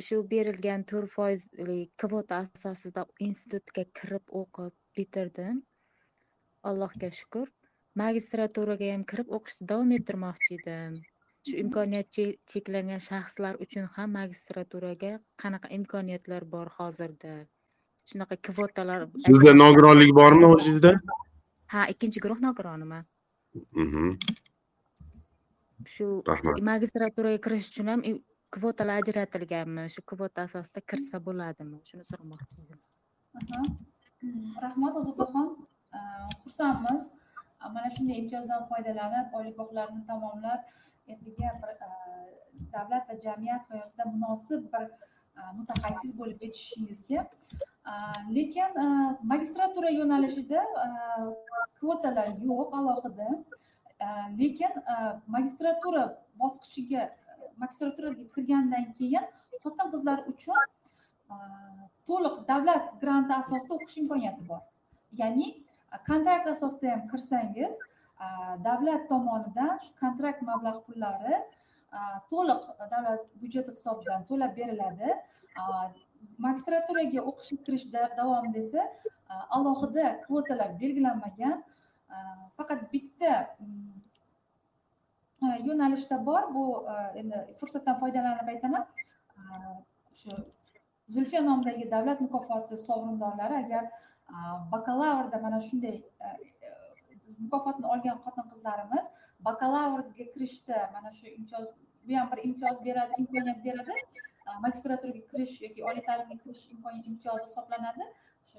Shu 0.07 0.17
berilgan 0.33 0.83
to'rt 0.91 1.11
foizli 1.17 1.79
kvota 2.03 2.35
asosida 2.45 3.03
institutga 3.29 3.85
kirib 3.99 4.25
o'qib 4.41 4.73
bitirdim. 4.97 5.57
Allohga 6.69 7.11
shukur. 7.21 7.47
Magistraturaga 8.03 8.87
ham 8.95 9.05
kirib 9.11 9.29
o'qishni 9.37 9.65
davom 9.73 9.91
ettirmoqchi 9.99 10.53
edim. 10.61 10.93
Shu 11.49 11.55
imkoniyat 11.63 12.09
che- 12.15 12.37
cheklangan 12.51 13.01
shaxslar 13.11 13.55
uchun 13.65 13.85
ham 13.97 14.09
magistraturaga 14.19 15.13
qanaqa 15.43 15.69
imkoniyatlar 15.79 16.43
bor 16.55 16.69
hozirda? 16.79 17.35
Shunaqa 18.11 18.37
kvotalar 18.47 19.01
sizda 19.29 19.53
nogironlik 19.63 20.11
bormi 20.21 20.45
o'zingizda 20.55 20.93
ha 21.73 21.87
ikkinchi 21.93 22.21
guruh 22.25 22.41
nogironiman 22.47 23.05
Mhm, 23.83 24.19
shu 25.93 26.07
magistraturaga 26.71 27.39
kirish 27.45 27.69
uchun 27.73 27.89
ham 27.93 28.01
kvotalar 28.55 28.97
ajratilganmi? 29.03 29.85
Shu 29.95 30.03
kvota 30.11 30.43
asosida 30.47 30.81
kirsa 30.91 31.21
bo'ladimi? 31.29 31.79
Shuni 31.89 32.05
so'ramoqchi 32.11 32.57
edim. 32.65 32.81
Aha. 33.41 33.61
Mm, 34.23 34.51
rahmat 34.65 34.93
ozodaxon 35.01 35.49
xursandmiz. 36.43 37.03
Mana 37.75 37.89
shunday 37.97 38.17
imtiyozdan 38.23 38.63
foydalanib 38.71 39.33
oliygohlarni 39.39 40.03
tamomlab 40.11 40.61
ertaga 41.13 41.51
bir 41.63 41.73
davlat 42.75 43.09
va 43.11 43.17
jamiyat 43.27 43.65
hayotida 43.73 44.05
munosib 44.13 44.69
bir 44.75 44.87
mutaxassis 45.59 46.13
bo'lib 46.21 46.39
yetishishingizga 46.47 47.21
lekin 48.37 48.71
magistratura 49.33 49.91
yo'nalishida 49.99 50.61
kvotalar 51.81 52.29
yo'q 52.49 52.71
alohida. 52.79 53.29
Lekin 54.41 54.73
magistratura 55.27 56.05
bosqichiga 56.41 57.03
magistraturaga 57.63 58.25
kirgandan 58.35 58.93
keyin 58.99 59.25
xotin 59.63 59.87
qizlar 59.93 60.19
uchun 60.33 60.63
to'liq 62.09 62.37
davlat 62.51 62.85
granti 63.03 63.33
asosida 63.43 63.73
o'qish 63.77 63.97
imkoniyati 64.03 64.43
bor. 64.51 64.63
Ya'ni 65.21 65.47
kontrakt 66.09 66.47
asosida 66.55 66.87
ham 66.95 67.03
kirsangiz 67.13 67.75
davlat 68.69 69.03
tomonidan 69.13 69.73
shu 69.85 69.91
kontrakt 70.03 70.41
mablag' 70.51 70.83
pullari 70.87 71.37
to'liq 72.31 72.63
davlat 72.93 73.23
byudjeti 73.41 73.71
hisobidan 73.77 74.21
to'lab 74.29 74.53
beriladi. 74.59 75.11
Magistraturaga 76.45 77.21
o'qishga 77.31 77.65
kirish 77.67 77.87
davomida 77.93 78.59
esa 78.65 78.83
alohida 79.57 80.07
kvotalar 80.27 80.71
belgilanmagan. 80.81 81.63
Faqat 82.57 82.81
bitta 82.93 83.33
mm, 83.61 83.97
yo'nalishda 85.69 86.19
bor. 86.29 86.43
Bu 86.55 86.65
endi 87.21 87.43
fursatdan 87.61 87.99
foydalanib 88.03 88.49
aytaman. 88.55 88.85
Shu 90.21 90.31
zulfiya 91.15 91.43
nomidagi 91.49 91.91
davlat 91.91 92.21
mukofoti 92.21 92.79
sovrindorlari 92.87 93.55
agar 93.65 93.85
bakalavrda 94.73 95.39
mana 95.39 95.61
shunday 95.69 95.97
mukofotni 97.45 97.87
olgan 97.95 98.19
xotin 98.25 98.47
qizlarimiz 98.53 99.05
bakalavrga 99.49 100.25
kirishda 100.33 100.77
mana 100.95 101.11
shu 101.19 101.27
imtiyoz 101.39 101.69
bu 102.07 102.17
ham 102.19 102.29
bir 102.33 102.45
imtiyoz 102.49 102.79
beradi 102.87 103.13
imkoniyat 103.23 103.65
beradi. 103.65 103.93
Magistraturaga 104.65 105.23
kirish 105.31 105.55
yoki 105.67 105.85
oliy 105.91 106.05
ta'limga 106.09 106.37
kirish 106.43 106.63
imtiyozi 106.73 107.45
hisoblanadi 107.49 108.05
shu 108.51 108.59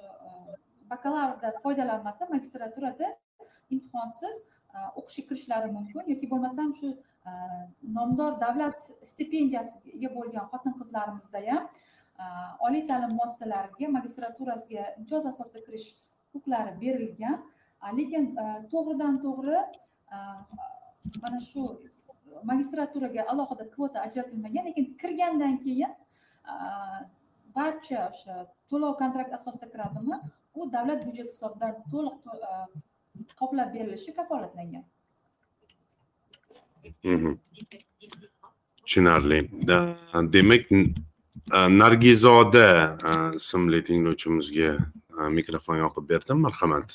bakalavrda 0.91 1.53
foydalanmasa 1.63 2.29
magistraturada 2.35 3.07
imtihonsiz 3.75 4.35
o'qishga 4.99 5.23
kirishlari 5.29 5.71
mumkin 5.77 6.11
yoki 6.13 6.29
bo'lmasam 6.33 6.73
shu 6.79 6.89
nomdor 7.97 8.39
davlat 8.45 8.79
stipendiyasiga 9.11 9.89
ega 9.97 10.09
bo'lgan 10.17 10.49
xotin 10.51 10.73
qizlarimizda 10.79 11.43
ham 11.49 11.63
oliy 12.67 12.83
ta'lim 12.91 13.11
muassasalariga 13.19 13.87
magistraturasiga 13.97 14.83
imtiyoz 14.99 15.25
asosida 15.31 15.63
kirish 15.67 15.87
huquqlari 16.33 16.73
berilgan 16.83 17.37
lekin 17.99 18.23
to'g'ridan 18.73 19.19
to'g'ri 19.25 19.59
mana 21.23 21.39
shu 21.49 21.63
magistraturaga 22.43 23.21
alohida 23.31 23.65
kvota 23.75 24.01
ajratilmagan 24.07 24.65
lekin 24.65 24.85
kirgandan 25.01 25.55
keyin 25.63 25.91
barcha 27.55 27.99
o'sha 28.09 28.33
to'lov 28.69 28.93
kontrakt 29.01 29.31
asosida 29.33 29.67
kiradimi 29.73 30.17
u 30.57 30.69
davlat 30.75 30.99
byudjeti 31.05 31.31
hisobidan 31.33 31.73
to'liq 31.91 32.17
qoplab 33.39 33.69
berilishi 33.73 34.13
kafolatlangan. 34.13 34.85
Tushunarli. 38.85 39.39
Demak 40.35 40.65
nargizoda 41.81 42.67
ismli 43.39 43.79
tinglovchimizga 43.87 44.69
mikrofon 45.37 45.77
yoqib 45.83 46.05
berdim. 46.11 46.37
Marhamat. 46.47 46.87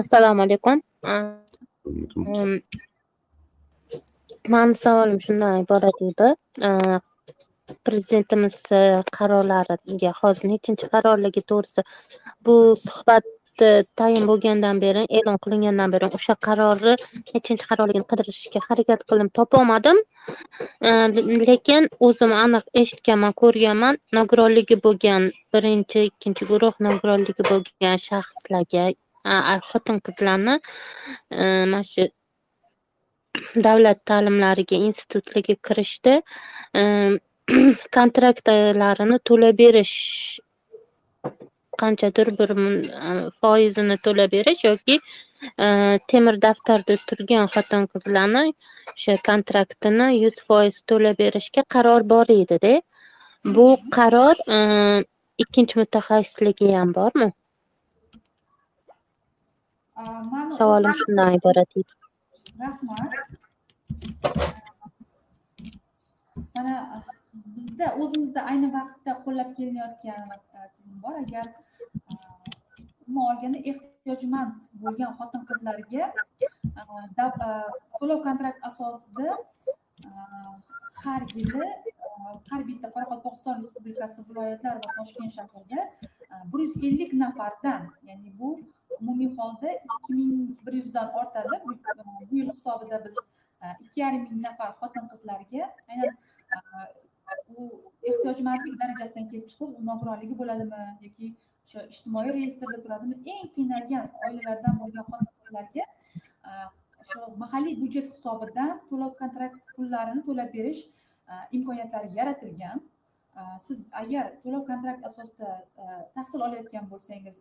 Assalomu 0.00 0.42
alaykum 0.42 0.82
mani 4.54 4.74
savolim 4.74 5.20
shundan 5.26 5.60
iborat 5.62 5.98
edi. 6.08 6.28
Prezidentimiz 7.86 8.56
e, 8.78 8.80
qarorlariga 9.18 10.10
hozir 10.20 10.50
nechinchi 10.54 10.88
qarorligi 10.94 11.42
to'g'risi 11.50 11.84
bu 12.46 12.56
suhbat 12.86 13.24
tayin 14.00 14.26
bo'lgandan 14.30 14.80
beri 14.84 15.02
e'lon 15.18 15.38
qilingandan 15.44 15.92
beri 15.94 16.08
o'sha 16.18 16.34
qarorni 16.46 16.94
nechinchi 17.34 17.64
qarorligini 17.70 18.06
qidirishga 18.12 18.60
harakat 18.68 19.04
qildim 19.08 19.28
topolmadim. 19.38 20.00
Lekin 21.50 21.88
o'zim 22.08 22.32
aniq 22.44 22.64
eshitganman 22.82 23.32
ko'rganman 23.42 24.00
nogironligi 24.18 24.76
bo'lgan 24.86 25.30
birinchi 25.54 26.04
ikkinchi 26.10 26.50
guruh 26.50 26.74
nogironligi 26.88 27.48
bo'lgan 27.52 28.04
shaxslarga 28.08 28.84
xotin 29.24 30.00
qizlarni 30.00 30.58
e, 31.30 31.66
mana 31.70 31.82
shu 31.82 32.08
davlat 33.66 34.04
ta'limlariga 34.04 34.76
institutlarga 34.88 35.56
kirishda 35.68 36.22
e, 36.74 37.18
kontraktlarini 37.96 39.18
to'lab 39.28 39.58
berish 39.58 39.96
qanchadir 41.82 42.28
bir 42.38 42.50
e, 42.50 43.30
foizini 43.40 43.96
to'lab 44.04 44.32
berish 44.32 44.64
yoki 44.64 44.98
temir 46.10 46.36
daftarda 46.42 46.94
turgan 47.08 47.48
xotin 47.54 47.88
qizlarni 47.92 48.44
o'sha 48.94 49.16
kontraktini 49.28 50.06
yuz 50.22 50.36
foiz 50.48 50.82
to'lab 50.88 51.18
berishga 51.18 51.62
qaror 51.74 52.02
bor 52.12 52.26
edida. 52.30 52.74
Bu 53.44 53.66
qaror 53.96 54.36
ikkinchi 55.42 55.78
mutaxassisligi 55.80 56.68
ham 56.76 56.94
bormi? 56.94 57.32
Savolim 60.58 60.94
shundan 61.00 61.30
iborat 61.38 61.70
edi 61.80 61.92
rahmat 62.62 63.10
mana 66.54 66.74
bizda 67.54 67.86
o'zimizda 68.02 68.40
ayni 68.50 68.68
vaqtda 68.76 69.12
qo'llab 69.24 69.50
kelinayotgan 69.56 70.20
tizim 70.74 70.96
bor 71.04 71.14
agar 71.24 71.46
umuman 73.06 73.30
olganda 73.32 73.58
ehtiyojmand 73.70 74.52
bo'lgan 74.82 75.12
xotin 75.18 75.42
qizlarga 75.48 76.04
to'lov 77.98 78.18
kontrakt 78.26 78.60
asosida 78.70 79.28
har 81.04 81.22
yili 81.34 81.66
har 82.50 82.62
bitta 82.68 82.88
qoraqalpog'iston 82.94 83.58
respublikasi 83.60 84.24
viloyatlar 84.28 84.80
va 84.84 84.94
toshkent 84.98 85.34
shahrida 85.38 85.80
e, 85.82 86.34
bir 86.52 86.60
yuz 86.64 86.74
ellik 86.88 87.12
nafardan 87.22 87.82
ya'ni 88.08 88.32
bu 88.38 88.50
umumiy 89.00 89.30
holda 89.38 89.72
ikki 89.72 90.16
ming 90.18 90.34
bir 90.66 90.72
yuzdan 90.80 91.08
ortadi. 91.20 91.60
Bu 91.66 91.72
e, 91.72 92.02
yil 92.32 92.50
hisobida 92.50 93.04
biz 93.04 93.16
e, 93.62 93.66
ikki 93.84 94.00
yarim 94.04 94.22
ming 94.28 94.42
nafar 94.48 94.74
xotin 94.80 95.08
qizlarga 95.12 95.62
aynan 95.90 96.12
u 97.56 97.70
ehtiyojmandlik 98.08 98.76
darajasidan 98.82 99.26
kelib 99.30 99.48
chiqib 99.52 99.80
nogironligi 99.88 100.38
bo'ladimi 100.42 100.82
yoki 101.06 101.32
o'sha 101.64 101.80
ijtimoiy 101.94 102.30
reyestrda 102.36 102.78
turadimi 102.84 103.16
eng 103.34 103.50
qiynalgan 103.56 104.06
oilalardan 104.26 104.78
bo'lgan 104.82 105.04
xotin 105.10 105.34
qizlarga 105.40 105.84
shu 107.10 107.20
mahalliy 107.42 107.74
byudjet 107.80 108.08
hisobidan 108.14 108.72
to'lov 108.90 109.12
kontrakt 109.20 109.60
pullarini 109.76 110.22
to'lab 110.28 110.50
berish 110.56 110.82
e, 111.30 111.34
imkoniyatlari 111.56 112.08
yaratilgan. 112.18 112.82
E, 113.38 113.40
siz 113.66 113.78
agar 114.02 114.24
to'lov 114.42 114.66
kontrakt 114.70 115.06
asosida 115.10 115.50
e, 115.82 115.84
tahsil 116.14 116.40
olayotgan 116.48 116.90
bo'lsangiz 116.92 117.36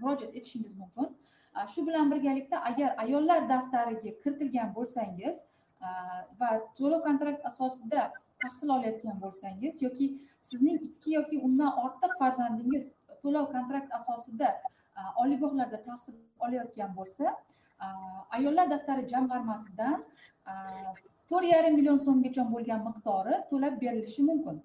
murojaat 0.00 0.32
etishingiz 0.38 0.76
mumkin. 0.82 1.08
Shu 1.72 1.86
bilan 1.88 2.10
birgalikda 2.12 2.56
agar 2.70 2.90
ayollar 3.04 3.48
daftariga 3.48 4.10
kiritilgan 4.22 4.74
bo'lsangiz 4.78 5.36
va 6.40 6.50
to'lov 6.78 7.00
kontrakt 7.08 7.46
asosida 7.50 8.02
tahsil 8.42 8.68
olayotgan 8.76 9.16
bo'lsangiz 9.24 9.82
yoki 9.86 10.06
sizning 10.48 10.78
ikki 10.88 11.10
yoki 11.18 11.36
undan 11.48 11.70
ortiq 11.84 12.12
farzandingiz 12.20 12.84
to'lov 13.22 13.46
kontrakt 13.54 13.94
asosida 13.98 14.50
oliygohlarda 15.22 15.82
tahsil 15.88 16.14
olayotgan 16.46 16.90
bo'lsa 16.98 17.36
ayollar 18.36 18.70
daftari 18.70 19.02
jamg'armasidan 19.12 20.04
to'rt 21.28 21.46
yarim 21.54 21.74
million 21.78 21.98
so'mgacha 22.06 22.42
bo'lgan 22.54 22.80
miqdori 22.88 23.34
to'lab 23.50 23.74
berilishi 23.82 24.22
mumkin. 24.30 24.56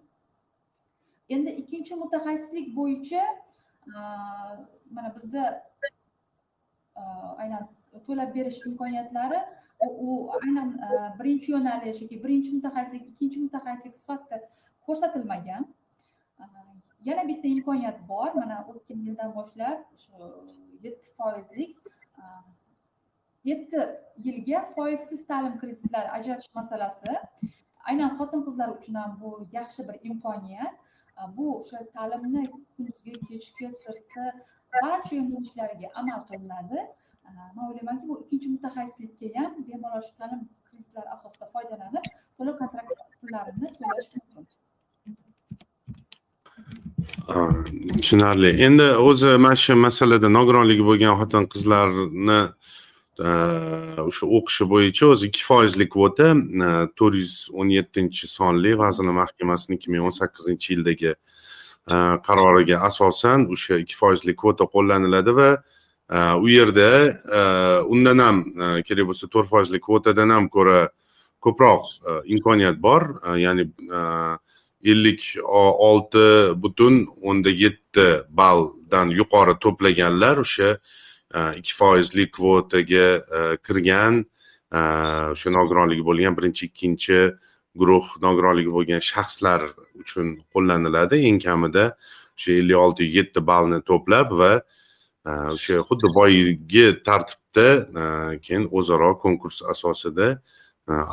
Endi 1.33 1.51
ikkinchi 1.61 1.95
mutaxassislik 2.03 2.67
bo'yicha 2.77 3.23
mana 4.95 5.09
bizda 5.15 5.43
aynan 7.41 7.63
to'lab 8.07 8.29
berish 8.35 8.59
imkoniyatlari 8.67 9.39
u 10.07 10.09
aynan 10.41 10.69
birinchi 11.19 11.51
yo'nalish 11.55 12.01
yoki 12.03 12.17
birinchi 12.23 12.51
mutaxassislik 12.57 13.03
ikkinchi 13.11 13.39
mutaxassislik 13.45 13.95
sifatida 14.01 14.37
ko'rsatilmagan. 14.87 15.63
Yana 17.09 17.23
bitta 17.29 17.47
imkoniyat 17.55 17.97
bor. 18.09 18.29
Mana 18.41 18.55
o'tgan 18.71 18.99
yildan 19.07 19.31
boshlab 19.37 19.79
shu 20.03 20.13
yetti 20.85 21.07
foizlik 21.17 21.71
yetti 23.49 23.79
yilga 24.25 24.59
foizsiz 24.75 25.21
ta'lim 25.27 25.59
kreditlari 25.61 26.09
ajratish 26.17 26.49
masalasi. 26.59 27.13
Aynan 27.89 28.11
xotin 28.17 28.41
qizlar 28.47 28.69
uchun 28.77 28.95
ham 29.01 29.11
bu 29.21 29.29
yaxshi 29.57 29.81
bir 29.87 29.97
imkoniyat. 30.09 30.73
Bu 31.37 31.45
o'sha 31.57 31.79
ta'limni 31.97 32.43
kunduzgi 32.75 33.13
kechki 33.29 33.65
sirtqi 33.83 34.25
barcha 34.83 35.13
yo'nalishlariga 35.19 35.87
amal 35.99 36.21
qilinadi. 36.29 36.79
Man 37.55 37.65
o'ylaymanki 37.69 38.07
bu 38.09 38.15
ikkinchi 38.23 38.47
mutaxassislikka 38.55 39.27
ham 39.43 39.51
bemalol 39.67 40.01
shu 40.07 40.13
ta'lim 40.21 40.41
kreditlari 40.67 41.09
asosida 41.15 41.45
foydalanib 41.53 42.05
to'lov 42.37 42.55
kontrakt 42.61 42.89
pullarini 43.21 43.67
to'lash 43.77 44.09
mumkin. 44.15 44.43
Tushunarli. 47.97 48.51
Endi 48.67 48.87
o'zi 49.09 49.29
mana 49.45 49.57
shu 49.63 49.73
masalada 49.87 50.27
nogironligi 50.37 50.83
bo'lgan 50.89 51.13
xotin 51.21 51.43
qizlarni 51.53 52.39
o'sha 53.21 54.25
o'qishi 54.37 54.67
bo'yicha 54.73 55.09
o'zi 55.13 55.27
ikki 55.29 55.43
foizli 55.45 55.87
kvota 55.89 56.31
to'rt 56.97 57.17
yuz 57.21 57.33
o'n 57.53 57.69
yettinchi 57.73 58.27
sonli 58.27 58.73
vazirlar 58.77 59.17
mahkamasini 59.21 59.77
ikki 59.77 59.91
ming 59.93 60.07
o'n 60.09 60.15
sakkizinchi 60.15 60.73
yildagi 60.75 61.13
qaroriga 62.27 62.81
asosan 62.89 63.45
o'sha 63.55 63.81
ikki 63.83 63.97
foizli 64.01 64.35
kvota 64.35 64.67
qo'llaniladi 64.75 65.35
va 65.39 65.49
u 66.43 66.47
yerda 66.49 66.89
undan 67.87 68.19
ham 68.25 68.37
kerak 68.87 69.11
bo'lsa 69.11 69.29
to'rt 69.33 69.49
foizli 69.53 69.79
kvotadan 69.79 70.29
ham 70.35 70.49
ko'ra 70.55 70.89
ko'proq 71.41 71.85
imkoniyat 72.25 72.81
bor 72.87 73.03
ya'ni 73.45 73.67
ellik 74.83 75.21
olti 75.89 76.25
butun 76.63 77.05
o'nda 77.21 77.53
yetti 77.63 78.07
balldan 78.29 79.13
yuqori 79.19 79.55
to'plaganlar 79.63 80.41
o'sha 80.45 80.75
Э, 81.33 81.55
ikki 81.57 81.73
foizli 81.73 82.25
kvotaga 82.31 83.07
e, 83.37 83.41
kirgan 83.63 84.17
e, 84.19 84.79
o'sha 85.31 85.53
nogironligi 85.55 86.03
bo'lgan 86.03 86.35
birinchi 86.35 86.67
ikkinchi 86.67 87.19
guruh 87.81 88.09
nogironligi 88.25 88.71
bo'lgan 88.75 89.03
shaxslar 89.09 89.63
uchun 90.03 90.33
qo'llaniladi. 90.51 91.21
Eng 91.29 91.39
kamida 91.45 91.85
o'sha 92.35 92.57
ellik 92.59 92.81
olti 92.83 93.07
yetti 93.17 93.45
ballni 93.51 93.79
to'plab 93.91 94.35
va 94.41 94.51
e, 94.59 95.31
o'sha 95.55 95.79
xuddi 95.87 96.11
boyagi 96.19 96.85
tartibda 97.07 97.67
keyin 98.43 98.67
o'zaro 98.79 99.15
konkurs 99.23 99.63
asosida 99.75 100.29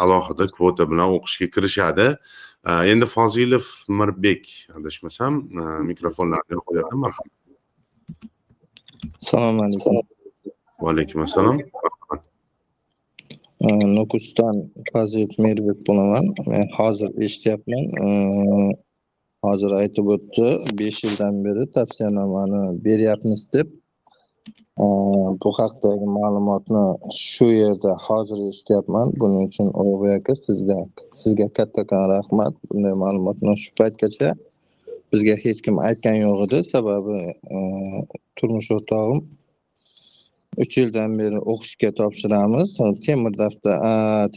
alohida 0.03 0.51
kvota 0.57 0.91
bilan 0.91 1.15
o'qishga 1.15 1.53
kirishadi. 1.55 2.11
Endi 2.93 3.07
fozilov 3.07 3.67
mirbek 4.01 4.51
adashmasam 4.79 5.45
mikrofonlarni 5.91 6.65
qo'yadi 6.67 7.05
marhamat. 7.07 7.38
Assalomu 9.23 9.61
alaykum 9.67 9.97
va 10.81 10.91
alaykum 10.93 11.19
assalom 11.27 11.57
nukusdan 13.99 14.57
fazil 14.93 15.29
merbek 15.45 15.79
bo'laman 15.89 16.25
men 16.51 16.67
hozir 16.79 17.11
eshityapman 17.27 17.85
hozir 19.47 19.71
aytib 19.81 20.07
o'tdi 20.15 20.49
besh 20.79 21.01
yildan 21.05 21.35
beri 21.47 21.65
tavsiyanomani 21.77 22.63
beryapmiz 22.87 23.43
deb 23.55 23.69
bu 25.43 25.51
haqdagi 25.61 26.07
ma'lumotni 26.19 26.85
shu 27.31 27.47
yerda 27.63 27.93
hozir 28.07 28.39
eshityapman 28.51 29.07
buning 29.21 29.45
uchun 29.51 29.69
ulug'bek 29.81 30.15
aka 30.19 30.35
sizga 30.45 30.79
sizga 31.21 31.47
kattakon 31.59 32.05
rahmat 32.15 32.53
bunday 32.69 32.95
ma'lumotni 33.05 33.53
shu 33.63 33.71
paytgacha 33.81 34.29
bizga 35.13 35.35
hech 35.45 35.61
kim 35.67 35.77
aytgan 35.89 36.17
yo'q 36.25 36.39
edi 36.47 36.59
sababi 36.73 37.19
e, 37.57 37.59
turmush 38.37 38.71
o'rtog'im 38.77 39.21
uch 40.63 40.77
yildan 40.81 41.17
beri 41.21 41.39
o'qishga 41.53 41.91
topshiramiz. 42.01 42.77
Temir 43.07 43.35
daftar 43.43 43.77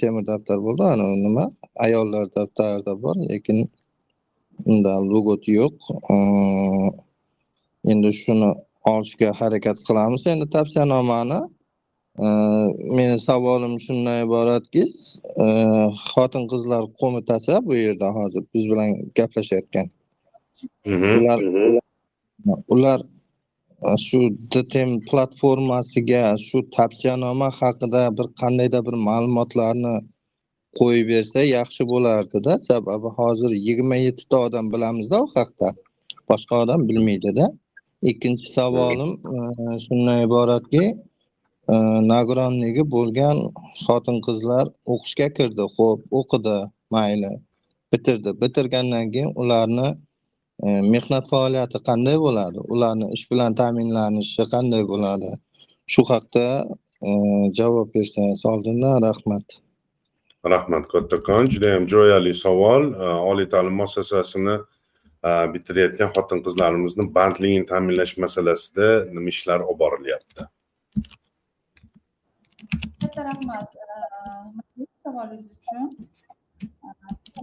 temir 0.02 0.26
daftar 0.32 0.58
bo'ldi. 0.66 0.84
Ana 0.94 1.08
nima? 1.26 1.46
Ayollar 1.86 2.26
daftarida 2.38 2.94
bor 3.04 3.16
lekin 3.30 3.60
unda 4.66 4.94
logoti 5.14 5.52
yo'q. 5.62 5.76
E, 6.14 6.16
endi 7.92 8.12
shuni 8.22 8.52
olishga 8.94 9.30
harakat 9.40 9.78
qilamiz. 9.88 10.28
Endi 10.34 10.50
tavsiyanomani 10.58 11.40
e, 12.26 12.28
meni 12.98 13.18
savolim 13.28 13.80
shundan 13.86 14.18
iboratki 14.28 14.84
xotin 16.12 16.46
qizlar 16.52 16.84
qo'mitasi 17.02 17.58
bu 17.68 17.74
yerda 17.86 18.14
hozir 18.20 18.44
biz 18.54 18.70
bilan 18.72 18.90
gaplashayotgan. 19.20 19.90
Ular 21.18 21.40
ular 22.74 23.00
shu 24.06 24.20
dtm 24.54 24.92
platformasiga 25.10 26.24
shu 26.48 26.58
tavsiyanoma 26.76 27.50
haqida 27.60 28.02
bir 28.18 28.28
qandaydir 28.42 28.82
bir 28.88 28.98
ma'lumotlarni 29.10 29.96
qo'yib 30.80 31.08
bersa 31.14 31.44
yaxshi 31.58 31.88
bo'lardida. 31.94 32.54
Sababi 32.70 33.10
hozir 33.20 33.52
yigirma 33.68 33.96
yettita 33.96 34.38
odam 34.48 34.66
bilamizda 34.74 35.18
u 35.26 35.28
haqda. 35.36 35.70
Boshqa 36.30 36.62
odam 36.64 36.88
bilmaydida. 36.90 37.46
Ikkinchi 38.12 38.54
savolim 38.58 39.12
e, 39.34 39.36
shundan 39.86 40.20
iboratki 40.28 40.84
e, 41.74 41.76
nogironligi 42.12 42.84
bo'lgan 42.96 43.38
xotin 43.84 44.18
qizlar 44.28 44.66
o'qishga 44.94 45.28
kirdi. 45.38 45.64
Ho'p 45.76 46.00
o'qidi 46.20 46.58
mayli. 46.96 47.34
Bitirdi. 47.92 48.30
Bitirgandan 48.42 49.12
keyin 49.14 49.32
ularni 49.42 49.90
mehnat 50.64 51.26
faoliyati 51.30 51.80
qanday 51.88 52.18
bo'ladi? 52.26 52.60
Ularni 52.74 53.08
ish 53.18 53.26
bilan 53.32 53.56
ta'minlanishi 53.62 54.44
qanday 54.54 54.84
bo'ladi? 54.92 55.32
Shu 55.94 56.02
haqda 56.12 56.46
javob 57.60 57.88
bersangiz 57.96 58.46
oldindan 58.46 59.02
rahmat. 59.08 59.46
Rahmat 60.54 60.88
kattakon. 60.94 61.50
Judayam 61.54 61.88
jo'yali 61.94 62.34
savol. 62.34 62.84
Oliy 63.32 63.48
ta'lim 63.54 63.76
muassasasini 63.82 64.56
bitirayotgan 65.54 66.10
xotin 66.16 66.40
qizlarimizni 66.46 67.06
bandligini 67.18 67.66
ta'minlash 67.72 68.16
masalasida 68.24 68.88
nima 69.16 69.30
ishlar 69.34 69.60
olib 69.68 69.80
borilyapti? 69.84 70.42
Katta 73.02 73.22
rahmat. 73.30 73.70
Savolingiz 75.04 75.48
uchun. 75.58 75.86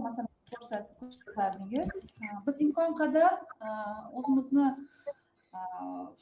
Masalani 0.05 0.38
ko'rsatib 0.69 0.95
ko'rsatardingiz 1.01 1.91
biz 2.47 2.57
imkon 2.65 2.91
qadar 3.01 3.33
o'zimizni 4.19 4.65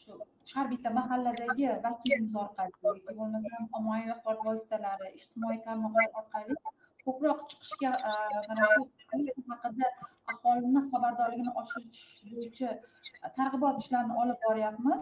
shu 0.02 0.14
har 0.56 0.68
bitta 0.74 0.89
mahalladagi 1.00 1.68
vakilimiz 1.86 2.36
orqali 2.43 2.74
yoki 2.88 3.16
bo'lmasam 3.20 3.68
ommaviy 3.80 4.12
axborot 4.14 4.45
vositalari 4.50 5.08
ijtimoiy 5.20 5.60
tarmoqlar 5.66 6.08
orqali 6.22 6.56
ko'proq 7.06 7.43
chiqishga 7.50 7.91
mana 8.48 8.70
shu 8.74 8.86
haqida 9.52 9.91
aholini 10.34 10.82
xabardorligini 10.91 11.52
oshirish 11.64 12.06
bo'yicha 12.32 12.70
targ'ibot 13.38 13.84
ishlarini 13.84 14.16
olib 14.22 14.39
boryapmiz. 14.48 15.02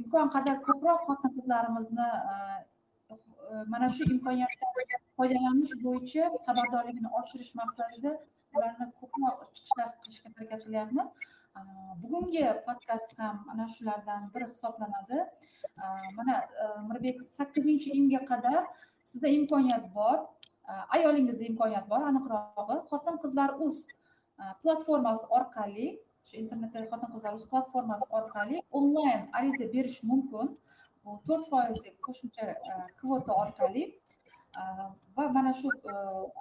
Imkon 0.00 0.28
qadar 0.36 0.56
ko'proq 0.68 1.00
xotin 1.08 1.30
qizlarimizni 1.36 2.08
mana 3.72 3.86
shu 3.94 4.02
imkoniyatdan 4.14 4.70
foydalanish 5.16 5.74
bo'yicha 5.86 6.24
xabardorligini 6.46 7.10
oshirish 7.20 7.52
maqsadida 7.60 8.12
ularni 8.54 8.86
ko'proq 9.00 9.38
chiqishlar 9.56 9.88
qilishga 10.00 10.28
harakat 10.36 10.60
qilyapmiz. 10.66 11.08
Bugungi 12.02 12.44
podkast 12.66 13.10
ham 13.18 13.36
mana 13.48 13.64
shulardan 13.74 14.22
biri 14.34 14.46
hisoblanadi. 14.52 15.18
Mana 16.18 16.34
mirbek 16.88 17.18
sakkizinchi 17.38 17.88
iyunga 17.96 18.20
qadar 18.30 18.60
sizda 19.10 19.28
imkoniyat 19.38 19.84
bor 19.98 20.18
ayolingizda 20.96 21.44
imkoniyat 21.50 21.86
bor 21.92 22.02
aniqrog'i 22.10 22.76
xotin 22.90 23.16
qizlar 23.22 23.50
uz 23.66 23.76
platformasi 24.62 25.24
orqali 25.38 25.86
shu 26.26 26.34
internetdagi 26.42 26.86
xotin 26.92 27.10
qizlar 27.14 27.32
uz 27.38 27.44
platformasi 27.52 28.06
orqali 28.18 28.56
onlayn 28.78 29.22
ariza 29.38 29.66
berish 29.74 29.98
mumkin. 30.10 30.46
Bu 31.04 31.10
to'rt 31.26 31.44
foizlik 31.52 31.96
qo'shimcha 32.06 32.46
kvota 33.00 33.32
orqali 33.42 33.82
va 35.16 35.24
mana 35.36 35.52
shu 35.60 35.68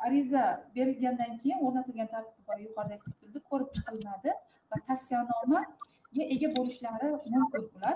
ariza 0.06 0.44
berilgandan 0.76 1.38
keyin 1.42 1.60
o'rnatilgan 1.66 2.10
tartib 2.14 2.64
yuqorida 2.66 2.94
aytib 2.96 3.12
o'tildi 3.14 3.40
ko'rib 3.50 3.70
chiqilinadi 3.76 4.32
va 4.72 4.78
tavsiyanomaga 4.90 6.24
ega 6.36 6.50
bo'lishlari 6.58 7.12
mumkin 7.36 7.64
ular 7.78 7.96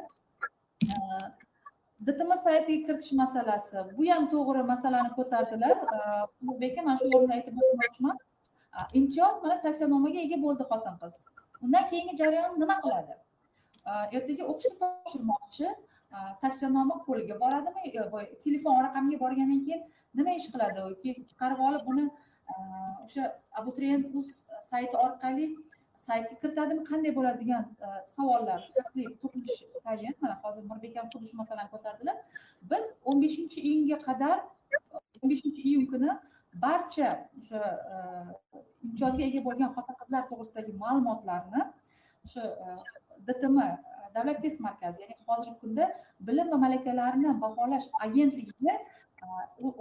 dtm 2.07 2.31
saytiga 2.45 2.81
kiritish 2.87 3.13
masalasi 3.23 3.77
bu 3.97 4.03
ham 4.11 4.23
to'g'ri 4.33 4.63
masalani 4.73 5.11
ko'tardilar 5.17 5.75
ulug'bek 6.41 6.71
aka 6.73 6.85
mana 6.87 6.97
shu 7.01 7.11
o'rinda 7.17 7.35
aytib 7.39 7.55
o'tmoqchiman 7.63 8.17
imtiyoz 8.99 9.35
mana 9.43 9.55
tavsiyanomaga 9.65 10.19
ega 10.27 10.37
bo'ldi 10.45 10.63
xotin 10.71 10.95
qiz 11.01 11.15
undan 11.65 11.83
keyingi 11.91 12.15
jarayon 12.21 12.59
nima 12.63 12.75
qiladi 12.85 13.13
ertaga 14.17 14.43
o'qishga 14.51 14.75
topshirmoqchi 14.81 15.67
Э, 16.15 16.17
tavsiyanoma 16.41 16.95
qo'liga 17.05 17.35
boradimi? 17.43 17.83
Telefon 18.45 18.83
raqamiga 18.85 19.19
borgandan 19.23 19.61
keyin 19.65 19.81
nima 20.19 20.35
ish 20.39 20.47
qiladi? 20.53 20.83
Keyin 21.01 21.25
chiqarib 21.29 21.63
olib 21.67 21.83
buni 21.89 22.05
e, 22.51 22.53
o'sha 23.05 23.23
abituriyent 23.61 24.05
uz 24.19 24.29
sayti 24.69 24.95
orqali 25.05 25.47
saytga 26.05 26.35
kiritadimi? 26.41 26.83
Qanday 26.91 27.15
bo'ladi 27.17 27.41
degan 27.43 27.63
e, 27.85 27.87
savollar? 28.15 28.61
Haqli 28.77 29.03
tayin 29.87 30.15
mana 30.21 30.35
hozir 30.43 30.63
nurbek 30.69 30.95
ham 30.99 31.09
xuddi 31.13 31.31
shu 31.31 31.41
masalani 31.41 31.69
ko'tardilar. 31.73 32.17
Biz 32.71 32.85
o'n 33.09 33.25
beshinchi 33.25 33.65
iyunga 33.69 33.99
qadar 34.07 34.37
o'n 35.21 35.29
beshinchi 35.33 35.61
iyun 35.71 35.85
kuni 35.91 36.11
barcha 36.65 37.09
o'sha 37.41 37.61
e, 37.93 37.95
imtiyozga 38.85 39.23
ega 39.29 39.43
bo'lgan 39.49 39.75
xotin 39.75 39.99
qizlar 40.03 40.23
to'g'risidagi 40.31 40.77
ma'lumotlarni 40.83 41.61
o'sha 42.25 42.43
dtm 43.27 43.59
davlat 44.15 44.41
test 44.43 44.59
markazi 44.67 45.01
ya'ni 45.03 45.15
hozirgi 45.27 45.59
kunda 45.63 45.83
bilim 46.27 46.47
va 46.53 46.57
malakalarni 46.65 47.29
baholash 47.43 47.87
agentligiga 48.05 48.73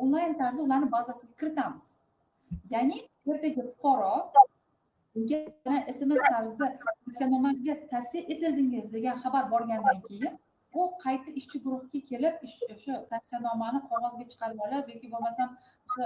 onlayn 0.03 0.35
tarzda 0.41 0.63
ularni 0.67 0.89
bazasiga 0.97 1.35
kiritamiz. 1.41 1.85
Ya'ni 2.75 2.97
ertaga 3.31 3.63
fuqaro 3.71 4.15
unga 5.19 5.39
sms 5.97 6.21
tarzida 6.33 6.67
tavsiyanomaga 7.05 7.75
tavsiya 7.93 8.23
etildingiz 8.33 8.87
degan 8.97 9.17
xabar 9.23 9.45
borgandan 9.53 9.99
keyin 10.09 10.33
u 10.79 10.81
qayta 11.05 11.31
ishchi 11.41 11.59
guruhga 11.65 12.01
kelib 12.11 12.35
o'sha 12.75 12.95
tavsiyanomani 13.11 13.81
qog'ozga 13.91 14.25
chiqarib 14.31 14.61
olib 14.67 14.89
yoki 14.93 15.11
bo'lmasam 15.15 15.49
o'sha 15.89 16.05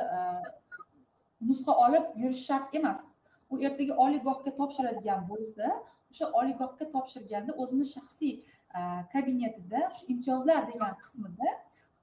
nusxa 1.48 1.72
olib 1.84 2.04
yurish 2.22 2.42
shart 2.48 2.74
emas. 2.80 3.00
U 3.52 3.54
ertaga 3.66 3.94
oliygohga 4.04 4.50
topshiradigan 4.60 5.20
bo'lsa 5.30 5.64
o'sha 6.10 6.26
oliygohga 6.38 6.84
topshirganda 6.94 7.52
o'zini 7.62 7.86
shaxsiy 7.94 8.34
kabinetida 9.12 9.80
shu 9.96 10.02
imtiyozlar 10.12 10.60
degan 10.72 10.94
qismida 11.02 11.48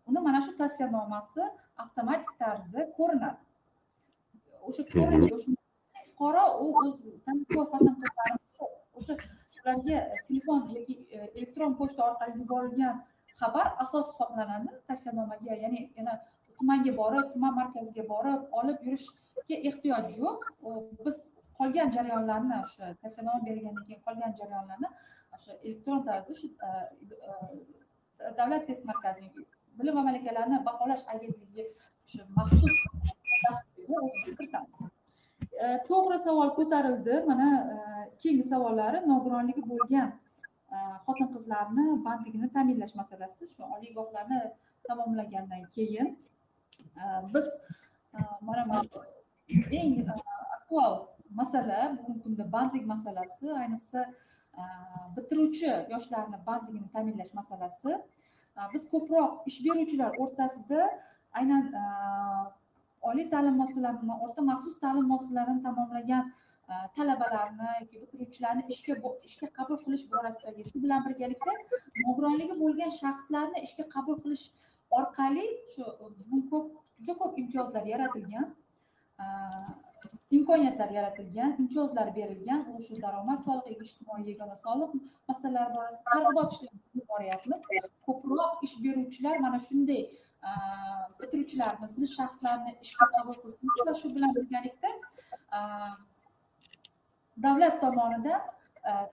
uni 0.09 0.19
mana 0.27 0.39
shu 0.45 0.51
tavsiyanomasi 0.61 1.41
avtomatik 1.83 2.31
tarzda 2.41 2.81
ko'rinadi. 2.97 3.41
O'sha 4.67 4.83
fuqaro 6.09 6.45
u 6.63 6.65
o'z 6.81 6.95
xotin 7.25 7.87
o'sha 8.97 9.13
ularga 9.63 9.97
telefon 10.27 10.61
yoki 10.75 10.95
elektron 11.37 11.71
pochta 11.79 12.01
orqali 12.09 12.33
yuborilgan 12.41 12.95
xabar 13.39 13.67
asos 13.83 14.05
hisoblanadi. 14.11 14.69
Tavsiyanomaga 14.87 15.53
ya'ni 15.63 15.81
yana 15.97 16.13
tumanga 16.57 16.91
borib 17.01 17.25
tuman 17.33 17.53
markaziga 17.61 18.03
borib 18.13 18.41
olib 18.59 18.77
yurishga 18.87 19.55
ehtiyoj 19.69 20.05
yo'q. 20.23 20.39
Biz 21.05 21.17
qolgan 21.59 21.91
jarayonlarni 21.95 22.55
o'sha 22.63 22.85
tavsiyanoma 23.01 23.45
berilgandan 23.47 23.85
keyin 23.87 24.01
qolgan 24.07 24.31
jarayonlarni 24.39 24.89
o'sha 25.35 25.51
elektron 25.65 26.01
tarzda 26.07 26.33
shu 26.41 26.47
e, 26.67 26.69
e, 27.29 27.31
davlat 28.39 28.67
test 28.67 28.83
markazining 28.91 29.33
bilim 29.79 29.95
va 29.97 30.03
malakalarni 30.09 30.59
baholash 30.67 31.03
agentligi 31.13 31.65
o'sha 32.05 32.27
maxsus 32.37 32.75
dasturga 33.45 33.95
o'zimiz 34.05 34.37
kiritamiz. 34.37 34.77
E, 35.63 35.65
to'g'ri 35.89 36.17
savol 36.27 36.49
ko'tarildi. 36.59 37.15
Mana 37.31 37.47
keyingi 38.21 38.45
savollari. 38.53 38.99
Nogironligi 39.11 39.63
bo'lgan 39.71 40.13
xotin 41.05 41.27
qizlarni 41.35 41.85
bandligini 42.05 42.47
ta'minlash 42.55 42.93
masalasi 43.01 43.47
shu 43.53 43.63
oliygohlarni 43.75 44.39
tamomlagandan 44.87 45.63
keyin 45.75 46.07
biz 47.33 47.47
mana 48.47 48.81
eng 49.81 49.93
aktual 50.55 50.93
masala 51.29 51.97
bugungi 51.97 52.21
kunda 52.23 52.51
bandlik 52.51 52.85
masalasi 52.93 53.47
ayniqsa 53.61 53.99
e, 54.59 54.63
bitiruvchi 55.15 55.71
yoshlarni 55.93 56.37
bandligini 56.47 56.89
ta'minlash 56.95 57.33
masalasi. 57.39 57.91
E, 58.57 58.59
biz 58.73 58.83
ko'proq 58.93 59.31
ish 59.49 59.59
beruvchilar 59.65 60.11
o'rtasida 60.21 60.81
aynan 61.39 61.63
e, 61.81 61.83
oliy 63.09 63.29
ta'lim 63.33 63.55
muassasalarini 63.61 64.15
o'rta 64.25 64.41
maxsus 64.51 64.75
ta'lim 64.83 65.05
muassasalarini 65.11 65.61
tamomlagan 65.67 66.33
talabalarni 66.95 67.71
yoki 67.81 67.95
bitiruvchilarni 68.03 68.63
ishga 68.73 68.93
ishga 69.29 69.47
qabul 69.57 69.77
qilish 69.85 70.05
borasidagi 70.13 70.63
shu 70.69 70.81
bilan 70.85 71.03
birgalikda 71.07 71.53
nogironligi 72.05 72.55
bo'lgan 72.61 72.91
shaxslarni 73.01 73.59
ishga 73.67 73.85
qabul 73.95 74.17
qilish 74.23 74.45
orqali 74.99 75.45
shu 75.73 75.83
ko'p 76.51 76.65
juda 76.99 77.13
ko'p 77.21 77.33
imtiyozlar 77.41 77.83
yaratilgan. 77.93 78.47
Imkoniyatlar 80.37 80.89
yaratilgan 80.97 81.51
imtiyozlar 81.61 82.07
berilgan 82.17 82.61
u 82.73 82.81
shu 82.87 83.01
daromad 83.05 83.39
solig'i 83.47 83.75
ijtimoiy 83.85 84.23
yagona 84.31 84.55
soliq 84.65 84.91
masalalari 85.29 85.71
borasida 85.75 86.03
targ'ibot 86.09 86.49
ishlarini 86.53 87.03
boryapmiz. 87.11 87.61
Ko'proq 88.07 88.53
ish 88.65 88.75
beruvchilar 88.85 89.35
mana 89.45 89.59
shunday 89.67 90.01
bitiruvchilarimizni 91.19 92.07
shaxslarni 92.17 92.71
ishga 92.85 93.05
qabul 93.15 93.37
qilsin 93.43 93.67
va 93.87 93.93
shu 94.01 94.07
bilan 94.15 94.31
birgalikda 94.37 94.89
davlat 97.45 97.75
tomonidan 97.83 98.41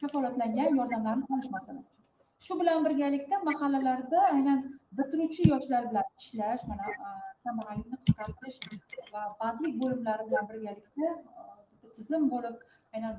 kafolatlangan 0.01 0.71
yordamlarni 0.79 1.25
olish 1.35 1.51
masalasi. 1.57 1.97
Shu 2.47 2.61
bilan 2.61 2.79
birgalikda 2.87 3.37
mahallalarda 3.51 4.19
aynan 4.35 4.59
bitiruvchi 4.99 5.43
yoshlar 5.53 5.83
bilan 5.91 6.07
ishlash 6.21 6.63
mana 6.71 6.87
kambag'allikni 7.45 7.99
qisqartirish 8.05 8.59
va 9.15 9.23
bandlik 9.41 9.79
bo'limlari 9.83 10.27
bilan 10.29 10.49
birgalikda 10.51 11.09
bitta 11.71 11.89
tizim 11.97 12.29
bo'lib 12.35 12.57
aynan 12.95 13.15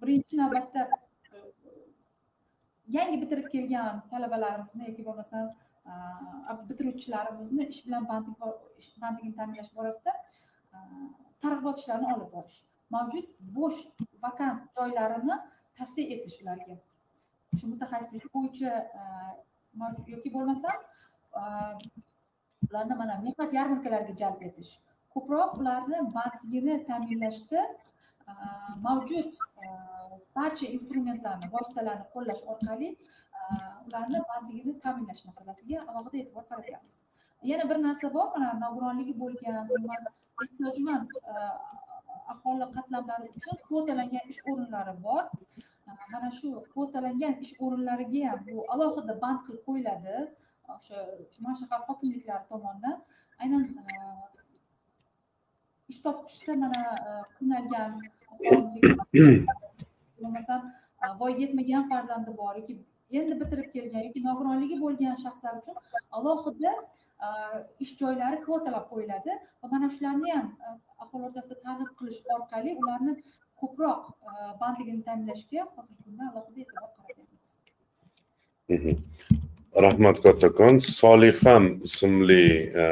birinchi 0.00 0.40
navbatda 0.42 0.82
e, 1.34 1.36
yangi 2.96 3.20
bitirib 3.22 3.48
kelgan 3.54 4.02
talabalarimizni 4.12 4.88
yoki 4.90 5.06
bo'lmasam 5.08 5.46
e, 5.90 5.92
bitiruvchilarimizni 6.70 7.68
ish 7.74 7.82
bilan 7.86 8.08
bandlik 8.12 8.38
bandligini 9.02 9.36
ta'minlash 9.40 9.72
borasida 9.78 10.16
e, 10.74 10.76
targ'ibot 11.44 11.82
ishlarini 11.82 12.14
olib 12.16 12.32
borish 12.36 12.58
mavjud 12.94 13.30
bo'sh 13.58 13.80
vakant 14.24 14.66
joylarini 14.78 15.36
tavsiya 15.78 16.06
etish 16.16 16.36
ularga. 16.42 16.76
Shu 17.58 17.70
mutaxassislik 17.72 18.26
bo'yicha 18.34 18.72
yoki 20.14 20.32
bo'lmasam 20.36 20.76
ularni 22.70 22.94
mana 23.02 23.14
mehnat 23.26 23.50
yarmarkalariga 23.58 24.14
jalb 24.22 24.42
etish. 24.48 24.72
Ko'proq 25.14 25.58
ularni 25.60 25.98
bandligini 26.16 26.74
ta'minlashda 26.88 27.60
e, 28.30 28.32
mavjud 28.86 29.30
e, 29.64 29.66
barcha 30.36 30.66
instrumentlarni 30.76 31.50
vositalarni 31.56 32.06
qo'llash 32.14 32.42
orqali 32.54 32.88
e, 32.92 33.40
ularni 33.86 34.22
bandligini 34.30 34.78
ta'minlash 34.84 35.22
masalasiga 35.28 35.78
alohida 35.88 36.22
e'tibor 36.22 36.44
qaratyapmiz 36.50 37.00
yana 37.50 37.64
bir 37.70 37.78
narsa 37.86 38.14
bor 38.16 38.28
mana 38.34 38.52
nogironligi 38.64 39.14
bo'lgan 39.22 39.74
umuman 39.76 40.12
ehtiyojmand 40.44 41.08
aholi 42.32 42.66
qatlamlari 42.76 43.28
uchun 43.38 43.56
kvotalangan 43.66 44.24
ish 44.32 44.40
o'rinlari 44.50 44.94
bor. 45.06 45.22
Mana 46.12 46.30
shu 46.38 46.48
kvotalangan 46.72 47.34
ish 47.44 47.52
o'rinlariga 47.64 48.22
ham 48.30 48.40
bu 48.48 48.64
alohida 48.74 49.14
band 49.22 49.40
qilib 49.46 49.62
qo'yiladi. 49.68 50.16
O'sha 50.74 50.98
tuman 51.34 51.54
shahar 51.60 51.80
hokimliklari 51.88 52.44
tomonidan 52.50 52.96
aynan 53.42 53.64
e, 53.64 53.94
ish 55.92 56.00
topishda 56.04 56.52
mana 56.62 56.80
e, 57.08 57.10
qiynalgan 57.36 57.92
bo'lmasam 60.20 60.60
e, 61.02 61.06
voyaga 61.20 61.40
yetmagan 61.44 61.88
farzandi 61.92 62.36
bor 62.40 62.54
yoki 62.60 62.74
endi 63.18 63.34
bitirib 63.40 63.68
kelgan 63.74 64.06
yoki 64.08 64.20
nogironligi 64.28 64.76
bo'lgan 64.84 65.16
shaxslar 65.24 65.54
uchun 65.60 65.76
alohida 66.18 66.72
ish 67.84 67.92
joylari 68.00 68.38
kvotalab 68.46 68.84
qo'yiladi 68.92 69.32
va 69.60 69.66
mana 69.74 69.86
shularni 69.94 70.34
ham 70.36 70.48
aholi 71.04 71.24
o'rtasida 71.28 71.56
targ'ib 71.66 71.92
qilish 72.00 72.20
orqali 72.38 72.70
ularni 72.82 73.14
ko'proq 73.62 74.02
bandligini 74.62 75.02
ta'minlashga 75.08 75.62
hozirgi 75.76 76.02
kunda 76.08 76.22
alohida 76.30 76.60
e'tibor 76.64 76.90
qaratyapmiz 76.96 77.36
Mhm. 78.68 79.45
Rahmat 79.84 80.16
kattakon 80.24 80.78
solixam 80.80 81.64
ismli 81.88 82.44
e, 82.82 82.84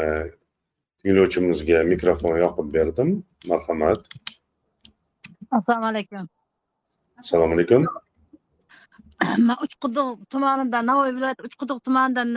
tinglovchimizga 1.03 1.83
mikrofon 1.93 2.37
yoqib 2.45 2.69
berdim. 2.77 3.11
Marhamat. 3.51 4.01
Assalomu 5.51 5.87
alaykum. 5.93 6.29
Assalomu 7.21 7.55
alaykum. 7.57 7.83
Man 9.49 9.57
uchquduq 9.67 10.19
tumanidan 10.33 10.87
navoiy 10.91 11.13
viloyati 11.17 11.43
uchquduq 11.49 11.79
tumanidan 11.87 12.31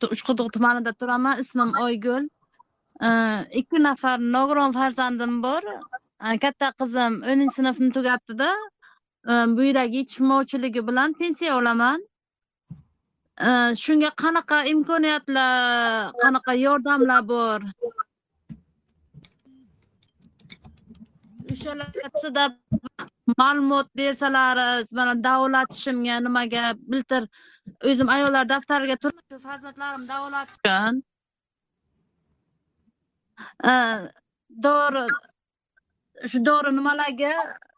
tu- 0.00 0.10
uchquduq 0.14 0.48
tumanida 0.54 0.92
turaman. 1.00 1.40
Ismim 1.42 1.70
oygul. 1.86 2.24
Eh, 3.06 3.40
ikki 3.60 3.78
nafar 3.82 4.18
nogiron 4.34 4.72
farzandim 4.78 5.42
bor. 5.42 5.62
Eh, 6.26 6.36
katta 6.44 6.72
qizim 6.80 7.12
o'ninchi 7.30 7.54
sinfni 7.58 7.90
tugatdida. 7.96 8.50
Buyrak 9.58 9.90
yetishmovchiligi 9.98 10.80
bilan 10.88 11.10
pensiya 11.20 11.56
olaman 11.58 12.00
shunga 13.82 14.10
qanaqa 14.22 14.58
imkoniyatlar 14.72 16.12
qanaqa 16.22 16.52
yordamlar 16.66 17.22
bor? 17.28 17.60
O'shalarida 21.52 22.44
ma'lumot 23.38 23.88
bersalaringiz 23.96 24.92
mana 24.92 25.14
davolatishimga 25.26 26.16
nimaga 26.26 26.62
bildir. 26.92 27.28
O'zim 27.88 28.08
ayollar 28.08 28.48
daftariga 28.48 28.96
turib 29.02 29.38
farzandlarim 29.48 30.08
davolatish 30.08 30.58
uchun 30.64 31.02
Eh, 33.64 33.98
dori 34.64 35.04
shu 36.30 36.38
dori 36.44 36.70
nimalarga 36.76 37.32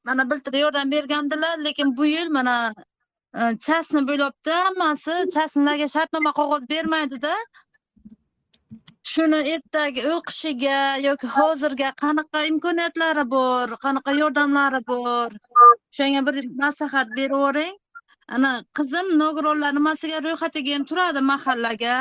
mana 0.07 0.31
bildir 0.31 0.55
yordam 0.63 0.91
bergandilar 0.91 1.59
lekin 1.65 1.97
bu 1.97 2.05
yil 2.07 2.29
mana 2.37 2.75
частный 3.35 3.59
chasni 3.65 4.01
bo'lyapti 4.09 4.51
hammasi 4.51 5.15
частныйlarga 5.35 5.89
shartnoma 5.95 6.33
qog'oz 6.33 6.63
bermaydida 6.69 7.35
shuni 9.13 9.41
ertaga 9.55 10.03
o'qishiga 10.15 10.79
yoki 11.09 11.27
hozirga 11.37 11.91
qanaqa 12.03 12.47
imkoniyatlari 12.51 13.25
bor 13.31 13.67
qanaqa 13.85 14.13
yordamlari 14.23 14.81
bor 14.87 15.31
o'shanga 15.93 16.21
bir 16.27 16.35
maslahat 16.65 17.09
berib 17.17 17.37
yuboring 17.37 17.75
ana 18.29 18.53
qizim 18.79 19.07
nogironlar 19.23 19.73
nimasiga 19.79 20.19
ro'yxatiga 20.27 20.75
ham 20.75 20.85
turadi 20.91 21.21
mahallaga 21.33 21.97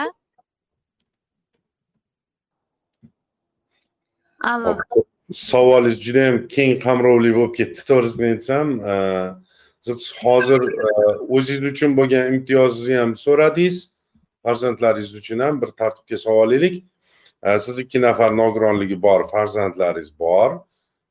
allo 4.51 4.71
savolingiz 5.31 5.99
juda 6.05 6.21
yam 6.27 6.37
keng 6.55 6.73
qamrovli 6.85 7.31
bo'lib 7.37 7.53
ketdi 7.59 7.81
to'g'risini 7.89 8.27
aytsam 8.33 8.67
siz 9.87 10.13
hozir 10.23 10.61
e, 10.87 10.89
o'zingiz 11.35 11.71
uchun 11.71 11.97
bo'lgan 11.99 12.33
imtiyozingizni 12.33 12.99
ham 13.01 13.15
so'radingiz. 13.25 13.77
Farzandlaringiz 14.43 15.15
uchun 15.21 15.39
ham 15.45 15.61
bir 15.61 15.73
tartibga 15.79 16.17
solib 16.17 16.43
olaylik 16.45 16.75
E, 17.43 17.59
siz 17.59 17.79
ikki 17.79 18.01
nafar 18.01 18.31
nogironligi 18.37 19.01
bor 19.01 19.27
farzandlaringiz 19.29 20.19
bor. 20.19 20.51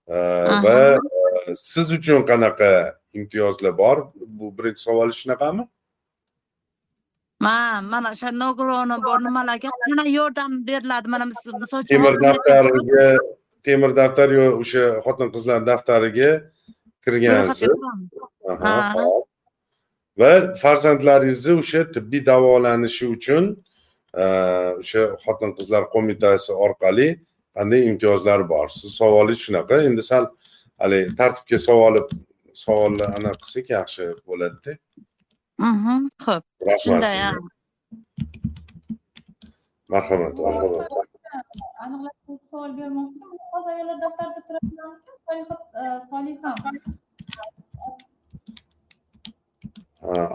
E, 0.08 0.16
va 0.64 0.98
siz 1.54 1.92
uchun 1.92 2.26
qanaqa 2.30 2.70
imtiyozlar 3.14 3.78
bor? 3.78 4.06
Bu 4.14 4.58
birinchi 4.58 4.82
savolingiz 4.82 5.22
shunaqami 5.22 5.68
man 7.40 7.84
mana 7.92 8.10
o'sha 8.14 8.32
nogironi 8.42 8.96
bor 9.06 9.18
nimalarga? 9.28 9.70
Qanaqa 9.84 10.10
yordam 10.20 10.50
beriladi 10.66 11.08
mana 11.14 11.24
mis- 11.30 11.54
misol 11.62 11.78
uchun 11.78 11.94
temir 11.94 12.14
daftariga 12.26 13.06
temir 13.66 13.96
daftar 14.00 14.28
yo 14.38 14.46
o'sha 14.62 14.84
xotin 15.04 15.28
qizlar 15.34 15.66
daftariga 15.70 16.30
kirgansiz? 17.04 17.68
Aha, 18.48 18.64
Ha. 18.64 18.92
hop. 18.94 19.24
va 20.20 20.30
farzandlaringizni 20.62 21.52
o'sha 21.62 21.80
tibbiy 21.94 22.22
davolanishi 22.26 23.06
uchun 23.16 23.44
e, 24.22 24.24
o'sha 24.80 25.02
xotin 25.24 25.50
qizlar 25.58 25.82
qo'mitasi 25.94 26.52
orqali 26.66 27.08
qanday 27.56 27.82
imtiyozlar 27.90 28.40
bor? 28.52 28.68
Siz 28.78 28.90
savolingiz 29.00 29.40
shunaqa. 29.46 29.76
Endi 29.88 30.02
sal 30.10 30.24
haligi 30.80 31.12
tartibga 31.20 31.58
savoli 31.68 32.00
savolni 32.64 33.04
anaqa 33.16 33.36
qilsak 33.42 33.66
yaxshi 33.76 34.04
bo'ladida. 34.28 34.72
Mhm, 35.68 35.98
ho'p. 36.26 36.44
Rahmat 36.68 37.02
marhamat 39.92 40.34
marhamat. 40.44 40.90
Aniqlashtiruvchi 41.84 42.46
savol 42.50 42.72
bermoqchi. 42.78 43.20
Edim 43.26 43.46
hozir 43.52 43.70
ayollar 43.74 43.98
daftarida 44.04 44.40
turadiganmikan 44.48 45.16
soliha 45.28 45.56
e, 45.80 45.82
soliham. 46.10 46.56
Ha, 46.64 46.70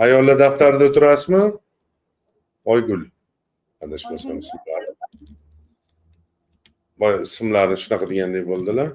ayollar 0.04 0.40
daftarida 0.40 0.84
o'tirasizmi? 0.90 1.44
Oygul. 2.66 3.06
Adashmasam 3.82 4.38
ismlari 4.44 4.92
boya 7.02 7.22
ismlari 7.28 7.76
shunaqa 7.84 8.06
degandek 8.12 8.44
bo'ldilar. 8.52 8.90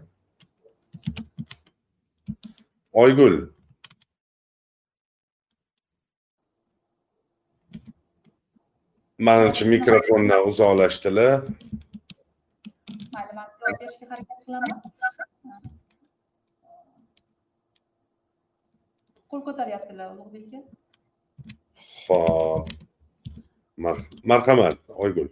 Oygul. 3.02 3.36
Manimcha 9.26 9.64
mikrofondan 9.74 10.40
uzoqlashdilar. 10.50 11.34
Javob 13.66 13.78
berishga 13.80 14.06
harakat 14.12 14.38
qilaman 14.44 14.76
qo'l 19.30 19.42
ko'taryaptilar 19.46 20.08
ulug'bek 20.14 20.44
aka 20.48 20.60
ho'p 22.08 22.66
Mar- 23.84 24.06
marhamat 24.30 24.78
oygul 25.04 25.28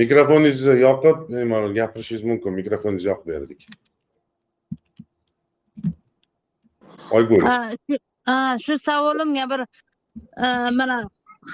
mikrofoningizni 0.00 0.74
yoqib 0.86 1.16
bemalol 1.32 1.72
gapirishingiz 1.78 2.24
mumkin 2.30 2.52
mikrofoningizni 2.60 3.10
yoqib 3.10 3.26
berdik. 3.32 3.60
Oygul 7.16 7.42
Ha, 7.48 7.56
shu- 7.86 8.04
ha, 8.28 8.36
shu 8.64 8.78
savolimga 8.78 9.44
bir 9.52 9.60
e, 10.44 10.46
mana 10.78 10.96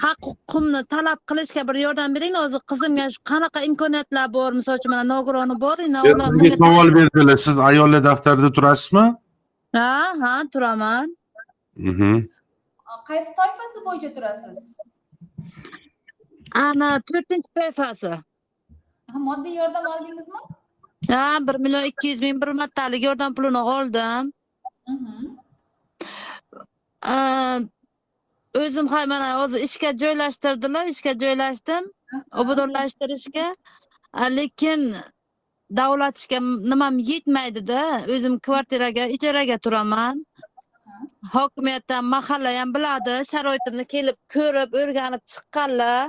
haq 0.01 0.19
huquqimni 0.29 0.81
talab 0.93 1.19
qilishga 1.29 1.61
bir 1.67 1.75
yordam 1.85 2.15
bering 2.15 2.35
hozir 2.41 2.61
qizimga 2.71 3.05
shu 3.13 3.19
qanaqa 3.31 3.59
imkoniyatlar 3.69 4.27
bor? 4.37 4.51
Misol 4.59 4.75
uchun 4.79 4.91
mana 4.95 5.05
nogironi 5.13 5.55
bor 5.65 5.77
savol 6.63 6.89
berdilar. 6.97 7.37
Siz 7.45 7.57
ayollar 7.69 8.01
daftarida 8.09 8.49
turasizmi? 8.57 9.05
Ha 9.77 9.91
ha 10.21 10.33
turaman. 10.53 11.07
Mhm. 11.89 12.13
qaysi 13.09 13.31
toifasi 13.39 13.77
bo'yicha 13.87 14.09
turasiz? 14.17 14.59
Ana 16.65 16.89
to'rtinchi 17.07 17.49
toifasi. 17.57 18.11
Ha, 19.11 19.17
moddiy 19.27 19.55
yordam 19.61 19.85
oldingizmi? 19.93 20.39
Ha 21.13 21.25
bir 21.47 21.55
million 21.63 21.85
ikki 21.91 22.07
yuz 22.11 22.21
ming 22.25 22.37
bir 22.41 22.51
martalik 22.61 23.03
yordam 23.03 23.31
pulini 23.37 23.61
oldim. 23.75 24.23
Mhm. 24.93 25.23
O'zim 28.61 28.87
hay 28.93 29.05
mana 29.13 29.27
hozir 29.41 29.59
ishga 29.67 29.91
joylashtirdilar 30.03 30.85
ishga 30.93 31.13
joylashdim. 31.23 31.83
Obodonlashtirishga. 32.41 33.47
Lekin 34.37 34.81
davlatishga 35.79 36.39
nimam 36.71 36.95
yetmaydida 37.11 37.81
o'zim 38.15 38.35
kvartiraga 38.47 39.05
ijaraga 39.15 39.57
turaman. 39.65 40.25
Hokimiyatdan 41.35 42.03
mahalla 42.15 42.51
ham 42.59 42.69
biladi 42.75 43.15
sharoitimni 43.31 43.85
kelib 43.93 44.17
ko'rib 44.35 44.69
o'rganib 44.81 45.23
chiqqanlar. 45.31 46.03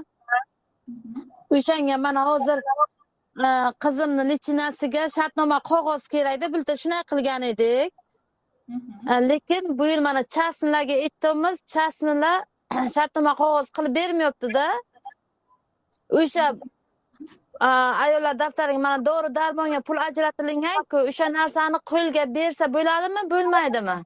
O'shanga 1.56 1.96
mana 2.06 2.22
hozir 2.30 2.58
qizimni 3.84 4.24
lichinasiga 4.32 5.04
shartnoma 5.16 5.58
qog'oz 5.70 6.02
kerakda 6.14 6.46
bitta 6.54 6.74
shunday 6.82 7.02
qilgan 7.10 7.42
edik 7.52 7.90
lekin 9.30 9.78
bu 9.78 9.86
yil 9.86 10.00
mana 10.08 10.22
chasnlarga 10.36 10.94
aytdimiz 11.04 11.56
chasnilar 11.74 12.38
shartnoma 12.94 13.32
qog'oz 13.42 13.66
qilib 13.76 13.94
bermayaptida 13.98 14.66
o'sha 16.20 16.46
ayollar 18.04 18.34
daftariga 18.38 18.80
mana 18.86 18.98
dori 19.08 19.34
darmonga 19.34 19.80
pul 19.88 19.98
ajratilinganku 20.08 20.96
o'sha 21.10 21.26
narsani 21.38 21.78
qo'lga 21.92 22.24
bersa 22.38 22.64
bo'ladimi 22.76 23.22
bo'lmaydimi 23.32 23.96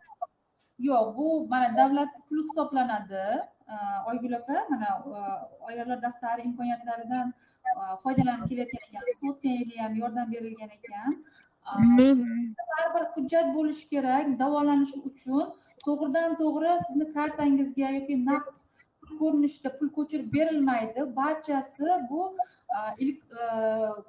yo'q 0.89 1.07
bu 1.17 1.29
mana 1.53 1.69
davlat 1.81 2.11
puli 2.29 2.43
hisoblanadi 2.49 3.25
oygul 4.11 4.33
opa 4.41 4.59
mana 4.73 4.89
ayollar 5.71 5.99
daftari 6.07 6.41
imkoniyatlaridan 6.49 7.27
foydalanib 8.03 8.49
kelayotgan 8.51 8.83
ekan 9.13 9.51
yili 9.61 9.75
ham 9.83 9.95
yordam 10.03 10.27
berilgan 10.33 10.71
ekan 10.79 11.11
baribir 11.67 13.05
hujjat 13.15 13.55
bo'lishi 13.57 13.89
kerak 13.93 14.39
davolanish 14.39 14.95
uchun. 15.11 15.45
To'g'ridan 15.87 16.37
to'g'ri 16.41 16.73
sizni 16.87 17.07
kartangizga 17.17 17.91
yoki 17.97 18.17
naqd 18.31 18.57
ko'rinishda 19.21 19.69
pul 19.79 19.89
ko'chirib 19.99 20.29
berilmaydi. 20.37 21.01
Barchasi 21.19 21.89
bu 22.11 22.23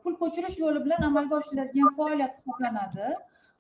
pul 0.04 0.14
ko'chirish 0.22 0.58
yo'li 0.64 0.80
bilan 0.86 1.02
amalga 1.10 1.36
oshiriladigan 1.42 1.92
faoliyat 1.98 2.34
hisoblanadi. 2.38 3.08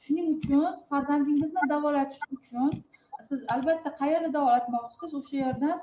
Shuning 0.03 0.27
uchun 0.35 0.63
farzandingizni 0.89 1.61
davolatish 1.73 2.21
uchun 2.37 2.71
siz 3.29 3.39
albatta 3.55 3.89
qayerda 4.01 4.29
davolatmoqchisiz 4.37 5.11
o'sha 5.19 5.35
yerdan 5.43 5.77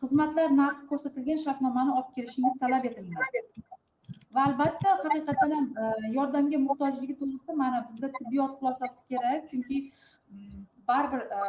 xizmatlar 0.00 0.48
narxi 0.60 0.84
ko'rsatilgan 0.90 1.38
shartnomani 1.44 1.92
olib 1.98 2.10
kelishingiz 2.16 2.54
talab 2.62 2.84
etiladi 2.90 3.40
va 4.34 4.44
albatta 4.48 4.96
haqiqatdan 5.04 5.52
ham 5.56 5.66
e, 5.82 6.12
yordamga 6.18 6.58
muhtojligi 6.66 7.14
to'g'risida 7.20 7.56
mana 7.62 7.78
bizda 7.88 8.08
tibbiyot 8.18 8.52
xulosasi 8.58 9.00
kerak 9.10 9.48
chunki 9.50 9.78
mm, 10.30 10.60
baribir 10.88 11.22
e, 11.38 11.42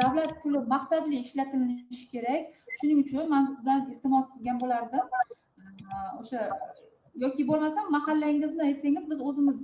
davlat 0.00 0.32
puli 0.42 0.60
maqsadli 0.74 1.16
ishlatilishi 1.24 2.06
kerak. 2.14 2.46
Shuning 2.78 2.98
uchun 3.04 3.28
man 3.34 3.44
sizdan 3.54 3.80
iltimos 3.92 4.26
qilgan 4.34 4.62
bo'lardim. 4.62 5.04
E, 5.92 5.94
o'sha 6.20 6.40
yoki 7.24 7.46
bo'lmasam 7.50 7.92
mahallangizni 7.96 8.62
aytsangiz 8.70 9.04
biz 9.12 9.20
o'zimiz 9.28 9.58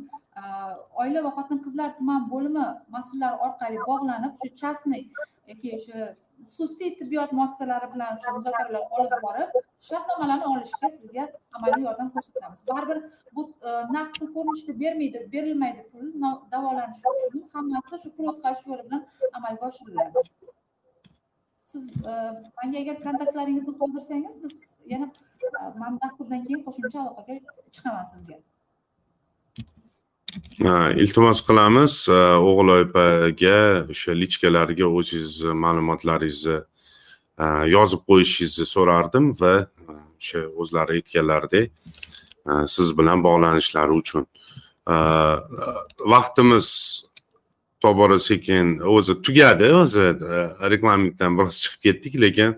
oila 1.03 1.20
va 1.27 1.31
xotin 1.37 1.59
qizlar 1.66 1.91
tuman 1.99 2.29
bo'limi 2.33 2.64
mas'ullari 2.97 3.37
orqali 3.47 3.79
bog'lanib 3.91 4.33
shu 4.41 4.49
частный 4.62 5.03
yoki 5.51 5.68
o'sha 5.77 6.01
xususiy 6.57 6.91
tibbiyot 6.99 7.32
muassasalari 7.39 7.89
bilan 7.95 8.18
shu 8.22 8.32
muzokaralar 8.37 8.84
olib 8.99 9.14
borib 9.26 9.51
shartnomalarni 9.89 10.47
olishga 10.53 10.89
sizga 10.97 11.24
amaliy 11.57 11.84
yordam 11.89 12.09
ko'rsatamiz. 12.14 12.61
Baribir 12.70 12.99
bu 13.37 13.43
e, 13.68 13.70
naqd 13.97 14.18
pul 14.18 14.32
ko'rinishida 14.37 14.74
bermaydi 14.82 15.22
berilmaydi 15.34 15.87
pul 15.93 16.07
davolanish 16.55 17.05
uchun 17.12 17.47
hammasi 17.55 18.03
shu 18.03 18.14
pul 18.16 18.32
o'tkazish 18.32 18.66
yo'li 18.70 18.89
bilan 18.89 19.07
amalga 19.41 19.70
oshiriladi. 19.70 20.26
Siz 21.70 21.84
e, 22.11 22.12
manga 22.59 22.78
agar 22.84 22.97
kontaktlaringizni 23.07 23.78
qoldirsangiz 23.80 24.43
biz 24.45 24.59
yana 24.93 25.07
e, 25.47 25.49
mana 25.82 25.97
dasturdan 26.05 26.45
keyin 26.47 26.62
qo'shimcha 26.68 26.99
aloqaga 27.05 27.41
chiqaman 27.74 28.07
sizga. 28.12 28.39
Iltimos 30.97 31.43
qilamiz. 31.47 32.09
O'g'il 32.09 32.70
opaga 32.74 33.59
o'sha 33.93 34.12
lichkalariga 34.22 34.87
o'zingiz 34.87 35.43
ma'lumotlaringizni 35.64 36.59
e, 37.39 37.47
yozib 37.74 38.03
qo'yishingizni 38.11 38.66
so'rardim 38.74 39.33
va 39.41 39.55
e, 39.59 39.97
o'sha 40.18 40.41
o'zlari 40.62 40.99
aytganlaridek 40.99 41.66
e, 41.70 42.53
siz 42.74 42.95
bilan 42.99 43.22
bog'lanishlari 43.27 43.93
uchun. 44.03 44.27
Vaqtimiz 46.14 46.66
tobora 47.83 48.18
sekin 48.18 48.79
o'zi 48.97 49.16
tugadi 49.27 49.70
o'zi 49.83 50.05
reglamentdan 50.72 51.39
biroz 51.39 51.59
chiqib 51.62 51.83
ketdik 51.87 52.14
lekin 52.24 52.57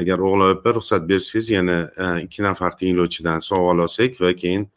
agar 0.00 0.18
o'g'il 0.26 0.46
opa 0.52 0.74
ruxsat 0.76 1.08
bersangiz 1.08 1.50
yana 1.56 1.78
ikki 2.24 2.44
nafar 2.48 2.76
tinglovchidan 2.80 3.40
savol 3.48 3.84
olsak 3.86 4.20
va 4.20 4.32
keyin 4.44 4.68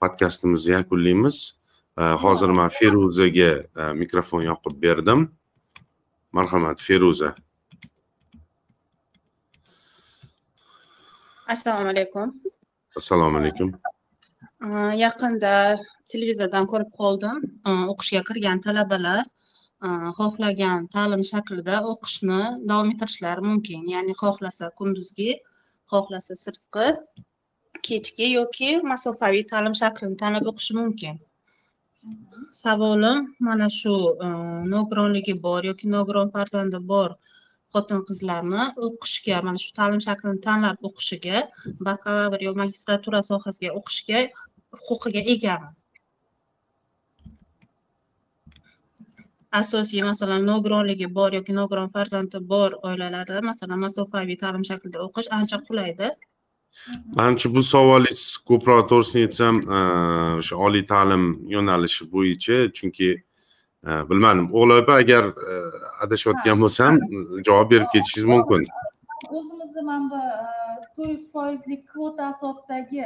podkastimizni 0.00 0.72
yakunlaymiz. 0.78 1.59
Hozir 2.00 2.48
man 2.48 2.70
feruzaga 2.72 3.92
mikrofon 3.94 4.42
yoqib 4.50 4.74
berdim. 4.82 5.28
Marhamat 6.32 6.80
feruza. 6.80 7.34
Assalomu 11.48 11.88
alaykum. 11.90 12.28
Assalomu 12.96 13.38
alaykum. 13.42 13.68
Yaqinda 15.04 15.52
televizordan 16.12 16.66
ko'rib 16.72 16.90
qoldim. 17.00 17.36
O'qishga 17.92 18.22
kirgan 18.28 18.60
talabalar 18.66 19.24
xohlagan 20.18 20.86
ta'lim 20.94 21.22
shaklida 21.32 21.80
o'qishni 21.92 22.40
davom 22.70 22.92
ettirishlari 22.92 23.42
mumkin. 23.50 23.82
Ya'ni 23.94 24.14
xohlasa 24.22 24.70
kunduzgi 24.78 25.30
xohlasa 25.92 26.34
sirtqi 26.44 26.86
kechki 27.88 28.26
yoki 28.38 28.70
masofaviy 28.92 29.44
ta'lim 29.52 29.74
shaklini 29.82 30.16
tanlab 30.22 30.46
o'qishi 30.52 30.76
mumkin 30.80 31.18
savolim 32.62 33.18
mana 33.48 33.68
shu 33.78 33.94
e, 34.26 34.28
nogironligi 34.74 35.34
bor 35.46 35.68
yoki 35.70 35.90
nogiron 35.94 36.30
farzandi 36.36 36.78
bor 36.92 37.10
xotin 37.74 38.00
qizlarni 38.08 38.62
o'qishga 38.86 39.42
mana 39.48 39.58
shu 39.64 39.74
ta'lim 39.80 40.00
shaklini 40.06 40.40
tanlab 40.46 40.88
o'qishiga 40.88 41.42
bakalavr 41.88 42.46
yo 42.46 42.54
magistratura 42.62 43.20
sohasiga 43.30 43.74
o'qishga 43.80 44.22
huquqiga 44.86 45.22
egami? 45.34 45.70
Asosiy 49.60 50.02
masalan 50.06 50.44
nogironligi 50.48 51.06
bor 51.20 51.36
yoki 51.38 51.54
nogiron 51.60 51.88
farzandi 51.94 52.40
bor 52.54 52.76
oilalarda 52.90 53.40
masalan 53.50 53.80
masofaviy 53.84 54.38
ta'lim 54.42 54.66
shaklida 54.68 55.06
o'qish 55.06 55.30
ancha 55.38 55.58
qulaydi. 55.70 56.10
Manimcha 57.16 57.48
bu 57.54 57.62
savolingiz 57.72 58.22
ko'proq 58.48 58.80
to'g'risini 58.90 59.22
aytsam 59.26 59.56
o'sha 60.40 60.56
oliy 60.66 60.84
ta'lim 60.92 61.24
yo'nalishi 61.54 62.02
bo'yicha 62.14 62.56
chunki 62.76 63.10
bilmadim 64.08 64.46
o'g'il 64.58 64.76
opa 64.82 64.94
agar 65.02 65.24
adashayotgan 66.04 66.56
bo'lsam 66.64 67.02
javob 67.48 67.70
berib 67.72 67.88
ketishingiz 67.94 68.26
mumkin 68.34 68.66
o'zimizni 69.38 69.82
mana 69.90 70.08
bu 70.12 70.20
to'rt 70.96 71.10
yuz 71.12 71.24
foizli 71.32 71.76
kvota 71.92 72.22
asosidagi 72.32 73.04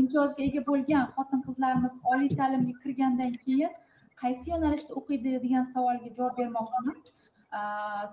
imtiyozga 0.00 0.42
ega 0.48 0.62
bo'lgan 0.70 1.04
xotin 1.16 1.40
qizlarimiz 1.46 1.94
oliy 2.12 2.30
ta'limga 2.40 2.74
kirgandan 2.82 3.34
keyin 3.44 3.72
qaysi 4.22 4.44
yo'nalishda 4.52 4.92
o'qiydi 5.00 5.30
degan 5.44 5.64
savolga 5.74 6.08
javob 6.18 6.38
bermoqchiman 6.40 6.96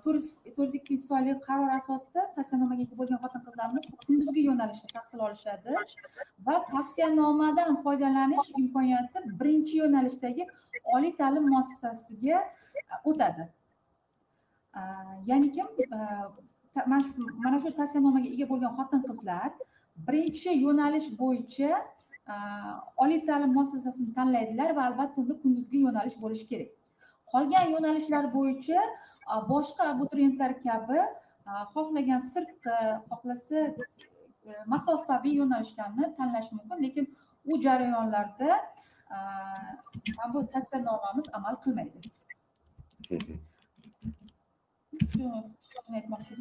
to'rt 0.04 0.24
yuz 0.58 0.74
ikkinchi 0.80 1.06
sonli 1.08 1.34
qaror 1.48 1.72
asosida 1.80 2.24
tavsiyanomaga 2.38 2.82
ega 2.86 2.96
bo'lgan 3.02 3.20
xotin 3.24 3.44
qizlarimiz 3.46 3.86
kunduzgi 4.08 4.42
yo'nalishda 4.50 4.90
tahsil 4.96 5.20
olishadi 5.28 5.76
va 6.48 6.56
tavsiyanomadan 6.74 7.80
foydalanish 7.86 8.50
imkoniyati 8.62 9.24
birinchi 9.40 9.80
yo'nalishdagi 9.84 10.48
oliy 10.96 11.14
ta'lim 11.22 11.48
muassasasiga 11.54 12.38
e, 12.42 13.02
o'tadi. 13.12 13.48
E, 14.80 14.82
ya'ni 15.30 15.52
kim? 15.56 15.68
E, 15.96 15.98
mana 17.46 17.60
shu 17.64 17.76
tavsiyanomaga 17.82 18.30
ega 18.36 18.50
bo'lgan 18.52 18.76
xotin 18.80 19.06
qizlar 19.10 19.50
birinchi 20.08 20.58
yo'nalish 20.66 21.08
bo'yicha 21.22 21.72
oliy 23.04 23.22
ta'lim 23.30 23.52
muassasasini 23.58 24.14
tanlaydilar 24.18 24.76
va 24.78 24.90
albatta 24.90 25.22
unda 25.22 25.36
kunduzgi 25.44 25.86
yo'nalish 25.86 26.18
bo'lishi 26.24 26.46
kerak. 26.52 26.72
Qolgan 27.34 27.66
yo'nalishlar 27.76 28.34
bo'yicha 28.36 28.80
boshqa 29.52 29.84
abituriyentlar 29.94 30.52
kabi 30.64 31.00
xohlagan 31.74 32.22
sirtqi 32.34 32.78
xohlasa 33.10 33.60
e, 34.48 34.52
masofaviy 34.74 35.36
yo'nalishlarni 35.42 36.06
tanlash 36.18 36.50
mumkin. 36.52 36.84
Lekin 36.84 37.06
u 37.46 37.62
jarayonlarda 37.62 38.50
mana 40.18 40.34
bu 40.34 40.48
tavsiyanomamiz 40.54 41.26
amal 41.34 41.56
qilmaydi. 41.64 41.98
Shuni 45.14 45.96
aytmoqchi 45.98 46.34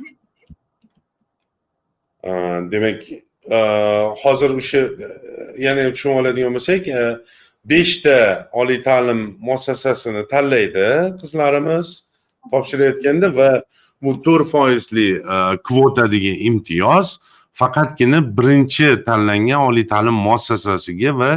demak 2.73 3.02
hozir 4.24 4.51
o'sha 4.51 4.78
e, 4.78 5.09
yana 5.59 5.93
tushunib 5.93 6.16
oladigan 6.20 6.55
bo'lsak 6.55 6.89
e, 6.89 7.16
beshta 7.65 8.48
oliy 8.52 8.82
ta'lim 8.82 9.20
muassasasini 9.40 10.28
tanlaydi 10.28 10.89
qizlarimiz. 11.20 12.08
Topshirayotganda 12.52 13.35
va 13.36 13.51
bu 14.02 14.15
to'rt 14.23 14.47
foizli 14.52 15.09
e, 15.19 15.36
kvota 15.69 16.06
degan 16.12 16.39
imtiyoz 16.51 17.19
faqatgina 17.59 18.20
birinchi 18.39 18.89
tanlangan 19.06 19.66
oliy 19.69 19.86
ta'lim 19.93 20.16
muassasasiga 20.27 21.15
va 21.20 21.31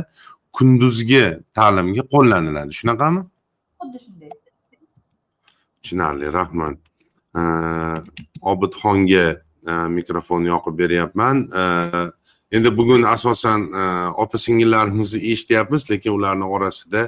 kunduzgi 0.57 1.23
ta'limga 1.57 2.03
qo'llaniladi. 2.13 2.77
Shunaqami? 2.79 3.21
Xuddi 3.81 3.99
shunday. 4.05 4.31
Tushunarli 5.81 6.33
rahmat. 6.39 6.77
E, 7.39 7.41
obidxonga 8.53 9.27
e, 9.31 9.73
mikrofon 9.97 10.49
yoqib 10.53 10.77
beryapman. 10.83 11.47
Endi 12.51 12.69
bugun 12.77 13.05
asosan 13.07 13.61
opa 14.19 14.37
singillarimizni 14.37 15.21
eshityapmiz 15.31 15.85
lekin 15.91 16.11
ularni 16.11 16.43
orasida 16.43 17.05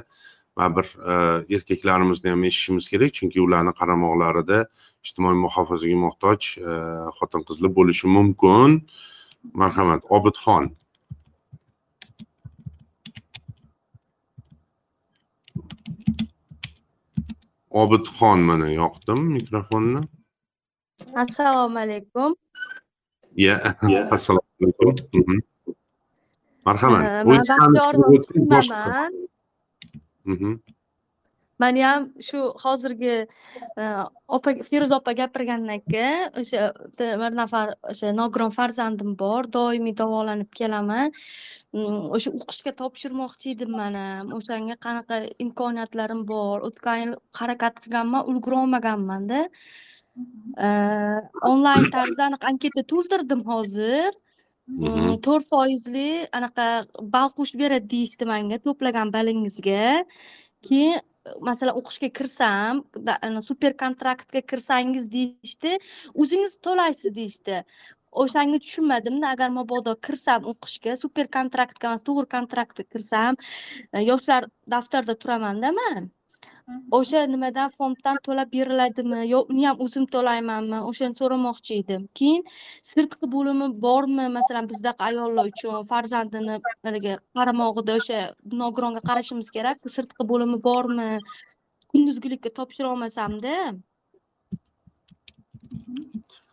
baribir 0.56 0.86
e, 1.12 1.14
erkaklarimizni 1.56 2.30
ham 2.30 2.44
eshitishimiz 2.44 2.88
kerak. 2.92 3.14
Chunki 3.18 3.40
ularni 3.42 3.72
qaramoqlarida 3.80 4.58
ijtimoiy 5.06 5.38
muhofazaga 5.44 5.98
muhtoj 6.06 6.40
e, 6.58 6.72
xotin 7.18 7.42
qizlar 7.48 7.70
bo'lishi 7.78 8.06
mumkin. 8.16 8.70
Marhamat 9.60 10.02
obidxon. 10.16 10.70
Obidxon 17.82 18.38
mana 18.50 18.68
yoqdim 18.70 19.20
mikrofonni. 19.36 20.06
Assalomu 21.24 21.78
alaykum. 21.78 22.36
Ya 23.46 23.56
assalomu 24.16 24.48
alaykum. 24.62 25.42
Marhamat 26.66 27.04
man 31.62 31.76
ham 31.86 32.02
shu 32.28 32.38
hozirgi 32.62 33.14
e, 33.82 33.84
opa 34.36 34.54
feruza 34.70 34.96
opa 35.00 35.12
gapirgandan 35.20 35.80
keyin 35.92 36.40
o'sha 36.40 36.62
bitta 36.80 37.06
bir 37.22 37.36
nafar 37.40 37.74
o'sha 37.92 38.12
nogiron 38.20 38.52
farzandim 38.58 39.14
bor 39.22 39.42
doimiy 39.56 39.94
davolanib 40.00 40.50
kelaman. 40.60 41.14
Mm, 41.76 42.02
o'sha 42.16 42.34
o'qishga 42.40 42.72
topshirmoqchi 42.82 43.54
edim 43.54 43.72
man 43.80 43.94
ham 44.02 44.34
o'shanga 44.38 44.76
qanaqa 44.86 45.16
imkoniyatlarim 45.46 46.22
bor 46.32 46.68
o'tgan 46.68 47.02
yil 47.02 47.16
harakat 47.40 47.82
qilganman 47.84 48.30
ulgurolmaganmanda 48.30 49.48
E, 50.66 50.68
onlayn 51.50 51.88
tarzda 51.94 52.28
anaqa 52.28 52.46
anketa 52.50 52.82
to'ldirdim 52.92 53.40
hozir 53.48 54.12
Mhm. 54.68 55.18
To'rt 55.20 55.44
foizli 55.50 56.24
anaqa 56.32 56.66
ball 57.14 57.30
qo'shib 57.36 57.60
beradi 57.60 57.88
deyishdi 57.94 58.24
manga 58.30 58.56
to'plagan 58.64 59.10
ballingizga 59.12 60.04
keyin 60.64 61.02
masalan 61.48 61.76
o'qishga 61.80 62.08
kirsam 62.18 62.80
super 63.48 63.72
kontraktga 63.82 64.40
kirsangiz 64.50 65.04
deyishdi. 65.16 65.76
O'zingiz 66.16 66.56
to'laysiz 66.64 67.12
deyishdi. 67.18 67.60
O'shanga 68.24 68.58
tushunmadimda 68.64 69.26
agar 69.34 69.50
mabodo 69.58 69.92
kirsam 70.06 70.48
o'qishga 70.52 70.96
super 71.04 71.26
kontraktga 71.36 71.90
emas 71.90 72.02
to'g'ri 72.08 72.28
kontraktga 72.36 72.84
kirsam 72.92 73.36
e, 73.92 73.98
yoshlar 74.10 74.48
daftarida 74.74 75.14
turamanda 75.22 75.72
man 75.80 76.10
o'sha 76.98 77.20
nimadan 77.28 77.70
fonddan 77.78 78.18
to'lab 78.26 78.48
beriladimi? 78.56 79.20
Yo 79.28 79.38
uni 79.52 79.66
ham 79.68 79.80
o'zim 79.84 80.04
to'laymanmi? 80.14 80.78
O'shani 80.90 81.14
so'ramoqchi 81.20 81.78
edim. 81.82 82.02
Keyin 82.18 82.42
sirtqi 82.92 83.26
bo'limi 83.34 83.68
bormi? 83.86 84.26
Masalan 84.36 84.68
bizdaqa 84.72 85.08
ayollar 85.10 85.50
uchun 85.52 85.88
farzandini 85.92 86.56
haligi 86.86 87.16
qaramog'ida 87.36 87.98
o'sha 88.00 88.20
nogironga 88.62 89.02
qarashimiz 89.08 89.48
kerak 89.56 89.78
sirtqi 89.96 90.28
bo'limi 90.32 90.58
bormi? 90.68 91.10
Kunduzgilikka 91.92 92.50
topshira 92.58 92.88
olmasamda. 92.92 93.54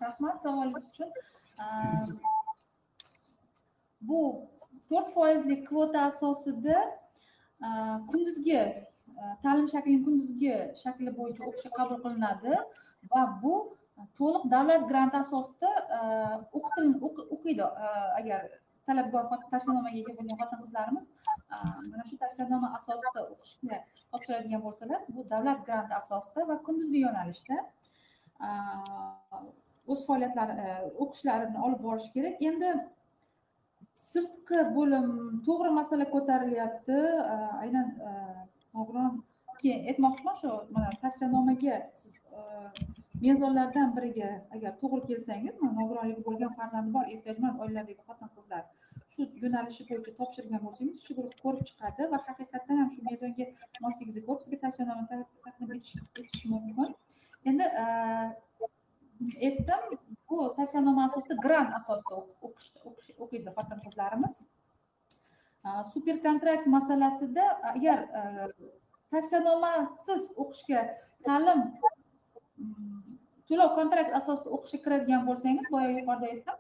Rahmat 0.02 0.36
savolingiz 0.44 0.86
uchun. 0.92 1.10
Bu 4.10 4.22
to'rt 4.90 5.10
foizli 5.16 5.56
kvota 5.68 6.00
asosida 6.12 6.78
kunduzgi 8.10 8.62
E, 9.22 9.24
ta'lim 9.44 9.68
shaklining 9.74 10.04
kunduzgi 10.08 10.56
shakli 10.84 11.12
bo'yicha 11.20 11.44
o'qishga 11.50 11.72
qabul 11.80 11.98
qilinadi 12.06 12.54
va 13.12 13.22
bu 13.44 13.56
to'liq 14.20 14.44
davlat 14.54 14.84
granti 14.92 15.18
asosida 15.24 15.72
e, 15.98 16.00
o'qitil 16.58 16.88
o'qiydi. 17.36 17.66
E, 17.86 17.88
agar 18.20 18.42
talabgor 18.88 19.26
xot- 19.32 19.50
tavsiyanomaga 19.54 19.98
ega 20.02 20.14
bo'lgan 20.18 20.38
xotin 20.42 20.60
qizlarimiz 20.64 21.06
e, 21.54 21.56
mana 21.92 22.04
shu 22.10 22.16
tavsiyanoma 22.24 22.70
asosida 22.80 23.20
o'qishga 23.34 23.78
topshiradigan 24.12 24.62
bo'lsalar 24.68 25.00
bu 25.16 25.28
davlat 25.34 25.60
granti 25.68 25.94
asosida 26.02 26.48
va 26.50 26.56
kunduzgi 26.68 27.00
yo'nalishda 27.06 27.58
o'z 29.92 30.02
faoliyatlari 30.08 30.56
o'qishlarini 31.04 31.60
olib 31.66 31.82
borish 31.88 32.10
kerak. 32.16 32.36
Endi 32.50 32.70
sirtqi 34.10 34.60
bo'lim 34.78 35.08
to'g'ri 35.48 35.72
masala 35.80 36.06
ko'tarilyapti. 36.16 36.98
Aynan 37.64 37.88
nogiron 38.78 39.14
keyin 39.62 39.88
aytmoqchiman 39.92 40.36
shu 40.42 40.50
mana 40.76 40.90
tavsiyanomaga 41.04 41.76
siz 42.02 42.14
e, 42.38 42.40
mezonlardan 43.26 43.90
biriga 43.98 44.30
agar 44.56 44.72
to'g'ri 44.82 45.02
kelsangiz 45.10 45.56
nogironligi 45.80 46.22
bo'lgan 46.28 46.54
farzandi 46.60 46.94
bor 46.98 47.06
ehtiyojmand 47.16 47.64
oilalardagi 47.64 48.04
xotin 48.08 48.30
qizlar 48.36 48.64
shu 49.14 49.28
yo'nalishi 49.44 49.88
bo'yicha 49.90 50.14
topshirgan 50.20 50.62
bo'lsangiz 50.68 51.02
shu 51.06 51.18
guruh 51.18 51.34
ko'rib 51.44 51.64
chiqadi 51.70 52.10
va 52.14 52.22
haqiqatdan 52.28 52.82
ham 52.82 52.90
shu 52.96 53.02
mezonga 53.10 53.50
mosligingizni 53.86 54.24
ko'rib 54.30 54.46
sizga 54.46 54.62
tavsiyanoma 54.66 55.06
taqdim 55.12 55.76
etishi 55.78 56.54
mumkin. 56.54 56.96
Endi 57.50 57.66
e, 57.84 57.86
aytdim 59.48 59.82
bu 60.30 60.38
tavsiyanoma 60.58 61.06
asosida 61.10 61.36
grant 61.46 61.72
asosida 61.80 62.14
o'qish 62.48 63.12
o'qiydi 63.24 63.56
xotin 63.58 63.80
qizlarimiz 63.86 64.34
super 65.94 66.22
kontrakt 66.24 66.66
masalasida 66.66 67.46
agar 67.74 68.00
e, 68.20 68.22
tavsiyanomasiz 69.14 70.24
o'qishga 70.42 70.82
ta'lim 71.28 71.60
mm, 72.58 73.02
to'lov 73.50 73.76
kontrakt 73.80 74.16
asosida 74.20 74.54
o'qishga 74.58 74.80
kiradigan 74.86 75.26
bo'lsangiz 75.30 75.68
boya 75.74 75.92
yuqorida 75.98 76.32
aytdim 76.32 76.56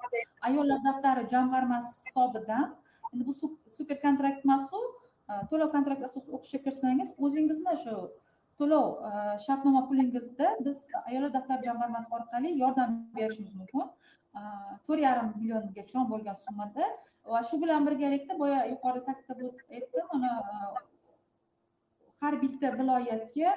ayollar 0.49 0.80
daftari 0.88 1.23
jamg'armasi 1.34 1.98
hisobidan 2.07 2.68
endi 3.14 3.23
bu 3.30 3.34
super 3.80 4.02
kontrakt 4.06 4.45
emasu 4.45 4.82
e, 5.30 5.34
to'lov 5.49 5.73
kontrakt 5.76 6.03
asosida 6.10 6.38
o'qishga 6.38 6.60
kirsangiz 6.68 7.10
o'zingizni 7.26 7.78
shu 7.86 7.98
to'lov 8.60 8.86
eh, 9.10 9.36
shartnoma 9.45 9.82
pulingizda 9.90 10.48
biz 10.65 10.78
ayollar 11.10 11.32
daftari 11.38 11.68
jamg'armasi 11.69 12.10
orqali 12.18 12.49
yordam 12.64 12.90
berishimiz 13.18 13.53
mumkin. 13.60 13.88
E, 14.40 14.41
to'rt 14.88 15.02
yarim 15.07 15.30
milliongacha 15.38 16.03
bo'lgan 16.11 16.38
summada 16.45 16.86
va 17.32 17.40
shu 17.48 17.61
bilan 17.64 17.88
birgalikda 17.88 18.38
boya 18.41 18.60
yuqorida 18.73 19.06
ta'kidlab 19.07 19.40
aytdim 19.76 20.06
mana 20.14 20.32
eh, 20.53 20.69
har 22.22 22.34
bitta 22.44 22.68
viloyatga 22.80 23.49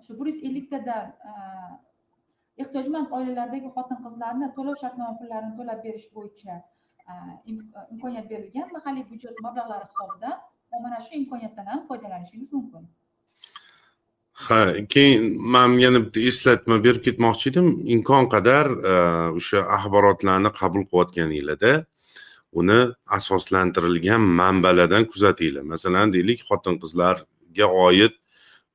o'sha 0.00 0.12
bir 0.18 0.26
yuz 0.30 0.38
elliktadan 0.48 1.06
ehtiyojmand 2.62 3.08
oilalardagi 3.18 3.68
xotin 3.76 3.98
qizlarni 4.06 4.48
to'lov 4.56 4.80
shartnoma 4.82 5.18
pullarini 5.20 5.54
to'lab 5.60 5.84
berish 5.86 6.08
bo'yicha 6.16 6.56
imkoniyat 7.92 8.26
berilgan 8.32 8.68
mahalliy 8.76 9.04
byudjet 9.10 9.40
mablag'lari 9.46 9.88
hisobidan 9.90 10.36
va 10.72 10.80
mana 10.84 11.00
shu 11.06 11.14
imkoniyatdan 11.20 11.66
ham 11.72 11.80
foydalanishingiz 11.88 12.52
mumkin. 12.52 12.84
Ha 14.34 14.74
keyin 14.88 15.40
man 15.40 15.78
yana 15.78 16.00
bitta 16.04 16.20
eslatma 16.30 16.82
berib 16.84 17.02
ketmoqchi 17.06 17.50
edim. 17.52 17.68
Imkon 17.94 18.26
qadar 18.34 18.66
e, 18.92 18.94
o'sha 19.38 19.62
axborotlarni 19.76 20.50
qabul 20.60 20.82
qilayotganinglarda 20.90 21.72
uni 22.60 22.80
asoslantirilgan 23.18 24.20
manbalardan 24.40 25.06
kuzatinglar. 25.12 25.62
Masalan 25.74 26.12
deylik 26.16 26.42
xotin 26.50 26.80
qizlarga 26.82 27.66
oid 27.86 28.14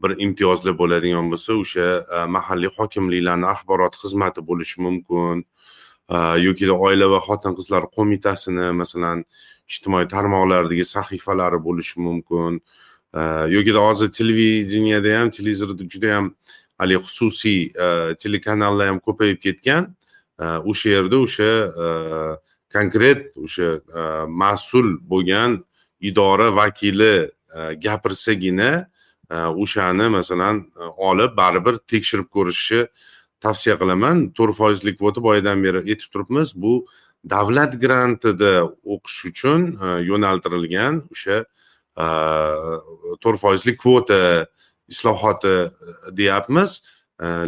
bir 0.01 0.15
imtiyozlar 0.25 0.73
bo'ladigan 0.81 1.27
bo'lsa 1.31 1.59
o'sha 1.63 1.87
e, 2.15 2.25
mahalliy 2.35 2.71
hokimliklarni 2.77 3.47
axborot 3.53 3.99
xizmati 4.01 4.41
bo'lishi 4.49 4.81
mumkin 4.87 5.43
e, 6.15 6.17
yoki 6.47 6.71
oila 6.71 7.11
va 7.13 7.19
xotin 7.27 7.59
qizlar 7.59 7.91
qo'mitasini 7.97 8.71
masalan 8.81 9.25
ijtimoiy 9.71 10.07
tarmoqlardagi 10.15 10.85
sahifalari 10.95 11.59
bo'lishi 11.67 11.99
mumkin. 12.07 12.63
E, 13.15 13.71
hozir 13.71 14.11
televideniyada 14.11 15.19
ham 15.19 15.29
televizorda 15.29 15.83
juda 15.89 16.15
ham 16.15 16.35
haligi 16.77 17.03
xususiy 17.05 17.59
telekanallar 18.23 18.87
ham 18.87 18.99
ko'payib 18.99 19.39
ketgan 19.41 19.95
o'sha 20.39 20.89
yerda 20.89 21.17
o'sha 21.25 21.51
konkret 22.73 23.19
o'sha 23.35 23.69
mas'ul 24.27 24.87
bo'lgan 25.11 25.59
idora 25.99 26.55
vakili 26.55 27.29
gapirsagina 27.85 28.71
o'shani 29.63 30.07
masalan 30.17 30.55
olib 30.97 31.37
baribir 31.37 31.75
tekshirib 31.91 32.29
ko'rishni 32.35 32.81
tavsiya 33.43 33.75
qilaman 33.81 34.17
to'rt 34.37 34.55
foizlik 34.61 34.99
kvota 34.99 35.23
boyadan 35.27 35.63
beri 35.63 35.79
aytib 35.91 36.09
turibmiz 36.13 36.49
bu 36.63 36.73
davlat 37.33 37.73
grantida 37.83 38.53
o'qish 38.93 39.19
uchun 39.31 39.61
yo'naltirilgan 40.09 41.03
o'sha 41.13 41.37
uh, 41.39 41.47
to'rt 41.99 43.39
foizli 43.43 43.75
kvota 43.77 44.47
islohoti 44.87 45.55
deyapmiz 46.17 46.81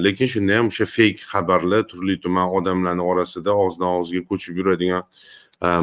lekin 0.06 0.28
shunda 0.34 0.58
ham 0.58 0.68
o'sha 0.72 0.86
feyk 0.86 1.24
xabarlar 1.32 1.88
turli 1.92 2.20
tuman 2.24 2.48
odamlarni 2.58 3.04
orasida 3.12 3.52
og'izdan 3.56 3.90
og'izga 3.98 4.22
ko'chib 4.30 4.58
yuradigan 4.60 5.04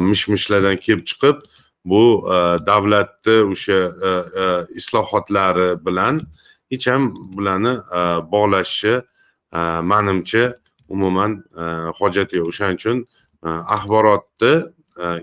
mish 0.09 0.27
mishlardan 0.33 0.77
kelib 0.85 1.03
chiqib 1.09 1.37
bu 1.85 2.03
davlatni 2.69 3.37
o'sha 3.53 3.79
islohotlari 4.79 5.69
bilan 5.85 6.21
hech 6.71 6.87
ham 6.91 7.03
bularni 7.37 7.73
bog'lashni 8.33 8.95
manimcha 9.91 10.43
umuman 10.89 11.31
hojati 11.99 12.37
yo'q 12.39 12.47
o'shaning 12.51 12.79
uchun 12.81 12.97
axborotni 13.75 14.53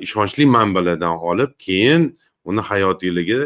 ishonchli 0.06 0.44
manbalardan 0.56 1.16
olib 1.30 1.50
keyin 1.66 2.02
uni 2.50 2.62
hayotiyligi 2.70 3.40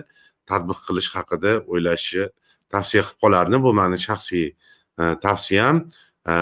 tatbiq 0.51 0.81
qilish 0.87 1.11
haqida 1.17 1.53
o'ylashni 1.73 2.29
tavsiya 2.73 3.03
qilib 3.07 3.21
qolardim 3.25 3.63
bu 3.67 3.73
mani 3.81 3.99
shaxsiy 4.07 4.47
e, 5.01 5.05
tavsiyam. 5.25 5.85
E, 6.33 6.35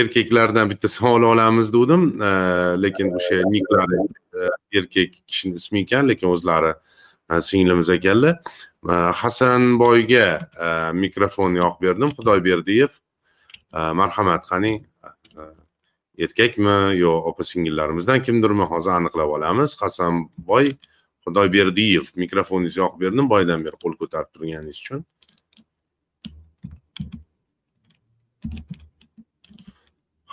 erkaklardan 0.00 0.70
bitta 0.70 0.88
savol 0.90 1.22
olamiz 1.32 1.72
degandim 1.72 2.22
e, 2.28 2.30
lekin 2.84 3.12
o'sha 3.18 3.42
niklari 3.54 4.00
erkak 4.78 5.12
kishini 5.28 5.60
ismi 5.60 5.84
ekan 5.86 6.08
lekin 6.10 6.28
o'zlari 6.34 6.74
singlimiz 7.48 7.90
ekanlar. 7.90 8.36
Hasanboyga 9.20 10.26
mikrofon 10.94 11.56
yoqib 11.58 11.86
berdim. 11.86 12.12
Xudoyberdiyev 12.18 12.92
marhamat 14.00 14.44
qani 14.50 14.74
erkakmi 16.26 16.76
yo 16.98 17.14
opa 17.30 17.44
singillarimizdan 17.44 18.22
kimdirmi 18.26 18.68
hozir 18.72 18.94
aniqlab 18.98 19.32
olamiz. 19.38 19.76
Hasanboy 19.80 20.76
xudoyberdiyev 21.26 22.04
mikrofoningizni 22.22 22.80
yoqib 22.82 23.00
berdim 23.04 23.26
boyadan 23.32 23.64
beri 23.66 23.76
qo'l 23.82 23.94
ko'tarib 24.00 24.28
turganingiz 24.34 24.78
uchun. 24.84 25.04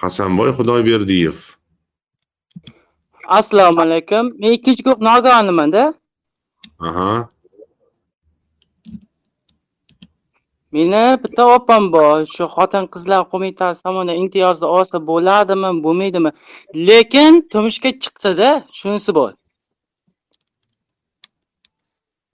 Hasanboy 0.01 0.49
xudoyberdiyev 0.57 1.37
assalomu 3.37 3.81
alaykum. 3.81 4.25
Men 4.39 4.51
ikkinchi 4.57 4.83
guruh 4.83 4.99
nogironimanda 5.09 5.83
aha. 6.79 7.29
Meni 10.71 11.03
bitta 11.23 11.43
opam 11.55 11.83
bor. 11.95 12.25
Shu 12.33 12.43
xotin 12.55 12.85
qizlar 12.93 13.21
qo'mitasi 13.31 13.79
tomonidan 13.85 14.17
imtiyozni 14.23 14.67
olsa 14.77 14.97
bo'ladimi 15.09 15.69
bo'lmaydimi? 15.85 16.31
Lekin 16.87 17.31
turmushga 17.51 17.89
chiqdida 18.03 18.49
shunisi 18.79 19.11
bor 19.19 19.31
Mhm. 19.31 19.41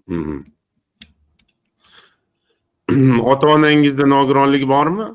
ota 3.31 3.48
onangizda 3.48 4.06
nogironlik 4.15 4.68
bormi? 4.68 5.06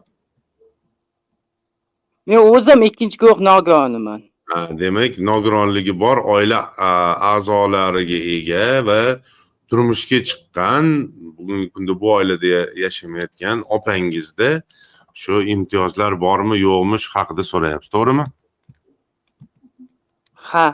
Men 2.26 2.38
o'zim 2.38 2.82
ikkinchi 2.88 3.18
guruh 3.22 3.40
nogironiman 3.50 4.22
demak 4.80 5.18
nogironligi 5.18 5.92
bor 6.00 6.16
oila 6.34 6.60
a'zolariga 7.32 8.18
ega 8.36 8.66
va 8.88 9.00
turmushga 9.68 10.18
chiqqan 10.28 10.84
bugungi 11.36 11.68
kunda 11.74 11.92
bu 12.00 12.06
oilada 12.18 12.46
ya- 12.46 12.70
yashamayotgan 12.84 13.58
opangizda 13.76 14.50
shu 15.22 15.34
imtiyozlar 15.54 16.12
bormi 16.24 16.56
yo'qmi 16.66 16.96
shu 17.04 17.10
haqida 17.16 17.42
so'rayapsiz 17.52 17.90
to'g'rimi? 17.96 18.24
Ha. 20.50 20.66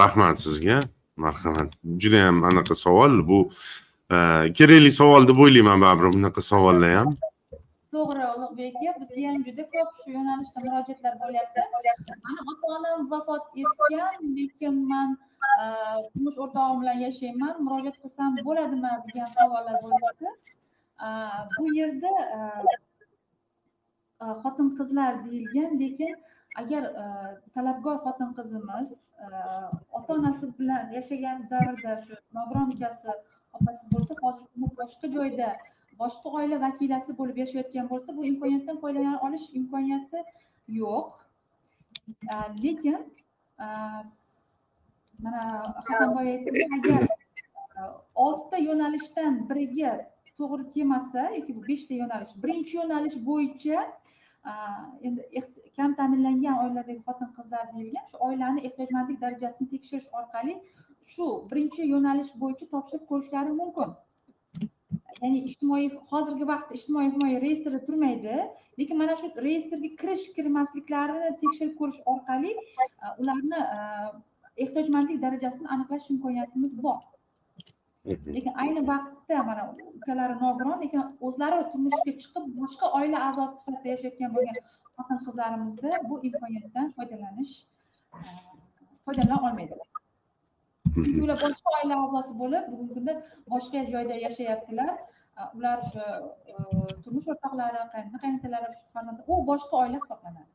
Rahmat 0.00 0.36
sizga 0.44 0.76
marhamat. 1.16 1.72
Juda 1.98 2.26
ham 2.26 2.44
anaqa 2.44 2.74
savol. 2.74 3.26
Bu 3.28 3.38
e, 4.10 4.16
kerakli 4.58 4.92
savol 4.92 5.28
deb 5.28 5.38
o'ylayman 5.44 5.80
baribir 5.84 6.12
bunaqa 6.16 6.40
savollar 6.40 6.94
ham. 6.98 7.16
To'g'ri 7.92 8.24
ulug'bek 8.34 8.76
aka 8.80 9.00
bizga 9.00 9.26
ham 9.32 9.42
juda 9.48 9.64
ko'p 9.74 9.90
shu 10.00 10.14
yo'nalishda 10.16 10.64
murojaatlar 10.66 11.14
bo'lyapti. 11.24 11.60
Mani 12.24 12.40
ota 12.52 12.72
onam 12.76 13.10
vafot 13.10 13.44
etgan 13.64 14.14
lekin 14.38 14.78
man 14.92 15.08
e, 15.62 15.66
turmush 16.12 16.38
o'rtog'im 16.44 16.80
bilan 16.82 16.98
yashayman 17.06 17.54
murojaat 17.66 17.98
qilsam 18.02 18.40
bo'ladimi 18.48 18.94
degan 19.06 19.30
savollar 19.38 19.76
bo'lyapti. 19.84 20.34
E, 21.06 21.08
bu 21.58 21.64
yerda 21.80 22.12
xotin 24.42 24.68
qizlar 24.78 25.12
deyilgan 25.24 25.72
lekin 25.82 26.12
agar 26.60 26.82
talabgor 27.54 27.96
xotin 28.04 28.30
qizimiz 28.38 28.90
ota 29.98 30.10
onasi 30.18 30.46
bilan 30.58 30.92
yashagan 30.96 31.38
davrda 31.50 31.92
shu 32.04 32.14
nogiron 32.36 32.68
ukasi 32.74 33.08
opasi 33.56 33.84
bo'lsa 33.94 34.14
hozir 34.22 34.46
uni 34.56 34.68
boshqa 34.80 35.06
joyda 35.16 35.48
boshqa 36.02 36.28
oila 36.38 36.56
vakilasi 36.66 37.16
bo'lib 37.18 37.36
yashayotgan 37.42 37.86
bo'lsa 37.92 38.16
bu 38.16 38.24
imkoniyatdan 38.30 38.80
foydalana 38.82 39.18
olish 39.26 39.46
imkoniyati 39.60 40.24
yo'q. 40.80 41.10
Lekin 42.64 42.98
mana 45.22 45.74
hasanboy 45.76 46.28
aytdiki 46.28 46.66
agar 46.78 47.02
e, 47.02 47.80
oltita 48.14 48.58
yo'nalishdan 48.68 49.34
biriga 49.50 49.92
to'g'ri 50.38 50.64
kelmasa 50.74 51.22
yoki 51.36 51.56
bu 51.56 51.62
beshta 51.68 51.94
yo'nalish 52.02 52.32
birinchi 52.42 52.76
yo'nalish 52.80 53.16
bo'yicha 53.28 53.78
e, 54.50 54.52
endi 55.08 55.22
kam 55.76 55.94
ta'minlangan 55.98 56.56
oiladagi 56.64 57.00
xotin 57.08 57.30
qizlar 57.36 57.66
deyilgan 57.74 58.06
shu 58.12 58.22
oilani 58.28 58.64
ehtiyojmandlik 58.68 59.20
darajasini 59.24 59.68
tekshirish 59.74 60.08
orqali 60.20 60.54
shu 61.12 61.28
birinchi 61.50 61.88
yo'nalish 61.92 62.32
bo'yicha 62.42 62.66
topshirib 62.74 63.04
ko'rishlari 63.10 63.54
mumkin. 63.60 63.94
Ya'ni 65.22 65.40
ijtimoiy 65.48 65.88
hozirgi 66.10 66.48
vaqtda 66.52 66.78
ijtimoiy 66.80 67.08
himoya 67.14 67.40
reyestrida 67.44 67.80
turmaydi 67.86 68.36
lekin 68.80 68.98
mana 69.02 69.16
shu 69.20 69.30
reyestrga 69.46 69.90
kirish 70.00 70.26
kirmasliklarini 70.36 71.32
tekshirib 71.42 71.74
ko'rish 71.80 72.00
orqali 72.14 72.52
e, 72.54 73.14
ularni 73.22 73.60
e, 73.76 73.80
ehtiyojmandlik 74.64 75.22
darajasini 75.24 75.72
aniqlash 75.76 76.10
imkoniyatimiz 76.14 76.76
bor. 76.86 77.00
Lekin 78.06 78.52
ayni 78.62 78.80
vaqtda 78.90 79.42
mana 79.48 79.62
ukalari 79.98 80.34
nogiron 80.44 80.78
lekin 80.84 81.02
o'zlari 81.26 81.56
turmushga 81.72 82.12
chiqib 82.22 82.44
boshqa 82.60 82.86
oila 82.98 83.18
a'zosi 83.28 83.54
sifatida 83.60 83.88
yashayotgan 83.94 84.30
bo'lgan 84.36 84.56
xotin 84.96 85.18
qizlarimizda 85.26 85.90
bu 86.08 86.14
imkoniyatdan 86.28 86.86
foydalanish 86.96 87.54
a, 88.16 88.18
foydalana 89.04 89.36
olmaydi. 89.48 89.74
Chunki 90.94 91.20
ular 91.26 91.38
boshqa 91.46 91.68
oila 91.78 91.94
a'zosi 92.04 92.32
bo'lib 92.42 92.64
bugungi 92.72 92.92
kunda 92.98 93.12
boshqa 93.52 93.78
joyda 93.94 94.14
yashayaptilar. 94.26 94.92
A, 95.40 95.42
ular 95.56 95.76
o'sha 95.84 96.04
e, 96.52 96.54
turmush 97.02 97.28
o'rtoqlari 97.32 97.80
qaynona 97.94 98.18
qaynotalari 98.24 98.68
farzandlar 98.92 99.24
u 99.32 99.34
boshqa 99.50 99.74
oila 99.82 99.98
hisoblanadi. 100.02 100.50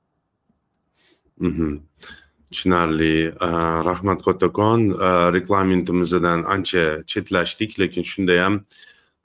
Tushunarli. 2.51 3.27
Э, 3.27 3.83
Rahmat 3.89 4.23
kattakon 4.23 4.91
A, 4.91 5.29
э, 5.29 5.33
reglamentimizdan 5.33 6.43
ancha 6.43 7.03
chetlashdik 7.03 7.79
lekin 7.79 8.03
shunda 8.03 8.43
ham 8.43 8.65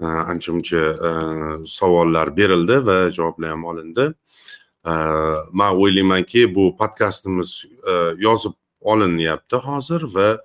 э, 0.01 0.07
ancha 0.07 0.53
muncha 0.53 0.83
savollar 1.67 2.37
berildi 2.37 2.87
va 2.87 3.11
javoblar 3.11 3.51
ham 3.51 3.65
olindi. 3.65 4.15
Man 5.53 5.77
o'ylaymanki 5.77 6.55
bu 6.55 6.77
podkastimiz 6.77 7.65
e, 7.87 7.93
yozib 8.19 8.53
olinyapti 8.81 9.57
hozir 9.57 10.03
va 10.15 10.41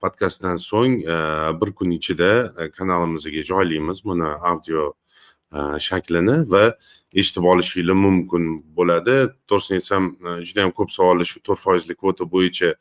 podkastdan 0.00 0.56
so'ng 0.56 1.04
e, 1.04 1.16
bir 1.60 1.72
kun 1.72 1.90
ichida 1.90 2.54
e, 2.58 2.70
kanalimizga 2.70 3.42
joylaymiz 3.50 4.04
buni 4.04 4.24
audio 4.24 4.94
shaklini 5.78 6.50
va 6.50 6.72
eshitib 7.14 7.44
olishinglar 7.44 7.98
mumkin 7.98 8.44
bo'ladi. 8.76 9.16
To'g'risini 9.48 9.78
aytsam 9.80 10.04
e, 10.26 10.44
juda 10.48 10.64
yam 10.64 10.72
ko'p 10.78 10.92
savollar 10.92 11.28
shu 11.28 11.42
to'rt 11.46 11.60
foizlik 11.60 11.98
kvota 12.00 12.28
bo'yicha 12.34 12.72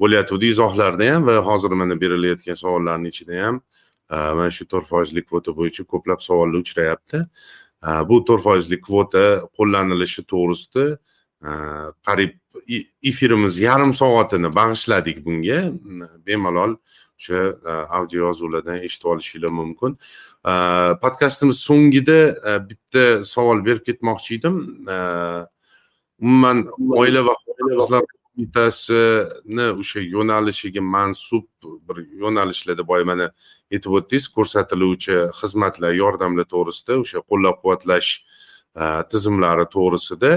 bo'layotgandi 0.00 0.50
izohlarda 0.54 1.08
ham 1.14 1.26
va 1.28 1.38
hozir 1.48 1.74
mana 1.82 1.98
berilayotgan 2.00 2.58
savollarni 2.64 3.12
ichida 3.14 3.40
ham 3.44 3.60
e, 4.10 4.16
mana 4.16 4.50
shu 4.50 4.68
to'rt 4.72 4.88
foizlik 4.92 5.28
kvota 5.30 5.56
bo'yicha 5.58 5.86
ko'plab 5.94 6.22
savollar 6.28 6.62
uchrayapti. 6.64 7.24
E, 7.86 7.90
bu 8.08 8.22
to'rt 8.28 8.46
foizlik 8.46 8.84
kvota 8.88 9.24
qo'llanilishi 9.58 10.26
to'g'risida 10.34 10.86
qariyb 12.06 12.38
efirimiz 13.10 13.56
yarim 13.58 13.94
soatini 13.98 14.50
bag'ishladik 14.58 15.24
bunga. 15.24 15.72
Bemalol 16.26 16.76
o'sha 17.18 17.40
audio 17.98 18.28
yozuvlardan 18.28 18.78
eshitib 18.86 19.08
olishinglar 19.14 19.50
mumkin. 19.50 19.96
Podkastimiz 20.44 21.56
so'ngida 21.62 22.18
e, 22.34 22.68
bitta 22.68 23.22
savol 23.22 23.64
berib 23.64 23.84
ketmoqchi 23.86 24.40
edim. 24.40 24.56
Umuman 26.22 26.66
oila 26.98 27.22
va 27.26 27.34
qizlar 27.46 28.02
qo'mitasini 28.10 29.66
o'sha 29.82 30.02
yo'nalishiga 30.02 30.82
mansub 30.82 31.46
bir 31.62 32.02
yo'nalishlarda 32.22 32.86
boya 32.86 33.04
mana 33.04 33.30
aytib 33.72 33.94
o'tdingiz. 33.98 34.26
Ko'rsatiluvchi 34.36 35.18
xizmatlar 35.40 35.94
yordamlar 35.94 36.46
to'g'risida 36.54 36.98
o'sha 37.04 37.22
qo'llab 37.30 37.62
quvvatlash 37.62 38.10
e, 38.82 38.84
tizimlari 39.10 39.66
to'g'risida. 39.76 40.32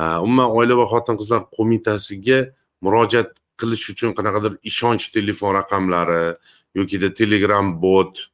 E, 0.00 0.02
umuman 0.26 0.50
oila 0.58 0.80
va 0.82 0.88
xotin 0.94 1.20
qizlar 1.20 1.46
qo'mitasiga 1.56 2.40
murojaat 2.82 3.38
qilish 3.60 3.86
uchun 3.92 4.16
qanaqadir 4.18 4.58
ishonch 4.70 5.10
telefon 5.16 5.54
raqamlari 5.60 6.34
yokida 6.74 7.14
telegram 7.20 7.74
bot 7.82 8.29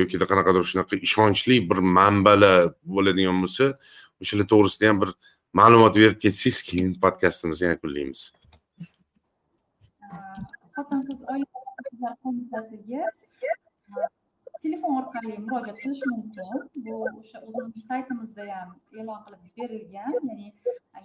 yokida 0.00 0.24
qanaqadir 0.30 0.68
shunaqa 0.70 0.94
ishonchli 1.06 1.56
bir 1.70 1.78
manbalar 1.98 2.58
bo'ladigan 2.96 3.36
bo'lsa 3.44 3.66
o'shalar 4.22 4.46
to'g'risida 4.52 4.90
ham 4.90 4.98
bir 5.02 5.10
ma'lumot 5.60 5.94
berib 6.02 6.18
ketsangiz 6.24 6.62
keyin 6.68 6.90
podkastimizni 7.04 7.66
yakunlaymiz 7.72 8.22
xotin 10.74 11.00
qiz 11.08 11.18
oila 11.32 12.12
qo'mitasiga 12.22 13.02
telefon 14.64 14.92
orqali 15.00 15.32
murojaat 15.44 15.78
qilish 15.82 16.02
mumkin. 16.12 16.48
Bu 16.86 16.94
o'sha 17.20 17.38
o'zimizni 17.46 17.82
saytimizda 17.90 18.44
ham 18.54 18.70
e'lon 18.98 19.20
qilib 19.24 19.42
berilgan 19.58 20.12
ya'ni 20.28 20.48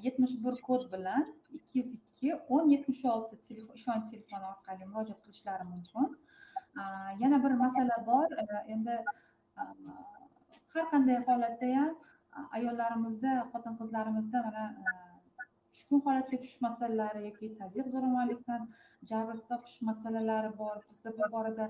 yetmish 0.05 0.35
bir 0.45 0.55
kod 0.67 0.83
bilan 0.93 1.23
ikki 1.57 1.75
yuz 1.79 1.89
ikki 1.97 2.29
o'n 2.55 2.65
yetmish 2.75 3.03
olti 3.13 3.35
telefon 3.49 3.75
ishonch 3.81 4.07
telefoni 4.13 4.45
orqali 4.53 4.89
murojaat 4.91 5.19
qilishlari 5.23 5.65
mumkin. 5.73 6.07
Yana 7.23 7.37
bir 7.43 7.53
masala 7.63 7.97
bor 8.09 8.27
e, 8.41 8.45
endi 8.73 8.95
har 10.73 10.85
qanday 10.93 11.17
holatda 11.27 11.67
ham 11.77 11.91
ayollarimizda 12.57 13.31
xotin 13.51 13.73
qizlarimizda 13.81 14.37
mana 14.47 14.63
tushkun 15.73 15.99
holatga 16.07 16.37
tushish 16.41 16.61
masalalari 16.67 17.19
yoki 17.27 17.45
tazyiq 17.61 17.87
zo'ravonlikdan 17.93 18.61
jabr 19.11 19.37
topish 19.49 19.77
masalalari 19.89 20.51
bor. 20.59 20.75
Bizda 20.89 21.09
bu 21.17 21.31
borada 21.35 21.65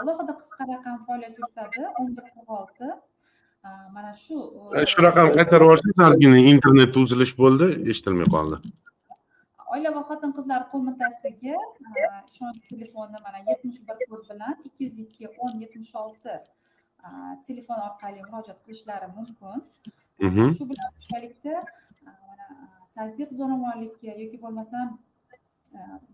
alohida 0.00 0.32
qisqa 0.40 0.62
raqam 0.72 0.96
faoliyat 1.06 1.34
yuritadi 1.40 1.82
o'n 2.00 2.08
bir 2.16 2.24
qirq 2.32 2.50
olti. 2.60 2.88
Mana 3.96 4.10
shu 4.24 4.36
shu 4.92 4.98
raqamni 5.08 5.36
qaytarib 5.38 5.66
yuborsangiz 5.66 6.02
ozgina 6.08 6.42
internetda 6.54 6.98
uzilish 7.04 7.34
bo'ldi 7.42 7.70
eshitilmay 7.92 8.28
qoldi. 8.36 8.56
Oila 9.74 9.90
va 9.96 10.02
xotin 10.08 10.32
qizlar 10.38 10.62
qo'mitasiga 10.72 11.56
ishonch 12.30 12.60
telefoni 12.72 13.18
mana 13.26 13.38
yetmish 13.48 13.80
bir 13.88 13.96
kod 14.10 14.22
bilan 14.30 14.54
ikki 14.68 14.82
yuz 14.86 14.98
ikki 15.04 15.24
o'n 15.44 15.54
yetmish 15.64 15.94
olti 16.02 16.34
telefon 17.48 17.78
orqali 17.88 18.20
murojaat 18.28 18.58
qilishlari 18.64 19.08
mumkin. 19.16 19.58
Shu 20.58 20.64
bilan 20.72 20.90
birgalikda 20.98 21.54
mana 22.06 22.46
tazyiq 22.98 23.30
zo'ravonlikka 23.40 24.14
yoki 24.22 24.38
bo'lmasam 24.44 24.88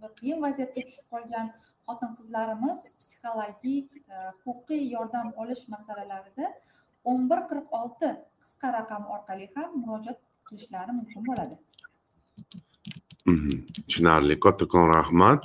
bir 0.01 0.11
qiyin 0.21 0.39
vaziyatga 0.45 0.81
tushib 0.87 1.07
qolgan 1.15 1.47
xotin 1.87 2.11
qizlarimiz 2.19 2.81
psixologik 3.01 3.89
huquqiy 4.45 4.83
yordam 4.97 5.29
olish 5.45 5.65
masalalarida 5.75 6.47
o'n 7.11 7.29
bir 7.31 7.41
qirq 7.51 7.77
olti 7.81 8.11
qisqa 8.43 8.69
raqam 8.79 9.03
orqali 9.17 9.47
ham 9.57 9.71
murojaat 9.83 10.19
qilishlari 10.49 10.93
mumkin 10.99 11.23
bo'ladi 11.31 11.57
Mhm. 13.27 13.67
tushunarli. 13.87 14.41
Kattakon 14.41 14.89
rahmat. 14.89 15.45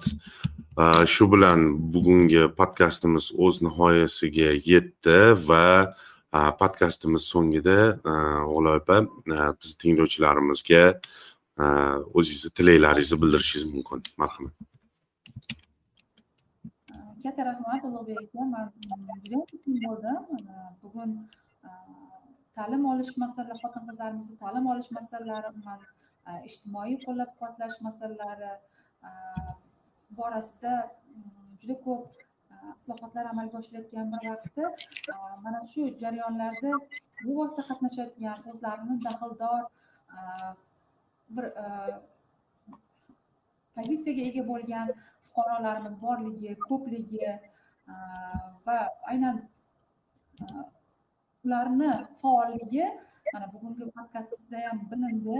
Shu 1.13 1.25
bilan 1.31 1.59
bugungi 1.93 2.43
podkastimiz 2.59 3.31
o'z 3.45 3.61
nihoyasiga 3.65 4.49
yetdi 4.71 5.17
va 5.49 5.93
podkastimiz 6.61 7.23
so'ngida 7.33 7.77
g'ulay 8.49 8.77
opa 8.81 8.97
biz 9.61 9.71
tinglovchilarimizga 9.81 10.83
o'zingizni 12.17 12.51
tilaklaringizni 12.57 13.17
bildirishingiz 13.21 13.65
mumkin. 13.73 13.99
Marhamat. 14.21 14.53
Katta 17.23 17.41
rahmat 17.49 17.81
ulug'bek 17.87 18.17
aka. 18.23 18.41
Man 18.53 18.65
juda 19.25 19.39
xursand 19.49 19.79
bo'ldim 19.85 20.21
bugun 20.83 21.09
ta'lim 22.55 22.83
olish 22.91 23.13
masala 23.23 23.53
xotin 23.61 23.83
qizlarimizni 23.89 24.35
ta'lim 24.43 24.65
olish 24.73 24.89
masalalari 24.97 25.49
man 25.65 25.79
E, 26.27 26.33
ijtimoiy 26.49 26.95
qo'llab 27.05 27.29
quvvatlash 27.39 27.75
masalalari 27.87 28.51
e, 29.07 29.11
borasida 30.19 30.73
mm, 30.83 31.51
juda 31.61 31.75
ko'p 31.85 32.23
e, 32.53 32.55
islohotlar 32.73 33.29
amalga 33.31 33.59
oshirayotgan 33.61 34.11
bir 34.13 34.25
vaqtda 34.31 34.65
mana 35.45 35.61
shu 35.71 35.85
jarayonlarda 36.03 36.71
bevosita 37.23 37.65
qatnashayotgan 37.69 38.49
o'zlarini 38.53 38.97
daxldor 39.05 39.63
bir 41.37 41.45
pozitsiyaga 43.77 44.25
ega 44.31 44.43
bo'lgan 44.51 44.91
fuqarolarimiz 45.27 45.95
borligi 46.03 46.57
ko'pligi 46.67 47.31
va 48.67 48.77
aynan 49.13 49.39
ularni 51.45 51.91
faolligi 52.21 52.85
mana 53.33 53.47
bugungi 53.53 53.89
podkastda 53.97 54.65
ham 54.67 54.83
bilindi 54.91 55.39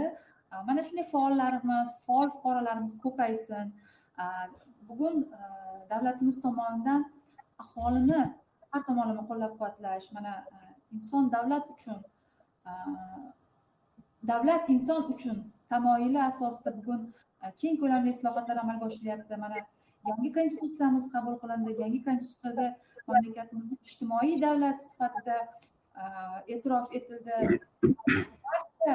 mana 0.66 0.82
shunday 0.86 1.06
faollarimiz 1.12 1.88
faol 2.06 2.28
fuqarolarimiz 2.34 2.94
ko'paysin 3.04 3.66
bugun 4.88 5.16
davlatimiz 5.90 6.36
tomonidan 6.44 7.00
aholini 7.64 8.20
har 8.72 8.82
tomonlama 8.88 9.22
qo'llab 9.30 9.52
quvvatlash 9.58 10.08
mana 10.16 10.32
inson 10.96 11.24
davlat 11.36 11.64
uchun 11.74 11.98
davlat 14.30 14.64
inson 14.74 15.02
uchun 15.14 15.38
tamoyili 15.72 16.20
asosida 16.30 16.70
bugun 16.78 17.00
keng 17.60 17.76
ko'lamli 17.82 18.10
islohotlar 18.16 18.56
amalga 18.64 18.84
oshirilyapti 18.90 19.36
mana 19.44 19.56
yangi 20.10 20.30
konstitutsiyamiz 20.38 21.04
qabul 21.14 21.34
qilindi 21.42 21.70
yangi 21.82 22.00
konstitutsiyada 22.08 22.66
mamlakatimizni 23.08 23.76
ijtimoiy 23.86 24.34
davlat 24.46 24.78
sifatida 24.90 25.36
e'tirof 26.54 26.86
etildi 26.98 27.36
barcha 28.44 28.94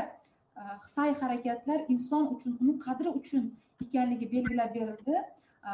sa'y 0.96 1.14
harakatlar 1.22 1.80
inson 1.94 2.28
uchun 2.36 2.58
uni 2.62 2.74
qadri 2.86 3.10
uchun 3.20 3.44
ekanligi 3.86 4.32
belgilab 4.34 4.76
berildi 4.76 5.16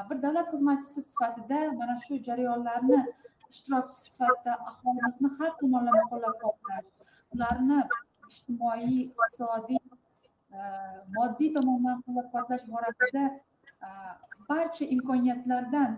bir 0.09 0.17
davlat 0.25 0.47
xizmatchisi 0.53 1.01
sifatida 1.09 1.59
mana 1.79 1.95
shu 2.05 2.13
jarayonlarni 2.27 2.99
ishtirokchisi 3.51 4.03
sifatida 4.11 4.53
aholimizni 4.69 5.29
har 5.37 5.51
tomonlama 5.61 6.03
qo'llab 6.11 6.35
quvvatlash 6.41 6.87
ularni 7.35 7.79
ijtimoiy 8.29 8.99
iqtisodiy 9.05 9.81
moddiy 11.17 11.49
tomondan 11.57 11.97
qo'llab 12.05 12.27
quvvatlash 12.31 12.65
borasida 12.73 13.23
barcha 14.49 14.85
imkoniyatlardan 14.95 15.91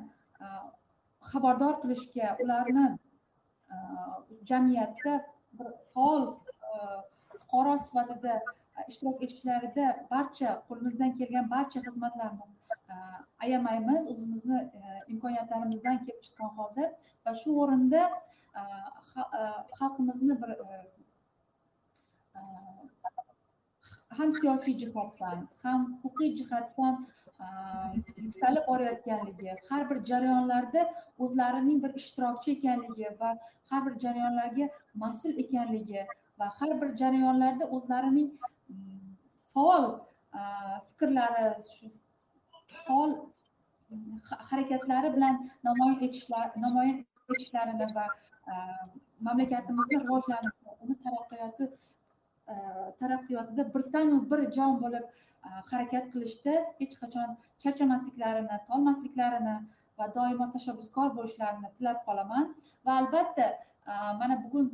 xabardor 1.31 1.75
qilishga 1.81 2.27
ularni 2.43 2.87
jamiyatda 4.49 5.13
bir 5.57 5.67
faol 5.93 6.23
fuqaro 7.39 7.75
sifatida 7.85 8.33
ishtirok 8.89 9.23
etishlarida 9.25 9.85
barcha 10.11 10.49
qo'limizdan 10.67 11.11
kelgan 11.19 11.49
barcha 11.55 11.79
xizmatlarni 11.87 12.45
e, 12.93 12.95
ayamaymiz 13.43 14.09
o'zimizni 14.13 14.59
e, 14.79 14.81
imkoniyatlarimizdan 15.13 15.97
kelib 16.05 16.21
chiqqan 16.25 16.51
holda 16.57 16.89
va 17.25 17.35
shu 17.43 17.55
o'rinda 17.63 18.01
e, 18.59 18.61
xalqimizni 19.77 20.41
bir 20.41 20.51
ham 24.17 24.31
siyosiy 24.39 24.75
jihatdan 24.83 25.47
ham 25.63 25.83
huquqiy 26.03 26.31
jihatdan 26.39 26.95
yuksalib 28.25 28.67
borayotganligi 28.71 29.53
har 29.69 29.89
bir 29.89 29.99
jarayonlarda 30.09 30.81
o'zlarining 31.25 31.83
bir 31.83 31.93
ishtirokchi 32.01 32.55
ekanligi 32.57 33.13
va 33.21 33.31
har 33.71 33.81
bir 33.85 33.95
jarayonlarga 34.03 34.67
mas'ul 35.03 35.39
ekanligi 35.45 36.03
va 36.41 36.47
har 36.59 36.71
bir 36.81 36.89
jarayonlarda 37.01 37.67
o'zlarining 37.77 38.29
mm, 38.75 39.11
faol 39.53 39.85
uh, 40.39 40.77
fikrlari 40.89 41.47
shu 41.75 41.91
faol 42.85 43.15
harakatlari 44.49 45.13
bilan 45.15 45.39
namoyon 45.69 45.97
etishlar 46.07 46.45
namoyon 46.65 47.01
etishlarini 47.33 47.87
va 47.97 48.05
uh, 48.53 48.85
mamlakatimizni 49.27 50.03
rivojlanishini 50.03 50.77
uni 50.85 50.95
taraqqiyoti 51.05 51.65
uh, 52.53 52.87
taraqqiyotida 53.01 53.67
birdanu 53.75 54.23
bir 54.31 54.47
jon 54.57 54.79
bo'lib 54.85 55.05
harakat 55.71 56.05
qilishda 56.13 56.53
hech 56.79 56.95
qachon 57.01 57.29
charchamasliklarini 57.63 58.57
tolmasliklarini 58.69 59.55
va 60.01 60.07
doimo 60.17 60.47
tashabbuskor 60.55 61.09
bo'lishlarini 61.17 61.69
tilab 61.77 61.99
qolaman. 62.07 62.45
Va 62.85 62.97
albatta 63.01 63.47
mana 63.87 64.43
bugun 64.43 64.67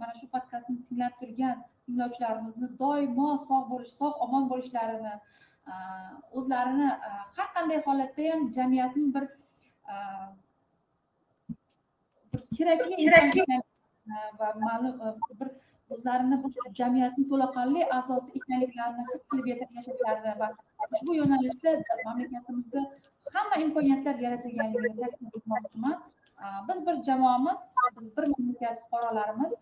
mana 0.00 0.12
shu 0.20 0.26
podkastni 0.34 0.76
tinglab 0.86 1.12
turgan 1.20 1.56
tinglovchilarimizni 1.86 2.68
doimo 2.78 3.28
sog' 3.48 3.68
bo'lish 3.72 3.94
sog' 4.00 4.16
omon 4.26 4.48
bo'lishlarini 4.52 5.14
o'zlarini 6.38 6.88
har 7.36 7.48
qanday 7.56 7.80
holatda 7.86 8.30
ham 8.32 8.52
jamiyatning 8.58 9.08
bir 9.14 9.24
bir 12.32 12.42
kerakli 12.56 13.44
va 14.40 14.48
ma'lum 14.66 14.94
bir 15.40 15.48
o'zlarini 15.94 16.36
bu 16.44 16.48
jamiyatning 16.80 17.26
to'laqonli 17.32 17.82
a'zosi 17.98 18.30
ekanliklarini 18.40 19.04
his 19.12 19.22
qilib 19.30 19.46
yashashlarini 19.52 20.34
va 20.42 20.48
ushbu 20.92 21.16
yo'nalishda 21.20 21.74
mamlakatimizda 22.06 22.80
hamma 23.34 23.56
imkoniyatlar 23.64 24.22
yaratilganligini 24.26 24.96
ta'kid 25.02 25.36
etmoqchiman 25.40 25.96
Э, 26.38 26.46
biz 26.68 26.86
bir 26.86 27.04
jamoamiz 27.04 27.60
biz 28.00 28.16
bir 28.16 28.22
mamlakat 28.22 28.78
fuqarolarimiz. 28.82 29.52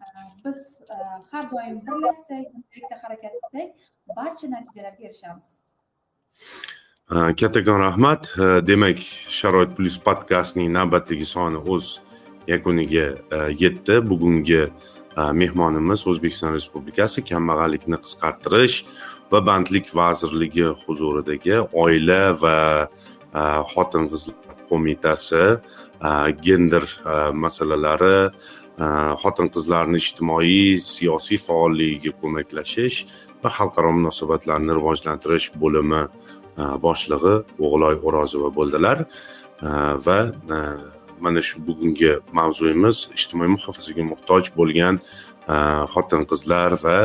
Э, 0.00 0.04
biz 0.44 0.80
э, 0.90 0.94
har 1.30 1.50
doim 1.50 1.80
birlashsak 1.86 2.46
birgalikda 2.54 2.96
harakat 3.02 3.32
qilsak 3.32 3.68
barcha 4.16 4.50
natijalarga 4.50 5.04
erishamiz. 5.04 5.46
Kattakon 7.40 7.80
rahmat. 7.80 8.22
Demak 8.66 8.98
sharoit 9.38 9.76
plyus 9.76 9.98
podkastning 10.08 10.72
navbatdagi 10.78 11.26
soni 11.26 11.58
o'z 11.72 12.00
yakuniga 12.46 13.06
yetdi. 13.62 13.94
Bugungi 14.10 14.62
mehmonimiz 15.40 16.06
o'zbekiston 16.10 16.52
respublikasi 16.58 17.24
kambag'allikni 17.30 17.98
qisqartirish 18.04 18.76
va 19.32 19.46
bandlik 19.46 19.86
vazirligi 20.00 20.66
huzuridagi 20.82 21.56
oila 21.84 22.22
va 22.42 22.56
xotin 23.72 24.10
qizlar 24.12 24.45
qo'mitasi 24.68 25.44
gender 26.46 26.84
masalalari 27.44 28.18
xotin 29.22 29.48
qizlarni 29.54 29.96
ijtimoiy 30.04 30.78
siyosiy 30.92 31.38
faolligiga 31.46 32.12
ko'maklashish 32.20 32.98
va 33.42 33.50
xalqaro 33.58 33.92
munosabatlarni 33.98 34.72
rivojlantirish 34.78 35.48
bo'limi 35.62 36.02
boshlig'i 36.84 37.34
o'g'iloy 37.64 37.96
o'rozova 38.06 38.50
bo'ldilar. 38.58 39.06
Va 40.06 40.18
mana 41.20 41.40
shu 41.48 41.62
bugungi 41.66 42.12
mavzuyimiz 42.32 43.08
ijtimoiy 43.16 43.50
muhofazaga 43.56 44.04
muhtoj 44.12 44.52
bo'lgan 44.58 45.00
xotin 45.94 46.22
qizlar 46.30 46.76
va 46.84 46.98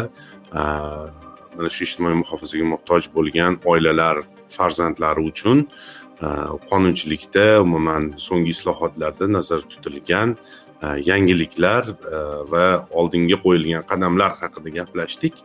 mana 1.56 1.70
shu 1.76 1.88
ijtimoiy 1.88 2.18
muhofazaga 2.24 2.66
muhtoj 2.74 3.08
bo'lgan 3.16 3.60
oilalar 3.72 4.24
farzandlari 4.56 5.24
uchun 5.32 5.68
qonunchilikda 6.70 7.62
umuman 7.62 8.14
so'nggi 8.18 8.52
islohotlarda 8.56 9.28
nazarda 9.38 9.70
tutilgan 9.74 10.36
e, 10.84 10.88
yangiliklar 11.10 11.84
e, 11.90 12.20
va 12.52 12.66
oldinga 13.00 13.38
qo'yilgan 13.46 13.88
qadamlar 13.92 14.38
haqida 14.42 14.70
gaplashdik. 14.78 15.42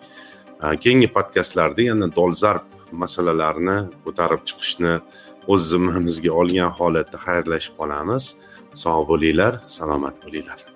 E, 0.65 0.77
keyingi 0.83 1.09
podkastlarda 1.17 1.89
yana 1.91 2.11
dolzarb 2.19 2.69
masalalarni 2.93 3.79
ko'tarib 4.05 4.45
chiqishni 4.49 4.95
o'z 5.53 5.69
zimmamizga 5.73 6.33
olgan 6.41 6.71
holatda 6.79 7.19
xayrlashib 7.27 7.75
qolamiz. 7.81 8.33
Sog' 8.85 9.05
bo'linglar 9.11 9.63
salomat 9.79 10.25
bo'linglar. 10.25 10.76